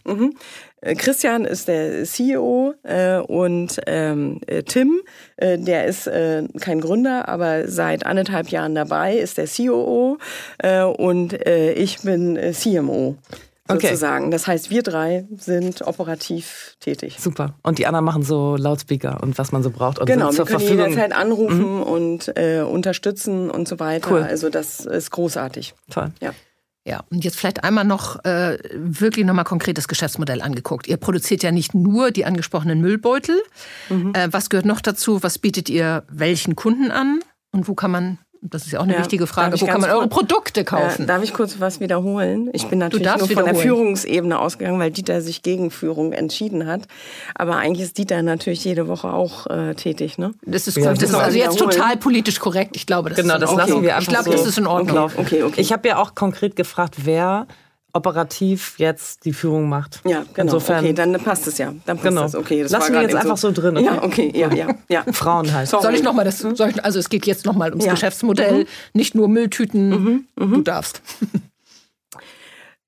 Äh, 0.81 0.95
Christian 0.95 1.45
ist 1.45 1.69
der 1.69 2.05
CEO 2.05 2.75
äh, 2.83 3.19
und 3.19 3.81
ähm, 3.87 4.41
äh, 4.47 4.63
Tim, 4.63 5.01
äh, 5.37 5.59
der 5.59 5.87
ist 5.87 6.07
äh, 6.07 6.45
kein 6.61 6.81
Gründer, 6.81 7.29
aber 7.29 7.69
seit 7.69 8.07
anderthalb 8.07 8.49
Jahren 8.49 8.75
dabei, 8.75 9.17
ist 9.17 9.39
der 9.39 9.47
COO 9.47 10.19
äh, 10.59 10.83
und 10.83 11.47
äh, 11.47 11.73
ich 11.73 12.03
bin 12.03 12.37
äh, 12.37 12.53
CMO. 12.53 13.17
Sozusagen. 13.69 14.25
Okay. 14.25 14.33
Das 14.33 14.47
heißt, 14.47 14.71
wir 14.71 14.83
drei 14.83 15.27
sind 15.37 15.87
operativ 15.87 16.77
tätig. 16.81 17.19
Super. 17.21 17.55
Und 17.63 17.79
die 17.79 17.87
anderen 17.87 18.05
machen 18.05 18.23
so 18.23 18.57
Lautspeaker 18.57 19.23
und 19.23 19.39
was 19.39 19.53
man 19.53 19.63
so 19.63 19.71
braucht. 19.71 20.01
Und 20.01 20.07
genau, 20.07 20.33
wir 20.33 20.45
können 20.45 20.59
Verfügung. 20.59 20.89
jederzeit 20.89 21.13
anrufen 21.13 21.77
mhm. 21.77 21.83
und 21.83 22.37
äh, 22.37 22.63
unterstützen 22.63 23.49
und 23.49 23.69
so 23.69 23.79
weiter. 23.79 24.11
Cool. 24.11 24.23
Also 24.23 24.51
das 24.51 24.85
ist 24.85 25.13
großartig. 25.13 25.75
Toll. 25.89 26.11
Ja. 26.21 26.33
Ja, 26.87 27.05
und 27.11 27.25
jetzt 27.25 27.37
vielleicht 27.37 27.63
einmal 27.63 27.85
noch 27.85 28.25
äh, 28.25 28.59
wirklich 28.73 29.27
nochmal 29.27 29.45
konkretes 29.45 29.87
Geschäftsmodell 29.87 30.41
angeguckt. 30.41 30.87
Ihr 30.87 30.97
produziert 30.97 31.43
ja 31.43 31.53
nicht 31.53 31.75
nur 31.75 32.11
die 32.11 32.25
angesprochenen 32.25 32.81
Müllbeutel. 32.81 33.43
Mhm. 33.91 34.15
Äh, 34.15 34.33
was 34.33 34.49
gehört 34.49 34.67
noch 34.67 34.81
dazu? 34.81 35.23
Was 35.23 35.39
bietet 35.39 35.69
ihr 35.69 36.05
welchen 36.09 36.57
Kunden 36.57 36.91
an? 36.91 37.21
Und 37.53 37.69
wo 37.69 37.75
kann 37.75 37.91
man 37.91 38.19
das 38.43 38.65
ist 38.67 38.73
ja 38.73 38.79
auch 38.79 38.85
eine 38.85 38.95
ja, 38.95 39.01
wichtige 39.01 39.27
Frage. 39.27 39.61
Wo 39.61 39.67
kann 39.67 39.81
man 39.81 39.91
eure 39.91 40.09
Produkte 40.09 40.65
kaufen? 40.65 41.03
Ja, 41.03 41.07
darf 41.07 41.23
ich 41.23 41.35
kurz 41.35 41.61
was 41.61 41.81
wiederholen? 41.81 42.49
Ich 42.53 42.67
bin 42.69 42.79
natürlich 42.79 43.07
nur 43.07 43.29
von 43.29 43.45
der 43.45 43.55
Führungsebene 43.55 44.39
ausgegangen, 44.39 44.79
weil 44.79 44.91
Dieter 44.91 45.21
sich 45.21 45.43
gegen 45.43 45.71
Führung 45.71 46.13
entschieden 46.13 46.67
hat. 46.67 46.83
Aber 47.35 47.57
eigentlich 47.57 47.87
ist 47.87 47.99
Dieter 47.99 48.23
natürlich 48.23 48.65
jede 48.65 48.89
Woche 48.89 49.13
auch 49.13 49.47
äh, 49.47 49.75
tätig, 49.75 50.17
ne? 50.17 50.33
Das 50.43 50.67
ist, 50.67 50.79
ja, 50.79 50.93
das 50.95 51.03
ist 51.03 51.15
also 51.15 51.37
jetzt 51.37 51.59
total 51.59 51.97
politisch 51.99 52.39
korrekt. 52.39 52.77
Ich 52.77 52.87
glaube, 52.87 53.11
das 53.11 53.19
genau, 53.19 53.35
ist 53.35 53.43
das 53.43 53.51
okay. 53.51 53.61
lassen 53.61 53.83
wir 53.83 53.97
einfach 53.97 54.03
Ich 54.03 54.09
glaube, 54.09 54.25
so 54.25 54.33
das 54.33 54.47
ist 54.47 54.59
in 54.59 54.67
Ordnung. 54.67 54.99
Okay, 54.99 55.21
okay, 55.21 55.43
okay. 55.43 55.61
Ich 55.61 55.73
habe 55.73 55.89
ja 55.89 55.99
auch 55.99 56.15
konkret 56.15 56.57
gefragt, 56.57 56.95
wer 57.05 57.47
operativ 57.93 58.75
jetzt 58.79 59.25
die 59.25 59.33
Führung 59.33 59.69
macht. 59.69 60.01
Ja, 60.05 60.25
genau. 60.35 60.55
Insofern, 60.55 60.85
okay, 60.85 60.93
dann 60.93 61.13
passt 61.15 61.47
es 61.47 61.59
ja. 61.59 61.75
Dann 61.87 61.97
passt 61.97 62.09
genau. 62.09 62.23
das. 62.23 62.35
Okay, 62.35 62.63
das 62.63 62.73
Lassen 62.73 62.93
wir 62.93 63.03
jetzt 63.03 63.15
einfach 63.15 63.37
so, 63.37 63.49
so 63.49 63.61
drin. 63.61 63.77
Okay? 63.77 63.87
Ja, 63.87 64.03
okay, 64.03 64.33
ja, 64.35 64.55
ja, 64.55 64.69
ja. 64.89 65.13
Frauen 65.13 65.53
halt. 65.53 65.69
Sorry. 65.69 65.83
Soll 65.83 65.95
ich 65.95 66.03
noch 66.03 66.13
mal 66.13 66.25
das? 66.25 66.39
Soll 66.39 66.71
ich, 66.71 66.85
also 66.85 66.99
es 66.99 67.09
geht 67.09 67.27
jetzt 67.27 67.47
noch 67.47 67.55
mal 67.55 67.71
ums 67.71 67.85
ja. 67.85 67.93
Geschäftsmodell, 67.93 68.61
mhm. 68.61 68.67
nicht 68.93 69.15
nur 69.15 69.29
Mülltüten. 69.29 69.89
Mhm. 69.89 70.25
Mhm. 70.37 70.55
Du 70.55 70.63
darfst. 70.63 71.03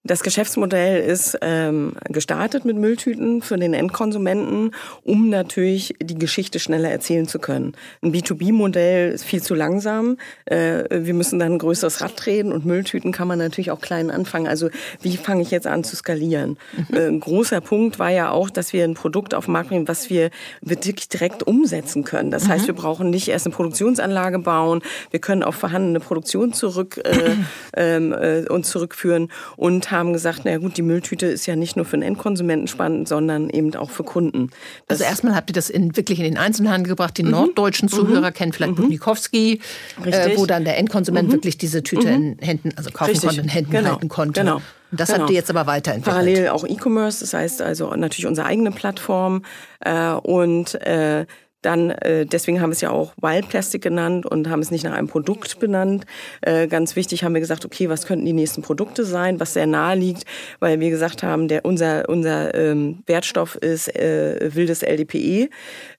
Das 0.04 0.24
Geschäftsmodell 0.24 1.00
ist 1.00 1.38
ähm, 1.42 1.94
gestartet 2.08 2.64
mit 2.64 2.76
Mülltüten 2.76 3.40
für 3.40 3.56
den 3.56 3.72
Endkonsumenten, 3.72 4.72
um 5.04 5.28
natürlich 5.28 5.94
die 6.02 6.18
Geschichte 6.18 6.58
schneller 6.58 6.90
erzählen 6.90 7.28
zu 7.28 7.38
können. 7.38 7.74
Ein 8.02 8.12
B2B-Modell 8.12 9.12
ist 9.12 9.24
viel 9.24 9.40
zu 9.40 9.54
langsam. 9.54 10.16
Äh, 10.46 10.84
wir 10.90 11.14
müssen 11.14 11.38
dann 11.38 11.52
ein 11.52 11.58
größeres 11.58 12.00
Rad 12.00 12.14
drehen 12.16 12.50
und 12.50 12.66
Mülltüten 12.66 13.12
kann 13.12 13.28
man 13.28 13.38
natürlich 13.38 13.70
auch 13.70 13.80
klein 13.80 14.10
anfangen. 14.10 14.48
Also 14.48 14.70
wie 15.02 15.16
fange 15.16 15.42
ich 15.42 15.52
jetzt 15.52 15.68
an 15.68 15.84
zu 15.84 15.94
skalieren? 15.94 16.58
Mhm. 16.76 16.96
Äh, 16.96 17.06
ein 17.06 17.20
großer 17.20 17.60
Punkt 17.60 18.00
war 18.00 18.10
ja 18.10 18.32
auch, 18.32 18.50
dass 18.50 18.72
wir 18.72 18.82
ein 18.82 18.94
Produkt 18.94 19.34
auf 19.34 19.44
den 19.44 19.52
Markt 19.52 19.68
bringen, 19.68 19.86
was 19.86 20.10
wir 20.10 20.30
wirklich 20.62 21.10
direkt 21.10 21.44
umsetzen 21.46 22.02
können. 22.02 22.32
Das 22.32 22.46
mhm. 22.46 22.48
heißt, 22.48 22.66
wir 22.66 22.74
brauchen 22.74 23.10
nicht 23.10 23.28
erst 23.28 23.46
eine 23.46 23.54
Produktionsanlage 23.54 24.40
bauen. 24.40 24.82
Wir 25.12 25.20
können 25.20 25.44
auf 25.44 25.54
vorhandene 25.54 26.00
Produktion 26.00 26.52
zurück 26.52 27.00
äh, 27.04 27.36
ähm, 27.76 28.12
äh, 28.12 28.48
uns 28.48 28.68
zurückführen 28.68 29.30
und 29.56 29.91
haben 29.92 30.12
gesagt, 30.12 30.40
na 30.44 30.56
gut, 30.58 30.76
die 30.76 30.82
Mülltüte 30.82 31.26
ist 31.26 31.46
ja 31.46 31.54
nicht 31.54 31.76
nur 31.76 31.84
für 31.84 31.96
den 31.96 32.02
Endkonsumenten 32.02 32.66
spannend, 32.66 33.06
sondern 33.06 33.48
eben 33.50 33.74
auch 33.76 33.90
für 33.90 34.02
Kunden. 34.02 34.50
Das 34.88 35.00
also 35.00 35.10
erstmal 35.10 35.34
habt 35.36 35.50
ihr 35.50 35.54
das 35.54 35.70
in, 35.70 35.96
wirklich 35.96 36.18
in 36.18 36.24
den 36.24 36.38
Einzelhandel 36.38 36.88
gebracht. 36.88 37.16
Die 37.16 37.22
mhm. 37.22 37.30
norddeutschen 37.30 37.86
mhm. 37.86 37.96
Zuhörer 37.96 38.30
mhm. 38.30 38.34
kennen 38.34 38.52
vielleicht 38.52 38.72
mhm. 38.72 38.76
Buchnikowski, 38.76 39.60
äh, 40.04 40.36
wo 40.36 40.46
dann 40.46 40.64
der 40.64 40.78
Endkonsument 40.78 41.28
mhm. 41.28 41.32
wirklich 41.34 41.58
diese 41.58 41.82
Tüte 41.82 42.08
in 42.08 42.30
mhm. 42.30 42.36
Händen, 42.40 42.70
also 42.76 42.90
kaufen 42.90 43.10
Richtig. 43.10 43.28
konnte, 43.28 43.42
in 43.42 43.48
Händen 43.48 43.70
genau. 43.70 43.90
halten 43.90 44.08
konnte. 44.08 44.40
Genau. 44.40 44.60
Das 44.90 45.08
genau. 45.08 45.20
habt 45.20 45.30
ihr 45.30 45.36
jetzt 45.36 45.50
aber 45.50 45.66
weiterentwickelt. 45.66 46.14
Parallel 46.14 46.48
auch 46.48 46.66
E-Commerce, 46.66 47.20
das 47.20 47.32
heißt 47.32 47.62
also 47.62 47.94
natürlich 47.94 48.26
unsere 48.26 48.46
eigene 48.46 48.72
Plattform 48.72 49.42
äh, 49.80 50.10
und 50.10 50.74
äh, 50.74 51.24
dann, 51.62 51.90
äh, 51.90 52.26
deswegen 52.26 52.60
haben 52.60 52.70
wir 52.70 52.74
es 52.74 52.80
ja 52.80 52.90
auch 52.90 53.12
Wild 53.20 53.48
Plastic 53.48 53.82
genannt 53.82 54.26
und 54.26 54.50
haben 54.50 54.60
es 54.60 54.70
nicht 54.70 54.84
nach 54.84 54.92
einem 54.92 55.08
Produkt 55.08 55.58
benannt. 55.58 56.04
Äh, 56.40 56.66
ganz 56.66 56.96
wichtig 56.96 57.24
haben 57.24 57.34
wir 57.34 57.40
gesagt, 57.40 57.64
okay, 57.64 57.88
was 57.88 58.06
könnten 58.06 58.26
die 58.26 58.32
nächsten 58.32 58.62
Produkte 58.62 59.04
sein, 59.04 59.40
was 59.40 59.54
sehr 59.54 59.66
nahe 59.66 59.96
liegt, 59.96 60.24
weil 60.60 60.80
wir 60.80 60.90
gesagt 60.90 61.22
haben, 61.22 61.48
der, 61.48 61.64
unser, 61.64 62.08
unser 62.08 62.54
ähm, 62.54 63.02
Wertstoff 63.06 63.56
ist 63.56 63.94
äh, 63.94 64.50
wildes 64.54 64.82
LDPE, 64.82 65.48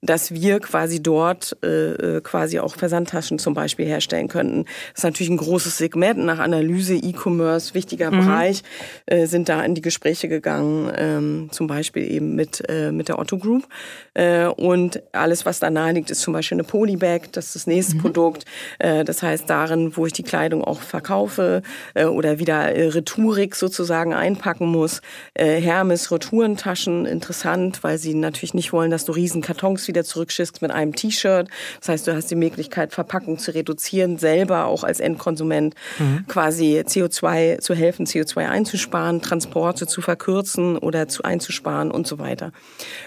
dass 0.01 0.34
wir 0.34 0.59
quasi 0.59 1.01
dort 1.01 1.57
äh, 1.64 2.18
äh, 2.18 2.22
quasi 2.22 2.59
auch 2.59 2.76
Versandtaschen 2.76 3.39
zum 3.39 3.53
Beispiel 3.53 3.86
herstellen 3.86 4.28
könnten. 4.28 4.66
Das 4.91 4.99
ist 4.99 5.03
natürlich 5.03 5.30
ein 5.30 5.38
großes 5.38 5.78
Segment. 5.78 6.20
Nach 6.20 6.39
Analyse, 6.39 6.95
E-Commerce, 6.95 7.74
wichtiger 7.74 8.11
mhm. 8.11 8.20
Bereich, 8.20 8.64
äh, 9.05 9.28
sind 9.28 9.49
da 9.49 9.64
in 9.64 9.76
die 9.76 9.82
Gespräche 9.82 10.28
gegangen, 10.28 10.91
ähm, 10.95 11.49
zum 11.51 11.68
Beispiel 11.68 12.11
eben 12.11 12.36
mit, 12.36 12.64
äh, 12.68 12.91
mit 12.91 13.07
der 13.07 13.20
Otto 13.20 13.38
Group. 13.38 13.68
Äh, 14.14 14.47
und 14.47 15.01
alles, 15.14 15.45
was 15.45 15.53
was 15.54 15.60
da 15.60 15.70
nahe 15.70 15.93
liegt, 15.93 16.10
ist 16.10 16.22
zum 16.22 16.34
Beispiel 16.34 16.56
eine 16.56 16.64
Polybag, 16.64 17.32
das 17.32 17.47
ist 17.47 17.56
das 17.56 17.68
nächste 17.68 17.95
mhm. 17.95 18.01
Produkt. 18.01 18.45
Äh, 18.80 19.04
das 19.04 19.22
heißt, 19.22 19.47
darin, 19.47 19.95
wo 19.95 20.08
ich 20.08 20.14
die 20.14 20.24
Kleidung 20.24 20.64
auch 20.64 20.82
verkaufe 20.82 21.62
äh, 21.93 22.06
oder 22.06 22.39
wieder 22.39 22.74
äh, 22.76 22.88
Retourik 22.88 23.56
sozusagen 23.56 24.16
einpacken 24.16 24.68
muss. 24.68 25.01
Hermes 25.36 26.12
Retourentaschen, 26.12 27.06
interessant, 27.06 27.84
weil 27.84 27.97
sie 27.97 28.14
natürlich 28.14 28.54
nicht 28.54 28.72
wollen, 28.72 28.91
dass 28.91 29.06
du 29.06 29.12
riesen 29.12 29.41
Kartons 29.41 29.88
wieder 29.88 30.04
zurückschickst 30.04 30.62
mit 30.62 30.72
einem 30.72 30.95
T-Shirt. 30.95 31.49
Das 31.80 31.89
heißt, 31.89 32.08
du 32.08 32.16
hast 32.16 32.32
die 32.32 32.36
Möglichkeit, 32.36 32.93
Verpackung 32.93 33.38
zu 33.39 33.54
reduzieren, 33.54 34.18
selber 34.18 34.66
auch 34.66 34.84
als 34.84 34.99
Endkonsument 34.99 35.76
mhm. 35.99 36.26
quasi 36.28 36.84
CO2 36.86 37.60
zu 37.60 37.74
helfen, 37.74 38.06
CO2 38.06 38.47
einzusparen, 38.47 39.22
Transporte 39.22 39.86
zu 39.88 40.01
verkürzen 40.01 40.78
oder 40.78 41.08
zu 41.08 41.24
einzusparen 41.24 41.91
und 41.91 42.08
so 42.08 42.20
weiter. 42.20 42.51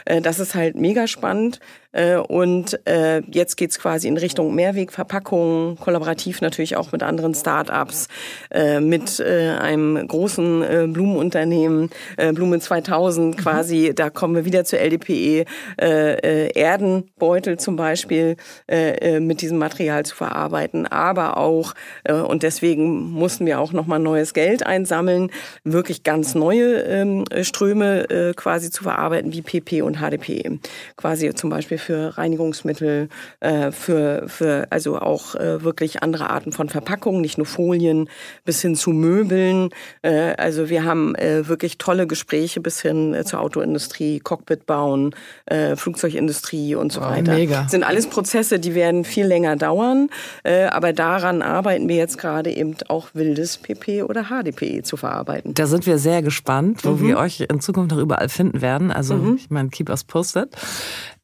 Das 0.05 0.38
ist 0.38 0.55
halt 0.55 0.76
mega 0.76 1.07
spannend. 1.07 1.61
Äh, 1.97 2.16
und 2.16 2.78
äh, 2.86 3.22
jetzt 3.30 3.57
geht's 3.57 3.78
quasi 3.78 4.07
in 4.09 4.16
Richtung 4.18 4.55
Mehrwegverpackungen, 4.55 5.78
kollaborativ 5.78 6.42
natürlich 6.42 6.76
auch 6.76 6.92
mit 6.92 7.03
anderen 7.03 7.34
Start-ups, 7.34 8.09
äh, 8.51 8.80
mit 8.80 9.20
einem 9.20 10.07
großen 10.07 10.92
Blumenunternehmen, 10.92 11.90
Blumen 12.32 12.61
2000 12.61 13.38
quasi, 13.38 13.88
mhm. 13.90 13.94
da 13.94 14.11
kommen 14.11 14.34
wir 14.34 14.44
wieder 14.44 14.64
zur 14.64 14.80
LDPE, 14.80 15.44
Erdenbeutel 15.78 17.59
zum 17.59 17.76
Beispiel 17.76 18.36
mit 18.68 19.40
diesem 19.40 19.59
Material 19.59 20.05
zu 20.05 20.16
verarbeiten, 20.16 20.86
aber 20.86 21.36
auch, 21.36 21.74
und 22.09 22.42
deswegen 22.42 23.12
mussten 23.12 23.47
wir 23.47 23.61
auch 23.61 23.72
nochmal 23.72 23.99
neues 23.99 24.34
Geld 24.34 24.66
einsammeln, 24.66 25.30
wirklich 25.64 26.03
ganz 26.03 26.34
neue 26.34 26.80
ähm, 26.82 27.24
Ströme 27.42 28.32
quasi 28.36 28.70
zu 28.70 28.82
verarbeiten, 28.82 29.32
wie 29.32 29.42
PP 29.42 29.82
und 29.82 29.99
HDPE. 29.99 30.59
Quasi 30.97 31.32
zum 31.34 31.51
Beispiel 31.51 31.78
für 31.87 32.18
Reinigungsmittel, 32.18 33.09
äh, 33.39 33.70
für, 33.70 34.24
für 34.26 34.66
also 34.70 34.99
auch 34.99 35.37
äh, 35.37 35.62
wirklich 35.62 36.03
andere 36.03 36.30
Arten 36.30 36.51
von 36.51 36.68
Verpackungen, 36.68 37.20
nicht 37.20 37.39
nur 37.39 37.47
Folien, 37.47 38.09
bis 38.45 38.61
hin 38.61 38.74
zu 38.74 38.91
Möbeln. 38.91 39.70
Äh, 40.03 40.34
also 40.37 40.68
wir 40.68 40.84
haben 40.84 41.14
äh, 41.14 41.47
wirklich 41.47 41.78
tolle 41.78 42.09
Gespräche 42.09 42.61
bis 42.61 42.82
hin 42.82 43.14
äh, 43.14 43.24
zur 43.24 43.41
Autoindustrie, 43.41 44.18
Cockpit 44.18 44.66
bauen, 44.66 45.14
äh, 45.47 45.76
Flugzeugindustrie 45.76 46.74
und 46.74 46.93
so 46.93 47.01
oh, 47.01 47.05
weiter. 47.05 47.34
Mega. 47.34 47.62
Das 47.62 47.70
sind 47.70 47.84
alles 47.84 48.09
Prozesse, 48.09 48.59
die 48.59 48.74
werden 48.74 49.05
viel 49.05 49.26
länger 49.26 49.57
dauern, 49.57 50.09
aber 50.45 50.93
daran 50.93 51.43
arbeiten 51.43 51.89
wir 51.89 51.97
jetzt 51.97 52.18
gerade 52.18 52.51
eben 52.51 52.76
auch 52.89 53.09
wildes 53.14 53.59
PP 53.59 54.03
oder 54.03 54.24
HDPE 54.24 54.82
zu 54.82 54.97
verarbeiten. 54.97 55.55
Da 55.55 55.66
sind 55.66 55.87
wir 55.87 55.99
sehr 55.99 56.22
gespannt, 56.22 56.84
wo 56.84 56.93
mhm. 56.93 57.07
wir 57.07 57.18
euch 57.18 57.41
in 57.41 57.61
Zukunft 57.61 57.93
noch 57.93 57.99
überall 57.99 58.28
finden 58.28 58.61
werden. 58.61 58.91
Also 58.91 59.14
mhm. 59.14 59.37
ich 59.37 59.51
meine, 59.51 59.68
keep 59.68 59.91
us 59.91 60.05
posted. 60.05 60.49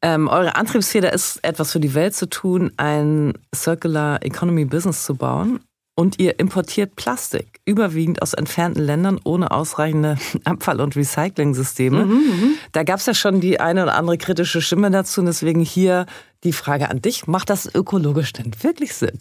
Ähm, 0.02 0.26
eure 0.28 0.56
Antriebsfeder 0.56 1.12
ist, 1.12 1.38
etwas 1.44 1.72
für 1.72 1.80
die 1.80 1.94
Welt 1.94 2.14
zu 2.14 2.28
tun, 2.28 2.72
ein 2.76 3.34
Circular 3.54 4.22
Economy 4.24 4.64
Business 4.64 5.04
zu 5.04 5.14
bauen. 5.14 5.60
und 5.94 6.18
ihr 6.18 6.40
importiert 6.40 6.96
Plastik, 6.96 7.60
überwiegend 7.66 8.22
aus 8.22 8.32
entfernten 8.32 8.82
Ländern 8.82 9.20
ohne 9.24 9.50
ausreichende 9.50 10.16
Abfall- 10.44 10.80
und 10.80 10.96
Recycling-Systeme. 10.96 12.06
Mhm, 12.06 12.12
mhm, 12.12 12.54
da 12.72 12.82
gab 12.82 12.98
es 12.98 13.06
ja 13.06 13.14
schon 13.14 13.40
die 13.40 13.60
eine 13.60 13.82
oder 13.82 13.94
andere 13.94 14.16
kritische 14.16 14.62
Stimme 14.62 14.90
dazu. 14.90 15.20
Und 15.20 15.26
deswegen 15.26 15.60
hier 15.60 16.06
die 16.44 16.52
Frage 16.52 16.88
an 16.90 17.02
dich, 17.02 17.26
macht 17.26 17.50
das 17.50 17.72
ökologisch 17.72 18.32
denn 18.32 18.52
wirklich 18.62 18.94
Sinn? 18.94 19.18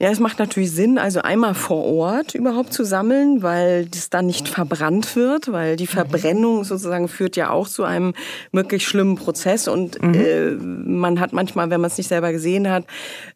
Ja, 0.00 0.10
es 0.10 0.20
macht 0.20 0.38
natürlich 0.38 0.70
Sinn, 0.70 0.96
also 0.96 1.22
einmal 1.22 1.54
vor 1.54 1.84
Ort 1.84 2.36
überhaupt 2.36 2.72
zu 2.72 2.84
sammeln, 2.84 3.42
weil 3.42 3.86
das 3.86 4.10
dann 4.10 4.26
nicht 4.26 4.46
verbrannt 4.46 5.16
wird, 5.16 5.50
weil 5.50 5.74
die 5.74 5.88
Verbrennung 5.88 6.62
sozusagen 6.62 7.08
führt 7.08 7.34
ja 7.34 7.50
auch 7.50 7.66
zu 7.66 7.82
einem 7.82 8.14
wirklich 8.52 8.86
schlimmen 8.86 9.16
Prozess 9.16 9.66
und 9.66 10.00
mhm. 10.00 10.14
äh, 10.14 10.50
man 10.52 11.18
hat 11.18 11.32
manchmal, 11.32 11.70
wenn 11.70 11.80
man 11.80 11.90
es 11.90 11.98
nicht 11.98 12.06
selber 12.06 12.30
gesehen 12.30 12.70
hat, 12.70 12.84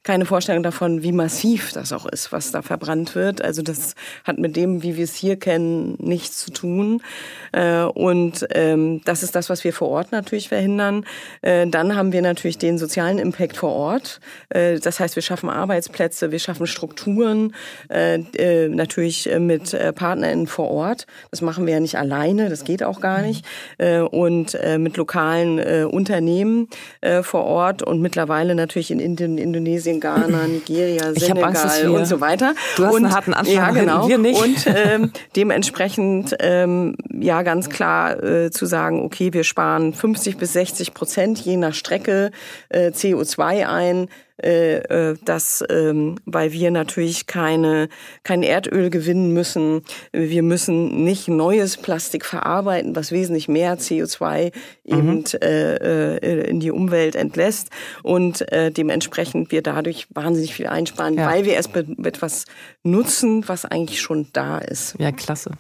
keine 0.04 0.24
Vorstellung 0.24 0.62
davon, 0.62 1.02
wie 1.02 1.10
massiv 1.10 1.72
das 1.72 1.92
auch 1.92 2.06
ist, 2.06 2.30
was 2.30 2.52
da 2.52 2.62
verbrannt 2.62 3.16
wird. 3.16 3.42
Also 3.42 3.62
das 3.62 3.96
hat 4.22 4.38
mit 4.38 4.54
dem, 4.54 4.84
wie 4.84 4.96
wir 4.96 5.02
es 5.02 5.16
hier 5.16 5.40
kennen, 5.40 5.96
nichts 5.98 6.38
zu 6.38 6.52
tun. 6.52 7.02
Äh, 7.50 7.82
und 7.82 8.46
ähm, 8.54 9.00
das 9.04 9.24
ist 9.24 9.34
das, 9.34 9.50
was 9.50 9.64
wir 9.64 9.72
vor 9.72 9.88
Ort 9.88 10.12
natürlich 10.12 10.48
verhindern. 10.48 11.06
Äh, 11.40 11.66
dann 11.66 11.96
haben 11.96 12.12
wir 12.12 12.22
natürlich 12.22 12.58
den 12.58 12.78
sozialen 12.78 13.18
Impact 13.18 13.56
vor 13.56 13.72
Ort. 13.72 14.20
Äh, 14.50 14.78
das 14.78 15.00
heißt, 15.00 15.16
wir 15.16 15.22
schaffen 15.24 15.50
Arbeitsplätze, 15.50 16.30
wir 16.30 16.38
schaffen 16.38 16.51
schaffen 16.52 16.66
Strukturen, 16.66 17.54
äh, 17.88 18.16
äh, 18.36 18.68
natürlich 18.68 19.30
äh, 19.30 19.38
mit 19.38 19.72
äh, 19.72 19.92
PartnerInnen 19.92 20.46
vor 20.46 20.70
Ort. 20.70 21.06
Das 21.30 21.40
machen 21.40 21.66
wir 21.66 21.74
ja 21.74 21.80
nicht 21.80 21.96
alleine, 21.96 22.50
das 22.50 22.64
geht 22.64 22.82
auch 22.82 23.00
gar 23.00 23.22
nicht. 23.22 23.44
Äh, 23.78 24.00
und 24.00 24.54
äh, 24.54 24.76
mit 24.78 24.98
lokalen 24.98 25.58
äh, 25.58 25.86
Unternehmen 25.90 26.68
äh, 27.00 27.22
vor 27.22 27.44
Ort 27.44 27.82
und 27.82 28.02
mittlerweile 28.02 28.54
natürlich 28.54 28.90
in 28.90 29.00
Indien, 29.00 29.38
Indonesien, 29.38 29.98
Ghana, 30.00 30.46
Nigeria, 30.46 31.14
Senegal 31.14 31.44
Angst, 31.44 31.84
und 31.84 32.06
so 32.06 32.20
weiter. 32.20 32.54
Du 32.76 32.84
hast 32.84 32.94
und, 32.94 33.04
einen 33.04 33.14
harten 33.14 33.32
Anfang, 33.34 33.54
ja, 33.54 33.70
genau. 33.70 34.08
wir 34.08 34.18
nicht. 34.18 34.40
Und 34.40 34.66
ähm, 34.74 35.12
dementsprechend 35.34 36.36
ähm, 36.40 36.96
ja 37.10 37.42
ganz 37.42 37.70
klar 37.70 38.22
äh, 38.22 38.50
zu 38.50 38.66
sagen, 38.66 39.02
okay, 39.02 39.32
wir 39.32 39.44
sparen 39.44 39.94
50 39.94 40.36
bis 40.36 40.52
60 40.52 40.92
Prozent 40.92 41.38
je 41.38 41.56
nach 41.56 41.72
Strecke 41.72 42.30
äh, 42.68 42.88
CO2 42.88 43.66
ein 43.66 44.08
äh, 44.42 44.78
äh, 44.78 45.16
dass, 45.24 45.64
ähm, 45.70 46.16
weil 46.24 46.52
wir 46.52 46.70
natürlich 46.70 47.26
keine, 47.26 47.88
kein 48.22 48.42
Erdöl 48.42 48.90
gewinnen 48.90 49.32
müssen. 49.32 49.82
Wir 50.12 50.42
müssen 50.42 51.04
nicht 51.04 51.28
neues 51.28 51.76
Plastik 51.76 52.24
verarbeiten, 52.24 52.96
was 52.96 53.12
wesentlich 53.12 53.48
mehr 53.48 53.78
CO2 53.78 54.52
mhm. 54.84 54.98
eben 54.98 55.24
äh, 55.42 56.16
äh, 56.16 56.48
in 56.48 56.60
die 56.60 56.70
Umwelt 56.70 57.16
entlässt 57.16 57.70
und 58.02 58.50
äh, 58.52 58.70
dementsprechend 58.70 59.52
wir 59.52 59.62
dadurch 59.62 60.06
wahnsinnig 60.10 60.54
viel 60.54 60.66
einsparen, 60.66 61.14
ja. 61.14 61.30
weil 61.30 61.44
wir 61.44 61.54
erst 61.54 61.76
etwas 61.76 62.44
nutzen, 62.82 63.48
was 63.48 63.64
eigentlich 63.64 64.00
schon 64.00 64.28
da 64.32 64.58
ist. 64.58 64.94
Ja, 64.98 65.12
klasse. 65.12 65.52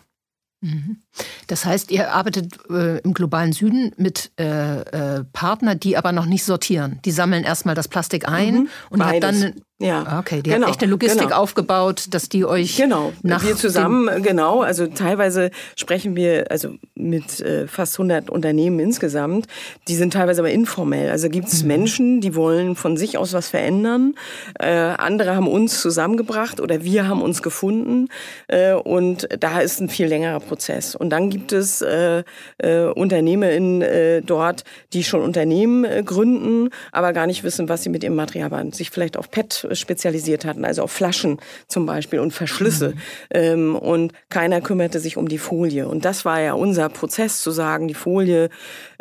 Mhm. 0.62 0.98
Das 1.46 1.64
heißt, 1.64 1.90
ihr 1.90 2.12
arbeitet 2.12 2.58
äh, 2.70 2.98
im 2.98 3.14
globalen 3.14 3.52
Süden 3.52 3.92
mit 3.96 4.30
äh, 4.38 4.80
äh, 4.80 5.24
Partnern, 5.32 5.78
die 5.78 5.96
aber 5.96 6.12
noch 6.12 6.26
nicht 6.26 6.44
sortieren. 6.44 7.00
Die 7.04 7.10
sammeln 7.10 7.44
erstmal 7.44 7.74
das 7.74 7.88
Plastik 7.88 8.28
ein 8.28 8.54
mhm. 8.54 8.68
und 8.90 8.98
Beides. 8.98 9.12
habt 9.12 9.22
dann 9.22 9.54
ja. 9.82 10.04
Ah, 10.06 10.18
okay, 10.20 10.42
die 10.42 10.50
genau. 10.50 10.66
hat 10.66 10.74
echt 10.74 10.82
eine 10.82 10.92
Logistik 10.92 11.22
genau. 11.22 11.36
aufgebaut, 11.36 12.06
dass 12.10 12.28
die 12.28 12.44
euch 12.44 12.76
genau 12.76 13.12
nach 13.22 13.44
wir 13.44 13.56
zusammen 13.56 14.22
genau, 14.22 14.60
also 14.60 14.86
teilweise 14.86 15.50
sprechen 15.76 16.14
wir 16.14 16.50
also 16.50 16.74
mit 16.94 17.40
äh, 17.40 17.66
fast 17.66 17.94
100 17.94 18.30
Unternehmen 18.30 18.78
insgesamt, 18.78 19.46
die 19.88 19.96
sind 19.96 20.12
teilweise 20.12 20.40
aber 20.40 20.50
informell. 20.50 21.10
Also 21.10 21.28
gibt 21.28 21.48
es 21.48 21.62
mhm. 21.62 21.68
Menschen, 21.68 22.20
die 22.20 22.36
wollen 22.36 22.76
von 22.76 22.96
sich 22.96 23.18
aus 23.18 23.32
was 23.32 23.48
verändern, 23.48 24.14
äh, 24.60 24.68
andere 24.68 25.34
haben 25.34 25.48
uns 25.48 25.80
zusammengebracht 25.80 26.60
oder 26.60 26.84
wir 26.84 27.08
haben 27.08 27.20
uns 27.20 27.42
gefunden 27.42 28.08
äh, 28.46 28.74
und 28.74 29.28
da 29.40 29.60
ist 29.60 29.80
ein 29.80 29.88
viel 29.88 30.06
längerer 30.06 30.40
Prozess. 30.40 30.94
Und 31.02 31.10
dann 31.10 31.30
gibt 31.30 31.50
es 31.50 31.82
äh, 31.82 32.22
äh, 32.58 32.84
Unternehmerinnen 32.84 33.82
äh, 33.82 34.22
dort, 34.22 34.62
die 34.92 35.02
schon 35.02 35.20
Unternehmen 35.20 35.84
äh, 35.84 36.04
gründen, 36.04 36.70
aber 36.92 37.12
gar 37.12 37.26
nicht 37.26 37.42
wissen, 37.42 37.68
was 37.68 37.82
sie 37.82 37.88
mit 37.88 38.04
ihrem 38.04 38.14
Material 38.14 38.50
machen, 38.50 38.70
sich 38.70 38.90
vielleicht 38.90 39.16
auf 39.16 39.32
PET 39.32 39.66
spezialisiert 39.72 40.44
hatten, 40.44 40.64
also 40.64 40.82
auf 40.82 40.92
Flaschen 40.92 41.40
zum 41.66 41.86
Beispiel 41.86 42.20
und 42.20 42.30
Verschlüsse. 42.30 42.90
Mhm. 42.90 42.94
Ähm, 43.32 43.74
und 43.74 44.12
keiner 44.28 44.60
kümmerte 44.60 45.00
sich 45.00 45.16
um 45.16 45.26
die 45.26 45.38
Folie. 45.38 45.88
Und 45.88 46.04
das 46.04 46.24
war 46.24 46.40
ja 46.40 46.52
unser 46.52 46.88
Prozess, 46.88 47.42
zu 47.42 47.50
sagen, 47.50 47.88
die 47.88 47.94
Folie 47.94 48.48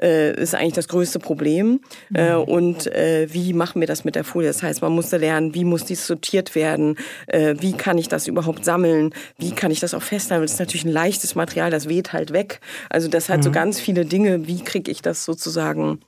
äh, 0.02 0.34
ist 0.34 0.56
eigentlich 0.56 0.74
das 0.74 0.88
größte 0.88 1.20
Problem. 1.20 1.82
Mhm. 2.10 2.16
Äh, 2.16 2.34
und 2.34 2.88
äh, 2.88 3.28
wie 3.32 3.54
machen 3.54 3.80
wir 3.80 3.88
das 3.88 4.06
mit 4.06 4.16
der 4.16 4.24
Folie? 4.24 4.48
Das 4.48 4.64
heißt, 4.64 4.82
man 4.82 4.92
musste 4.92 5.18
lernen, 5.18 5.54
wie 5.54 5.66
muss 5.66 5.86
dies 5.86 6.08
sortiert 6.08 6.56
werden? 6.56 6.98
Äh, 7.28 7.56
wie 7.60 7.74
kann 7.74 8.00
ich 8.00 8.08
das 8.08 8.28
überhaupt 8.28 8.66
sammeln? 8.66 9.14
Wie 9.38 9.52
kann 9.52 9.70
ich 9.70 9.80
das 9.80 9.94
auch 9.94 10.02
festhalten? 10.02 10.44
Das 10.44 10.54
ist 10.54 10.60
natürlich 10.60 10.86
ein 10.86 10.92
leichtes 10.92 11.36
Material, 11.36 11.70
das 11.70 11.88
weht 11.92 12.14
halt 12.14 12.32
weg. 12.32 12.62
Also 12.90 13.08
das 13.08 13.30
hat 13.30 13.40
mhm. 13.40 13.44
so 13.44 13.52
ganz 13.52 13.80
viele 13.80 14.06
Dinge. 14.06 14.48
Wie 14.48 14.64
kriege 14.64 14.90
ich 14.90 15.04
das 15.04 15.26
sozusagen 15.26 16.00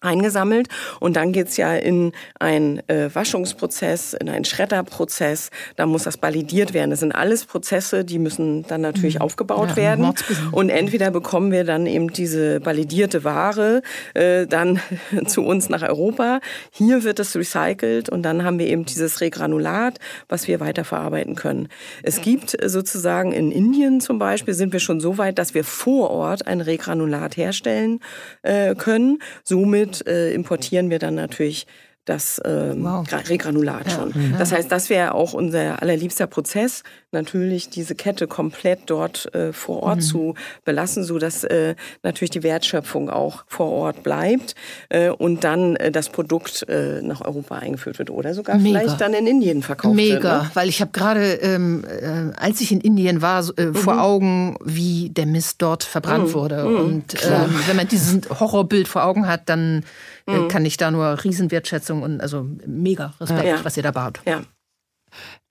eingesammelt 0.00 0.68
und 0.98 1.16
dann 1.16 1.32
geht's 1.32 1.56
ja 1.56 1.74
in 1.74 2.12
einen 2.38 2.86
äh, 2.88 3.14
Waschungsprozess, 3.14 4.14
in 4.14 4.28
einen 4.28 4.44
Schredderprozess, 4.44 5.50
da 5.76 5.86
muss 5.86 6.04
das 6.04 6.20
validiert 6.22 6.72
werden. 6.72 6.90
Das 6.90 7.00
sind 7.00 7.12
alles 7.12 7.44
Prozesse, 7.44 8.04
die 8.04 8.18
müssen 8.18 8.66
dann 8.66 8.80
natürlich 8.80 9.16
mhm. 9.16 9.22
aufgebaut 9.22 9.70
ja, 9.70 9.76
werden 9.76 10.12
und 10.52 10.70
entweder 10.70 11.10
bekommen 11.10 11.52
wir 11.52 11.64
dann 11.64 11.86
eben 11.86 12.12
diese 12.12 12.64
validierte 12.64 13.24
Ware 13.24 13.82
äh, 14.14 14.46
dann 14.46 14.80
zu 15.26 15.42
uns 15.42 15.68
nach 15.68 15.82
Europa, 15.82 16.40
hier 16.70 17.04
wird 17.04 17.20
es 17.20 17.36
recycelt 17.36 18.08
und 18.08 18.22
dann 18.22 18.44
haben 18.44 18.58
wir 18.58 18.66
eben 18.66 18.84
dieses 18.84 19.20
Regranulat, 19.20 19.98
was 20.28 20.48
wir 20.48 20.60
weiterverarbeiten 20.60 21.34
können. 21.34 21.68
Es 22.02 22.22
gibt 22.22 22.56
sozusagen 22.64 23.32
in 23.32 23.52
Indien 23.52 24.00
zum 24.00 24.18
Beispiel, 24.18 24.54
sind 24.54 24.72
wir 24.72 24.80
schon 24.80 25.00
so 25.00 25.18
weit, 25.18 25.38
dass 25.38 25.54
wir 25.54 25.64
vor 25.64 26.10
Ort 26.10 26.46
ein 26.46 26.60
Regranulat 26.60 27.36
herstellen 27.36 28.00
äh, 28.42 28.74
können, 28.74 29.18
somit 29.44 29.89
und 29.90 30.06
äh, 30.06 30.32
importieren 30.32 30.90
wir 30.90 30.98
dann 30.98 31.14
natürlich 31.14 31.66
das 32.10 32.40
ähm, 32.44 32.82
wow. 32.84 33.06
Regranulat 33.28 33.86
ja. 33.86 33.92
schon. 33.92 34.34
Das 34.36 34.50
heißt, 34.50 34.70
das 34.70 34.90
wäre 34.90 35.14
auch 35.14 35.32
unser 35.32 35.80
allerliebster 35.80 36.26
Prozess, 36.26 36.82
natürlich 37.12 37.70
diese 37.70 37.94
Kette 37.94 38.26
komplett 38.26 38.80
dort 38.86 39.32
äh, 39.34 39.52
vor 39.52 39.84
Ort 39.84 39.98
mhm. 39.98 40.02
zu 40.02 40.34
belassen, 40.64 41.04
so 41.04 41.18
dass 41.18 41.44
äh, 41.44 41.76
natürlich 42.02 42.30
die 42.30 42.42
Wertschöpfung 42.42 43.10
auch 43.10 43.44
vor 43.46 43.70
Ort 43.70 44.02
bleibt 44.02 44.56
äh, 44.88 45.10
und 45.10 45.44
dann 45.44 45.76
äh, 45.76 45.92
das 45.92 46.08
Produkt 46.08 46.68
äh, 46.68 47.00
nach 47.00 47.20
Europa 47.20 47.56
eingeführt 47.56 47.98
wird 47.98 48.10
oder 48.10 48.34
sogar 48.34 48.58
Mega. 48.58 48.80
vielleicht 48.80 49.00
dann 49.00 49.14
in 49.14 49.26
Indien 49.26 49.62
verkauft 49.62 49.94
Mega. 49.94 50.14
wird. 50.14 50.22
Mega, 50.22 50.42
ne? 50.42 50.50
weil 50.54 50.68
ich 50.68 50.80
habe 50.80 50.90
gerade, 50.90 51.34
ähm, 51.34 51.84
äh, 51.84 52.36
als 52.36 52.60
ich 52.60 52.72
in 52.72 52.80
Indien 52.80 53.22
war, 53.22 53.44
äh, 53.56 53.66
mhm. 53.66 53.74
vor 53.74 54.02
Augen, 54.02 54.56
wie 54.64 55.10
der 55.10 55.26
Mist 55.26 55.62
dort 55.62 55.84
verbrannt 55.84 56.28
mhm. 56.28 56.34
wurde. 56.34 56.64
Mhm. 56.64 56.76
Und 56.76 57.14
ähm, 57.24 57.54
wenn 57.66 57.76
man 57.76 57.86
dieses 57.86 58.18
Horrorbild 58.28 58.88
vor 58.88 59.04
Augen 59.04 59.28
hat, 59.28 59.48
dann 59.48 59.84
mhm. 60.30 60.48
kann 60.48 60.64
ich 60.64 60.76
da 60.76 60.90
nur 60.90 61.22
Riesenwertschätzung 61.22 62.02
und 62.02 62.20
also 62.20 62.48
mega 62.66 63.14
Respekt, 63.20 63.44
ja. 63.44 63.64
was 63.64 63.76
ihr 63.76 63.82
da 63.82 63.90
baut. 63.90 64.20
Ja. 64.26 64.42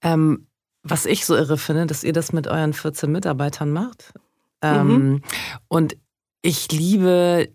Ähm, 0.02 0.48
was 0.84 1.06
ich 1.06 1.26
so 1.26 1.36
irre 1.36 1.58
finde, 1.58 1.88
dass 1.88 2.04
ihr 2.04 2.14
das 2.14 2.32
mit 2.32 2.48
euren 2.48 2.74
14 2.74 3.12
Mitarbeitern 3.12 3.72
macht. 3.72 4.14
Ähm, 4.62 4.88
mhm. 4.88 5.22
Und 5.68 5.98
ich 6.42 6.72
liebe 6.72 7.50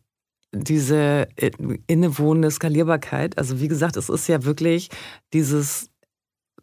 diese 0.53 1.27
innewohnende 1.87 2.51
Skalierbarkeit. 2.51 3.39
Also 3.39 3.61
wie 3.61 3.69
gesagt, 3.69 3.97
es 3.97 4.09
ist 4.09 4.29
ja 4.29 4.45
wirklich 4.45 4.91
dieses 5.33 5.91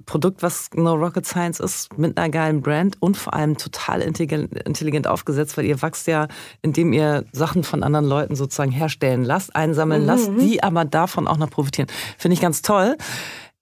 Produkt, 0.05 0.43
was 0.43 0.69
No 0.75 0.93
Rocket 0.93 1.25
Science 1.25 1.59
ist, 1.59 1.97
mit 1.97 2.17
einer 2.17 2.29
geilen 2.29 2.61
Brand 2.61 2.97
und 2.99 3.17
vor 3.17 3.33
allem 3.33 3.57
total 3.57 4.01
intelligent 4.01 5.07
aufgesetzt, 5.07 5.57
weil 5.57 5.65
ihr 5.65 5.81
wächst 5.81 6.07
ja, 6.07 6.27
indem 6.61 6.93
ihr 6.93 7.25
Sachen 7.31 7.63
von 7.63 7.83
anderen 7.83 8.05
Leuten 8.05 8.35
sozusagen 8.35 8.71
herstellen 8.71 9.23
lasst, 9.23 9.55
einsammeln 9.55 10.01
mhm. 10.01 10.07
lasst, 10.07 10.31
die 10.39 10.63
aber 10.63 10.85
davon 10.85 11.27
auch 11.27 11.37
noch 11.37 11.49
profitieren. 11.49 11.89
Finde 12.17 12.33
ich 12.33 12.41
ganz 12.41 12.61
toll. 12.61 12.97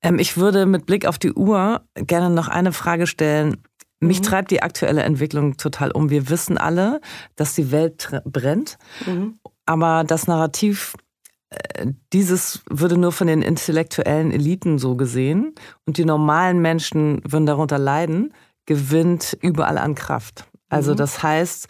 Ähm, 0.02 0.20
ich 0.20 0.38
würde 0.38 0.66
mit 0.66 0.86
Blick 0.86 1.06
auf 1.06 1.18
die 1.18 1.34
Uhr 1.34 1.82
gerne 1.96 2.30
noch 2.30 2.48
eine 2.48 2.72
Frage 2.72 3.08
stellen. 3.08 3.58
Mich 4.00 4.20
mhm. 4.20 4.24
treibt 4.24 4.52
die 4.52 4.64
aktuelle 4.64 5.04
Entwicklung 5.04 5.58
total 5.58 5.92
um. 5.92 6.10
Wir 6.10 6.30
wissen 6.30 6.58
alle, 6.58 7.02
dass 7.36 7.56
die 7.56 7.72
Welt 7.72 8.10
brennt, 8.26 8.78
mhm. 9.06 9.40
aber 9.66 10.04
das 10.06 10.28
Narrativ 10.28 10.96
dieses 12.14 12.62
würde 12.70 12.98
nur 12.98 13.12
von 13.12 13.28
den 13.28 13.42
intellektuellen 13.42 14.32
Eliten 14.32 14.78
so 14.78 14.96
gesehen 14.96 15.56
und 15.86 15.98
die 15.98 16.06
normalen 16.06 16.62
Menschen 16.62 17.22
würden 17.28 17.46
darunter 17.46 17.80
leiden, 17.80 18.34
gewinnt 18.66 19.38
überall 19.42 19.78
an 19.78 19.96
Kraft. 19.96 20.46
Also 20.70 20.92
mhm. 20.92 20.98
das 20.98 21.24
heißt, 21.24 21.68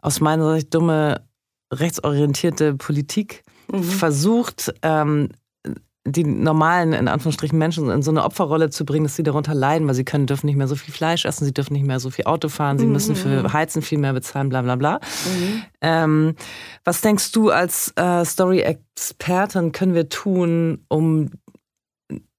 aus 0.00 0.20
meiner 0.20 0.54
Sicht 0.54 0.72
dumme 0.72 1.26
rechtsorientierte 1.72 2.74
Politik 2.74 3.42
mhm. 3.72 3.82
versucht, 3.82 4.72
ähm, 4.82 5.30
die 6.06 6.24
normalen, 6.24 6.92
in 6.92 7.08
Anführungsstrichen, 7.08 7.58
Menschen 7.58 7.90
in 7.90 8.02
so 8.02 8.10
eine 8.10 8.24
Opferrolle 8.24 8.70
zu 8.70 8.84
bringen, 8.84 9.04
dass 9.04 9.16
sie 9.16 9.22
darunter 9.22 9.54
leiden, 9.54 9.86
weil 9.88 9.94
sie 9.94 10.04
können, 10.04 10.26
dürfen 10.26 10.46
nicht 10.46 10.56
mehr 10.56 10.68
so 10.68 10.76
viel 10.76 10.94
Fleisch 10.94 11.24
essen, 11.24 11.44
sie 11.44 11.52
dürfen 11.52 11.72
nicht 11.72 11.86
mehr 11.86 12.00
so 12.00 12.10
viel 12.10 12.26
Auto 12.26 12.48
fahren, 12.48 12.78
sie 12.78 12.86
mhm. 12.86 12.92
müssen 12.92 13.16
für 13.16 13.42
mhm. 13.42 13.52
Heizen 13.52 13.82
viel 13.82 13.98
mehr 13.98 14.12
bezahlen, 14.12 14.48
bla 14.48 14.62
bla 14.62 14.76
bla. 14.76 14.94
Mhm. 14.94 15.62
Ähm, 15.80 16.34
was 16.84 17.00
denkst 17.00 17.32
du 17.32 17.50
als 17.50 17.92
äh, 17.96 18.24
Story-Expertin, 18.24 19.72
können 19.72 19.94
wir 19.94 20.08
tun, 20.08 20.84
um, 20.88 21.30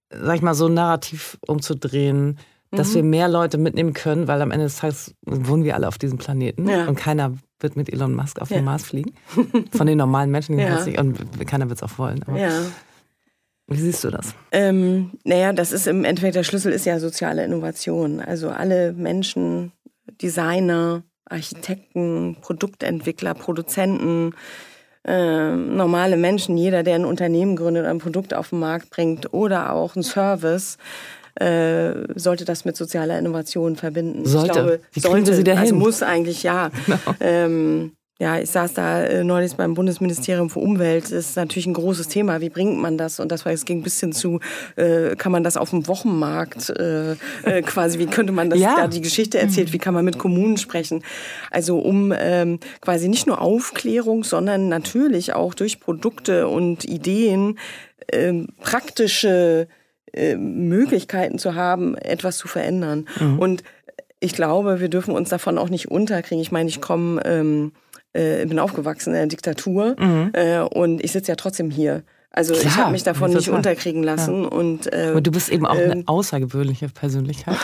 sag 0.10 0.36
ich 0.38 0.42
mal, 0.42 0.54
so 0.54 0.68
ein 0.68 0.74
Narrativ 0.74 1.38
umzudrehen, 1.46 2.40
dass 2.72 2.92
mhm. 2.92 2.96
wir 2.96 3.04
mehr 3.04 3.28
Leute 3.28 3.58
mitnehmen 3.58 3.94
können, 3.94 4.28
weil 4.28 4.42
am 4.42 4.52
Ende 4.52 4.66
des 4.66 4.78
Tages 4.78 5.14
wohnen 5.26 5.64
wir 5.64 5.76
alle 5.76 5.88
auf 5.88 5.98
diesem 5.98 6.18
Planeten 6.18 6.68
ja. 6.70 6.88
und 6.88 6.96
keiner 6.96 7.34
wird 7.60 7.76
mit 7.76 7.92
Elon 7.92 8.14
Musk 8.14 8.40
auf 8.40 8.50
ja. 8.50 8.58
den 8.58 8.66
Mars 8.66 8.84
fliegen. 8.84 9.14
Von 9.76 9.88
den 9.88 9.98
normalen 9.98 10.30
Menschen 10.30 10.60
ja. 10.60 10.84
nicht. 10.84 11.00
Und 11.00 11.48
keiner 11.48 11.70
wird 11.70 11.82
es 11.82 11.84
auch 11.84 11.98
wollen. 11.98 12.24
Aber 12.24 12.38
ja. 12.38 12.52
Wie 13.68 13.78
siehst 13.78 14.04
du 14.04 14.10
das? 14.10 14.34
Ähm, 14.52 15.12
naja, 15.26 15.52
das 15.52 15.74
ist 15.74 15.88
im 15.88 16.06
Endeffekt 16.06 16.36
der 16.36 16.44
Schlüssel 16.44 16.72
ist 16.72 16.86
ja 16.86 17.00
soziale 17.00 17.44
Innovation. 17.44 18.22
Also 18.22 18.50
alle 18.50 18.94
Menschen, 18.94 19.74
Designer, 20.22 21.04
Architekten, 21.26 22.38
Produktentwickler, 22.42 23.34
Produzenten, 23.34 24.34
äh, 25.04 25.52
normale 25.52 26.16
Menschen, 26.16 26.58
jeder, 26.58 26.84
der 26.84 26.96
ein 26.96 27.06
Unternehmen 27.06 27.58
gründet, 27.58 27.86
ein 27.86 28.00
Produkt 28.00 28.34
auf 28.34 28.50
den 28.50 28.60
Markt 28.60 28.90
bringt 28.90 29.34
oder 29.34 29.74
auch 29.74 29.96
ein 29.98 30.04
Service, 30.04 30.78
äh, 31.36 31.94
sollte 32.16 32.46
das 32.46 32.64
mit 32.64 32.78
sozialer 32.78 33.20
Innovation 33.20 33.76
verbinden. 33.76 34.26
Sollte. 34.26 34.48
Ich 34.48 34.54
glaube, 34.54 34.80
Wie 34.94 35.00
sollte, 35.00 35.36
Sie 35.36 35.44
dahin? 35.44 35.62
Also 35.62 35.76
muss 35.76 36.04
eigentlich 36.04 36.44
ja. 36.44 36.72
Genau. 36.86 36.98
Ähm, 37.20 37.92
ja, 38.20 38.40
ich 38.40 38.50
saß 38.50 38.74
da 38.74 39.04
äh, 39.04 39.24
neulich 39.24 39.56
beim 39.56 39.76
Bundesministerium 39.76 40.50
für 40.50 40.60
Umwelt. 40.60 41.06
Das 41.06 41.12
ist 41.12 41.36
natürlich 41.36 41.68
ein 41.68 41.74
großes 41.74 42.08
Thema. 42.08 42.42
Wie 42.42 42.50
bringt 42.50 42.78
man 42.78 42.98
das? 42.98 43.20
Und 43.20 43.32
das 43.32 43.46
war, 43.46 43.52
es 43.52 43.66
ging 43.66 43.80
ein 43.80 43.84
bisschen 43.84 44.12
zu, 44.12 44.40
äh, 44.76 45.16
kann 45.16 45.32
man 45.32 45.44
das 45.44 45.56
auf 45.56 45.70
dem 45.70 45.88
Wochenmarkt 45.88 46.70
äh, 46.72 47.12
äh, 47.44 47.62
quasi, 47.62 48.00
wie 48.00 48.08
könnte 48.08 48.34
man 48.34 48.50
das 48.50 48.60
ja. 48.60 48.76
da 48.76 48.88
die 48.88 49.02
Geschichte 49.02 49.38
erzählt? 49.38 49.72
Wie 49.72 49.78
kann 49.78 49.94
man 49.94 50.04
mit 50.04 50.18
Kommunen 50.18 50.58
sprechen? 50.58 51.04
Also 51.52 51.78
um 51.78 52.12
ähm, 52.18 52.60
quasi 52.82 53.08
nicht 53.08 53.28
nur 53.28 53.40
Aufklärung, 53.40 54.24
sondern 54.24 54.68
natürlich 54.68 55.34
auch 55.34 55.54
durch 55.54 55.80
Produkte 55.80 56.48
und 56.48 56.86
Ideen 56.86 57.60
ähm, 58.12 58.48
praktische 58.62 59.68
äh, 60.14 60.36
Möglichkeiten 60.36 61.38
zu 61.38 61.54
haben, 61.54 61.96
etwas 61.96 62.38
zu 62.38 62.48
verändern. 62.48 63.08
Mhm. 63.20 63.40
Und 63.40 63.64
ich 64.20 64.34
glaube, 64.34 64.80
wir 64.80 64.90
dürfen 64.90 65.14
uns 65.14 65.30
davon 65.30 65.60
auch 65.60 65.70
nicht 65.70 65.92
unterkriegen. 65.92 66.42
Ich 66.42 66.52
meine, 66.52 66.70
ich 66.70 66.82
komme, 66.82 67.22
ähm, 67.26 67.74
äh, 68.14 68.46
bin 68.46 68.60
aufgewachsen 68.60 69.10
in 69.10 69.16
der 69.16 69.28
Diktatur 69.28 69.96
mhm. 70.00 70.32
äh, 70.34 70.60
und 70.60 71.04
ich 71.04 71.12
sitze 71.12 71.32
ja 71.32 71.36
trotzdem 71.36 71.72
hier. 71.72 72.04
Also 72.38 72.54
Klar, 72.54 72.66
ich 72.66 72.78
habe 72.78 72.92
mich 72.92 73.02
davon 73.02 73.34
nicht 73.34 73.50
unterkriegen 73.50 74.04
lassen. 74.04 74.44
Ja. 74.44 74.50
Und, 74.50 74.94
äh, 74.94 75.08
Aber 75.10 75.22
du 75.22 75.32
bist 75.32 75.50
eben 75.50 75.66
auch 75.66 75.76
äh, 75.76 75.86
eine 75.86 75.94
ähm, 75.94 76.04
außergewöhnliche 76.06 76.88
Persönlichkeit. 76.88 77.58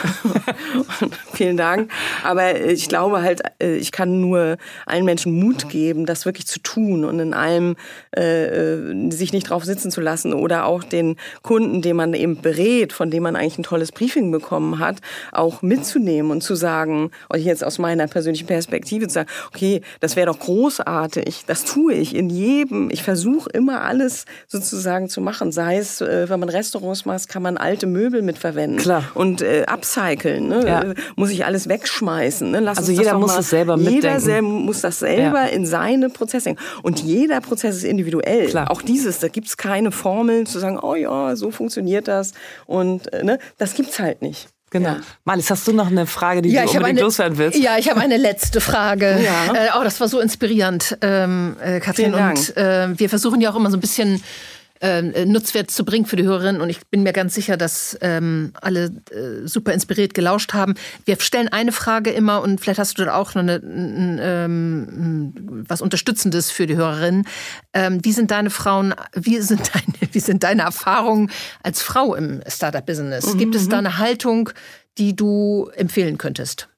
vielen 1.32 1.56
Dank. 1.56 1.92
Aber 2.24 2.60
ich 2.60 2.88
glaube 2.88 3.22
halt, 3.22 3.42
äh, 3.62 3.76
ich 3.76 3.92
kann 3.92 4.20
nur 4.20 4.56
allen 4.84 5.04
Menschen 5.04 5.38
Mut 5.38 5.68
geben, 5.68 6.06
das 6.06 6.26
wirklich 6.26 6.48
zu 6.48 6.58
tun 6.58 7.04
und 7.04 7.20
in 7.20 7.34
allem 7.34 7.76
äh, 8.16 8.46
äh, 8.46 9.10
sich 9.12 9.32
nicht 9.32 9.48
drauf 9.48 9.64
sitzen 9.64 9.92
zu 9.92 10.00
lassen. 10.00 10.34
Oder 10.34 10.66
auch 10.66 10.82
den 10.82 11.18
Kunden, 11.42 11.80
den 11.80 11.94
man 11.94 12.12
eben 12.12 12.42
berät, 12.42 12.92
von 12.92 13.12
dem 13.12 13.22
man 13.22 13.36
eigentlich 13.36 13.58
ein 13.58 13.62
tolles 13.62 13.92
Briefing 13.92 14.32
bekommen 14.32 14.80
hat, 14.80 14.96
auch 15.30 15.62
mitzunehmen 15.62 16.32
und 16.32 16.42
zu 16.42 16.56
sagen, 16.56 17.12
und 17.28 17.38
jetzt 17.38 17.62
aus 17.62 17.78
meiner 17.78 18.08
persönlichen 18.08 18.48
Perspektive 18.48 19.06
zu 19.06 19.14
sagen, 19.14 19.30
okay, 19.54 19.82
das 20.00 20.16
wäre 20.16 20.26
doch 20.26 20.40
großartig, 20.40 21.44
das 21.46 21.64
tue 21.64 21.94
ich 21.94 22.16
in 22.16 22.28
jedem, 22.28 22.90
ich 22.90 23.04
versuche 23.04 23.48
immer 23.50 23.82
alles 23.82 24.24
sozusagen 24.48 24.63
sozusagen 24.70 25.08
zu 25.08 25.20
machen. 25.20 25.52
Sei 25.52 25.78
es, 25.78 26.00
äh, 26.00 26.28
wenn 26.28 26.40
man 26.40 26.48
Restaurants 26.48 27.04
macht, 27.04 27.28
kann 27.28 27.42
man 27.42 27.56
alte 27.56 27.86
Möbel 27.86 28.22
mitverwenden. 28.22 28.78
Klar. 28.78 29.04
Und 29.14 29.42
äh, 29.42 29.64
upcyclen. 29.66 30.48
Ne? 30.48 30.66
Ja. 30.66 30.84
Muss 31.16 31.30
ich 31.30 31.44
alles 31.44 31.68
wegschmeißen. 31.68 32.50
Ne? 32.50 32.60
Lass 32.60 32.78
also 32.78 32.92
jeder 32.92 33.18
muss 33.18 33.36
es 33.36 33.50
selber 33.50 33.76
jeder 33.76 33.90
mitdenken. 33.90 34.26
Jeder 34.26 34.42
muss 34.42 34.80
das 34.80 34.98
selber 34.98 35.42
ja. 35.42 35.48
in 35.48 35.66
seine 35.66 36.08
Prozesse 36.08 36.44
denken. 36.44 36.62
Und 36.82 37.00
jeder 37.00 37.40
Prozess 37.40 37.76
ist 37.76 37.84
individuell. 37.84 38.48
Klar. 38.48 38.70
Auch 38.70 38.82
dieses, 38.82 39.20
da 39.20 39.28
gibt 39.28 39.48
es 39.48 39.56
keine 39.56 39.92
Formel 39.92 40.46
zu 40.46 40.58
sagen, 40.58 40.78
oh 40.80 40.94
ja, 40.94 41.36
so 41.36 41.50
funktioniert 41.50 42.08
das. 42.08 42.32
Und 42.66 43.12
äh, 43.12 43.24
ne? 43.24 43.38
das 43.58 43.78
es 43.78 43.98
halt 43.98 44.22
nicht. 44.22 44.48
Genau. 44.70 44.88
Ja. 44.88 45.00
Malis, 45.24 45.50
hast 45.50 45.68
du 45.68 45.72
noch 45.72 45.86
eine 45.86 46.04
Frage, 46.04 46.42
die 46.42 46.50
ja, 46.50 46.62
du 46.62 46.68
unbedingt 46.70 46.98
eine, 46.98 47.00
loswerden 47.02 47.38
willst? 47.38 47.56
Ja, 47.56 47.78
ich 47.78 47.88
habe 47.88 48.00
eine 48.00 48.16
letzte 48.16 48.60
Frage. 48.60 49.20
ja. 49.24 49.54
Äh, 49.54 49.68
oh, 49.78 49.84
das 49.84 50.00
war 50.00 50.08
so 50.08 50.18
inspirierend, 50.18 50.98
ähm, 51.00 51.56
äh, 51.62 51.78
Katrin. 51.78 52.12
Und 52.12 52.56
äh, 52.56 52.88
wir 52.98 53.08
versuchen 53.08 53.40
ja 53.40 53.52
auch 53.52 53.56
immer 53.56 53.70
so 53.70 53.76
ein 53.76 53.80
bisschen 53.80 54.20
äh, 54.84 55.24
Nutzwert 55.24 55.70
zu 55.70 55.84
bringen 55.84 56.04
für 56.04 56.16
die 56.16 56.24
Hörerinnen. 56.24 56.60
Und 56.60 56.68
ich 56.68 56.86
bin 56.88 57.02
mir 57.02 57.12
ganz 57.12 57.34
sicher, 57.34 57.56
dass 57.56 57.96
ähm, 58.02 58.52
alle 58.60 58.92
äh, 59.10 59.46
super 59.46 59.72
inspiriert 59.72 60.12
gelauscht 60.12 60.52
haben. 60.52 60.74
Wir 61.06 61.18
stellen 61.20 61.48
eine 61.48 61.72
Frage 61.72 62.10
immer 62.10 62.42
und 62.42 62.60
vielleicht 62.60 62.78
hast 62.78 62.98
du 62.98 63.04
da 63.04 63.14
auch 63.14 63.34
noch 63.34 63.42
eine, 63.42 63.56
ein, 63.56 64.18
ähm, 64.20 65.64
was 65.66 65.80
Unterstützendes 65.80 66.50
für 66.50 66.66
die 66.66 66.76
Hörerinnen. 66.76 67.26
Ähm, 67.72 68.04
wie 68.04 68.12
sind 68.12 68.30
deine 68.30 68.50
Frauen, 68.50 68.94
wie 69.14 69.40
sind 69.40 69.70
deine, 69.74 70.12
wie 70.12 70.20
sind 70.20 70.42
deine 70.42 70.62
Erfahrungen 70.62 71.30
als 71.62 71.80
Frau 71.80 72.14
im 72.14 72.42
Startup-Business? 72.46 73.34
Mhm. 73.34 73.38
Gibt 73.38 73.54
es 73.54 73.68
da 73.68 73.78
eine 73.78 73.98
Haltung, 73.98 74.50
die 74.98 75.16
du 75.16 75.70
empfehlen 75.74 76.18
könntest? 76.18 76.68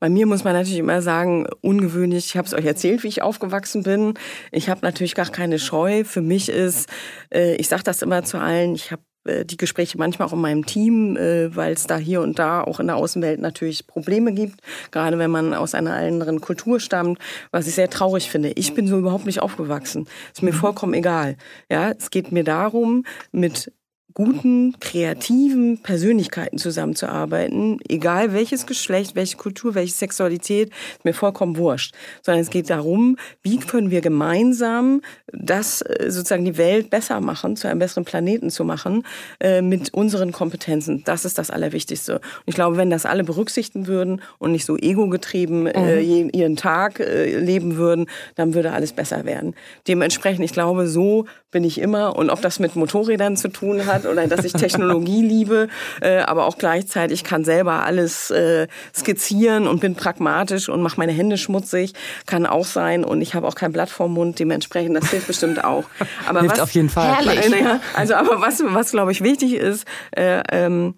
Bei 0.00 0.08
mir 0.08 0.26
muss 0.26 0.44
man 0.44 0.54
natürlich 0.54 0.78
immer 0.78 1.02
sagen, 1.02 1.46
ungewöhnlich, 1.60 2.26
ich 2.26 2.36
habe 2.36 2.46
es 2.46 2.54
euch 2.54 2.64
erzählt, 2.64 3.02
wie 3.04 3.08
ich 3.08 3.22
aufgewachsen 3.22 3.82
bin. 3.82 4.14
Ich 4.50 4.68
habe 4.68 4.80
natürlich 4.82 5.14
gar 5.14 5.26
keine 5.26 5.58
Scheu. 5.58 6.04
Für 6.04 6.22
mich 6.22 6.48
ist, 6.48 6.88
äh, 7.32 7.54
ich 7.56 7.68
sage 7.68 7.82
das 7.84 8.02
immer 8.02 8.24
zu 8.24 8.38
allen, 8.38 8.74
ich 8.74 8.90
habe 8.90 9.02
äh, 9.24 9.44
die 9.44 9.56
Gespräche 9.56 9.98
manchmal 9.98 10.28
auch 10.28 10.32
in 10.32 10.40
meinem 10.40 10.64
Team, 10.64 11.16
äh, 11.16 11.54
weil 11.54 11.72
es 11.74 11.86
da 11.86 11.96
hier 11.96 12.22
und 12.22 12.38
da 12.38 12.62
auch 12.62 12.80
in 12.80 12.86
der 12.86 12.96
Außenwelt 12.96 13.40
natürlich 13.40 13.86
Probleme 13.86 14.32
gibt, 14.32 14.60
gerade 14.90 15.18
wenn 15.18 15.30
man 15.30 15.52
aus 15.52 15.74
einer 15.74 15.94
anderen 15.94 16.40
Kultur 16.40 16.80
stammt, 16.80 17.18
was 17.50 17.66
ich 17.66 17.74
sehr 17.74 17.90
traurig 17.90 18.30
finde. 18.30 18.52
Ich 18.52 18.74
bin 18.74 18.86
so 18.88 18.98
überhaupt 18.98 19.26
nicht 19.26 19.42
aufgewachsen. 19.42 20.06
Ist 20.32 20.42
mir 20.42 20.52
mhm. 20.52 20.56
vollkommen 20.56 20.94
egal. 20.94 21.36
Ja, 21.70 21.90
es 21.90 22.10
geht 22.10 22.32
mir 22.32 22.44
darum, 22.44 23.04
mit 23.32 23.72
guten, 24.14 24.74
kreativen 24.80 25.78
Persönlichkeiten 25.82 26.58
zusammenzuarbeiten, 26.58 27.78
egal 27.88 28.32
welches 28.32 28.66
Geschlecht, 28.66 29.14
welche 29.14 29.36
Kultur, 29.36 29.74
welche 29.74 29.94
Sexualität, 29.94 30.70
ist 30.70 31.04
mir 31.04 31.14
vollkommen 31.14 31.56
wurscht. 31.56 31.94
Sondern 32.22 32.42
es 32.42 32.50
geht 32.50 32.70
darum, 32.70 33.16
wie 33.42 33.58
können 33.58 33.90
wir 33.90 34.00
gemeinsam 34.00 35.00
das 35.32 35.82
äh, 35.82 36.10
sozusagen 36.10 36.44
die 36.44 36.58
Welt 36.58 36.90
besser 36.90 37.20
machen, 37.20 37.56
zu 37.56 37.68
einem 37.68 37.78
besseren 37.78 38.04
Planeten 38.04 38.50
zu 38.50 38.64
machen, 38.64 39.04
äh, 39.40 39.62
mit 39.62 39.94
unseren 39.94 40.32
Kompetenzen. 40.32 41.02
Das 41.04 41.24
ist 41.24 41.38
das 41.38 41.50
Allerwichtigste. 41.50 42.14
Und 42.16 42.22
ich 42.46 42.54
glaube, 42.54 42.76
wenn 42.76 42.90
das 42.90 43.06
alle 43.06 43.24
berücksichtigen 43.24 43.86
würden 43.86 44.22
und 44.38 44.52
nicht 44.52 44.64
so 44.64 44.76
ego-getrieben 44.76 45.66
äh, 45.66 46.02
mhm. 46.02 46.30
ihren 46.32 46.56
Tag 46.56 46.98
leben 46.98 47.76
würden, 47.76 48.06
dann 48.34 48.54
würde 48.54 48.72
alles 48.72 48.92
besser 48.92 49.24
werden. 49.24 49.54
Dementsprechend, 49.86 50.44
ich 50.44 50.52
glaube, 50.52 50.86
so 50.86 51.26
bin 51.50 51.64
ich 51.64 51.78
immer. 51.80 52.16
Und 52.16 52.30
ob 52.30 52.40
das 52.42 52.58
mit 52.58 52.76
Motorrädern 52.76 53.36
zu 53.36 53.48
tun 53.48 53.86
hat 53.86 53.99
oder 54.06 54.26
dass 54.26 54.44
ich 54.44 54.52
Technologie 54.52 55.22
liebe, 55.26 55.68
äh, 56.00 56.18
aber 56.18 56.46
auch 56.46 56.58
gleichzeitig 56.58 57.24
kann 57.24 57.44
selber 57.44 57.84
alles 57.84 58.30
äh, 58.30 58.66
skizzieren 58.96 59.66
und 59.66 59.80
bin 59.80 59.94
pragmatisch 59.94 60.68
und 60.68 60.82
mache 60.82 60.96
meine 60.98 61.12
Hände 61.12 61.38
schmutzig, 61.38 61.94
kann 62.26 62.46
auch 62.46 62.64
sein. 62.64 63.04
Und 63.04 63.20
ich 63.20 63.34
habe 63.34 63.46
auch 63.46 63.54
kein 63.54 63.72
Blatt 63.72 63.90
vorm 63.90 64.14
Mund, 64.14 64.38
dementsprechend, 64.38 64.96
das 64.96 65.10
hilft 65.10 65.26
bestimmt 65.26 65.64
auch. 65.64 65.84
Aber 66.26 66.40
hilft 66.40 66.56
was, 66.56 66.60
auf 66.60 66.70
jeden 66.72 66.88
Fall. 66.88 67.16
Herrlich. 67.16 67.64
Also, 67.94 68.14
aber 68.14 68.40
was, 68.40 68.62
was 68.64 68.90
glaube 68.90 69.12
ich 69.12 69.22
wichtig 69.22 69.54
ist, 69.54 69.86
äh, 70.12 70.42
ähm, 70.50 70.94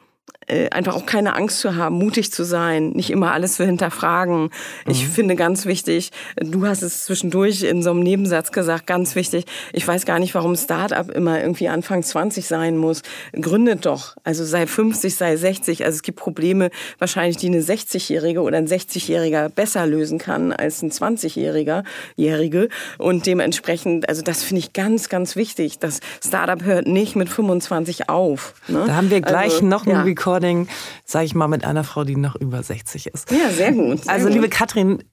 äh, 0.46 0.68
einfach 0.70 0.96
auch 0.96 1.06
keine 1.06 1.36
Angst 1.36 1.60
zu 1.60 1.76
haben, 1.76 1.96
mutig 1.96 2.32
zu 2.32 2.44
sein, 2.44 2.90
nicht 2.90 3.10
immer 3.10 3.32
alles 3.32 3.56
zu 3.56 3.64
hinterfragen. 3.64 4.50
Ich 4.86 5.04
mhm. 5.04 5.10
finde 5.10 5.36
ganz 5.36 5.66
wichtig, 5.66 6.10
du 6.36 6.66
hast 6.66 6.82
es 6.82 7.04
zwischendurch 7.04 7.62
in 7.62 7.82
so 7.82 7.90
einem 7.90 8.00
Nebensatz 8.00 8.50
gesagt, 8.50 8.86
ganz 8.86 9.14
wichtig, 9.14 9.44
ich 9.72 9.86
weiß 9.86 10.04
gar 10.04 10.18
nicht, 10.18 10.34
warum 10.34 10.56
Start-up 10.56 11.10
immer 11.10 11.40
irgendwie 11.40 11.68
Anfang 11.68 12.02
20 12.02 12.46
sein 12.46 12.76
muss. 12.76 13.02
Gründet 13.32 13.86
doch. 13.86 14.16
Also 14.24 14.44
sei 14.44 14.66
50, 14.66 15.14
sei 15.14 15.36
60. 15.36 15.84
Also 15.84 15.96
es 15.96 16.02
gibt 16.02 16.18
Probleme 16.18 16.70
wahrscheinlich, 16.98 17.36
die 17.36 17.46
eine 17.46 17.60
60-Jährige 17.60 18.40
oder 18.42 18.58
ein 18.58 18.66
60-Jähriger 18.66 19.48
besser 19.48 19.86
lösen 19.86 20.18
kann 20.18 20.52
als 20.52 20.82
ein 20.82 20.90
20-Jähriger, 20.90 21.84
Jährige. 22.16 22.68
Und 22.98 23.26
dementsprechend, 23.26 24.08
also 24.08 24.22
das 24.22 24.42
finde 24.42 24.60
ich 24.60 24.72
ganz, 24.72 25.08
ganz 25.08 25.36
wichtig. 25.36 25.78
Das 25.78 26.00
Startup 26.24 26.62
hört 26.64 26.86
nicht 26.86 27.16
mit 27.16 27.28
25 27.28 28.08
auf. 28.08 28.54
Ne? 28.68 28.84
Da 28.86 28.96
haben 28.96 29.10
wir 29.10 29.20
gleich 29.20 29.54
also, 29.54 29.66
noch 29.66 29.86
ein 29.86 29.92
ja. 29.92 30.02
Recall 30.02 30.31
Recording, 30.32 30.68
sage 31.04 31.26
ich 31.26 31.34
mal, 31.34 31.48
mit 31.48 31.64
einer 31.64 31.84
Frau, 31.84 32.04
die 32.04 32.16
noch 32.16 32.36
über 32.36 32.62
60 32.62 33.08
ist. 33.08 33.30
Ja, 33.30 33.50
sehr 33.50 33.72
gut. 33.72 34.04
Sehr 34.04 34.12
also, 34.12 34.28
liebe 34.28 34.48
Katrin, 34.48 35.04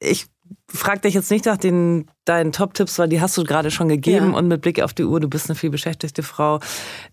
ich 0.00 0.26
frage 0.68 1.00
dich 1.00 1.14
jetzt 1.14 1.30
nicht 1.30 1.44
nach 1.44 1.58
den, 1.58 2.10
deinen 2.24 2.52
Top-Tipps, 2.52 2.98
weil 2.98 3.08
die 3.08 3.20
hast 3.20 3.36
du 3.36 3.44
gerade 3.44 3.70
schon 3.70 3.88
gegeben. 3.88 4.32
Ja. 4.32 4.38
Und 4.38 4.48
mit 4.48 4.62
Blick 4.62 4.80
auf 4.80 4.94
die 4.94 5.04
Uhr, 5.04 5.20
du 5.20 5.28
bist 5.28 5.48
eine 5.48 5.56
viel 5.56 5.70
beschäftigte 5.70 6.22
Frau, 6.22 6.60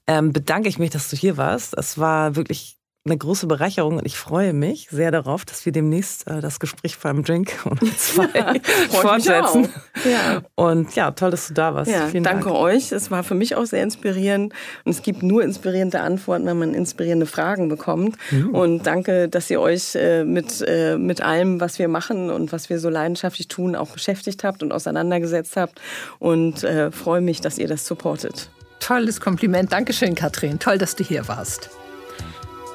ähm, 0.08 0.32
bedanke 0.32 0.70
ich 0.70 0.80
mich, 0.80 0.90
dass 0.90 1.10
du 1.10 1.18
hier 1.18 1.36
warst. 1.36 1.78
Es 1.78 1.98
war 1.98 2.36
wirklich 2.36 2.79
eine 3.10 3.18
große 3.18 3.48
Bereicherung 3.48 3.98
und 3.98 4.06
ich 4.06 4.18
freue 4.18 4.54
mich 4.54 4.88
sehr 4.92 5.12
darauf, 5.12 5.46
dass 5.46 5.66
wir 5.66 5.72
demnächst 5.72 6.28
äh, 6.28 6.42
das 6.42 6.60
Gespräch 6.60 6.98
beim 6.98 7.24
Drink 7.24 7.54
und 7.66 8.00
zwei 8.00 8.28
ja, 8.34 8.54
fortsetzen. 8.90 9.70
Ja. 10.10 10.42
Und 10.56 10.96
ja, 10.96 11.12
toll, 11.12 11.32
dass 11.32 11.48
du 11.48 11.54
da 11.54 11.74
warst. 11.74 11.92
Ja, 11.92 12.08
Vielen 12.08 12.24
danke 12.24 12.46
Dank. 12.46 12.58
euch. 12.58 12.92
Es 12.92 13.12
war 13.12 13.24
für 13.24 13.36
mich 13.36 13.56
auch 13.56 13.66
sehr 13.66 13.84
inspirierend 13.84 14.54
und 14.86 14.92
es 14.92 15.02
gibt 15.02 15.24
nur 15.24 15.44
inspirierende 15.44 16.02
Antworten, 16.02 16.46
wenn 16.46 16.60
man 16.60 16.74
inspirierende 16.74 17.26
Fragen 17.26 17.70
bekommt. 17.70 18.16
Mhm. 18.32 18.50
Und 18.50 18.88
danke, 18.88 19.28
dass 19.28 19.50
ihr 19.50 19.60
euch 19.60 19.96
äh, 19.96 20.24
mit, 20.24 20.64
äh, 20.66 20.98
mit 20.98 21.22
allem, 21.22 21.60
was 21.60 21.80
wir 21.80 21.88
machen 21.88 22.30
und 22.30 22.52
was 22.52 22.70
wir 22.70 22.80
so 22.80 22.90
leidenschaftlich 22.90 23.48
tun, 23.48 23.76
auch 23.76 23.90
beschäftigt 23.90 24.44
habt 24.44 24.64
und 24.64 24.72
auseinandergesetzt 24.72 25.58
habt 25.58 25.82
und 26.20 26.64
äh, 26.64 26.92
freue 26.92 27.22
mich, 27.22 27.42
dass 27.42 27.58
ihr 27.58 27.68
das 27.68 27.86
supportet. 27.86 28.50
Tolles 28.80 29.20
Kompliment. 29.20 29.72
Dankeschön, 29.72 30.16
Katrin. 30.16 30.60
Toll, 30.60 30.78
dass 30.78 30.96
du 30.96 31.04
hier 31.04 31.28
warst. 31.28 31.70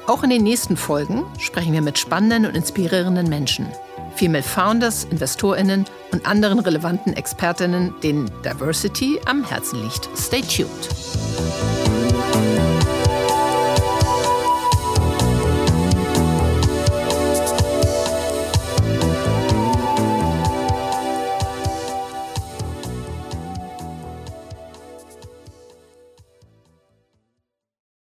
Auch 0.06 0.22
in 0.22 0.28
den 0.28 0.42
nächsten 0.42 0.76
Folgen 0.76 1.24
sprechen 1.38 1.72
wir 1.72 1.80
mit 1.80 1.98
spannenden 1.98 2.44
und 2.44 2.54
inspirierenden 2.54 3.26
Menschen. 3.28 3.66
Female 4.16 4.42
Founders, 4.42 5.04
InvestorInnen 5.04 5.86
und 6.12 6.26
anderen 6.26 6.58
relevanten 6.58 7.14
ExpertInnen, 7.14 7.94
denen 8.02 8.30
Diversity 8.44 9.18
am 9.24 9.44
Herzen 9.44 9.82
liegt. 9.82 10.08
Stay 10.16 10.42
tuned. 10.42 12.03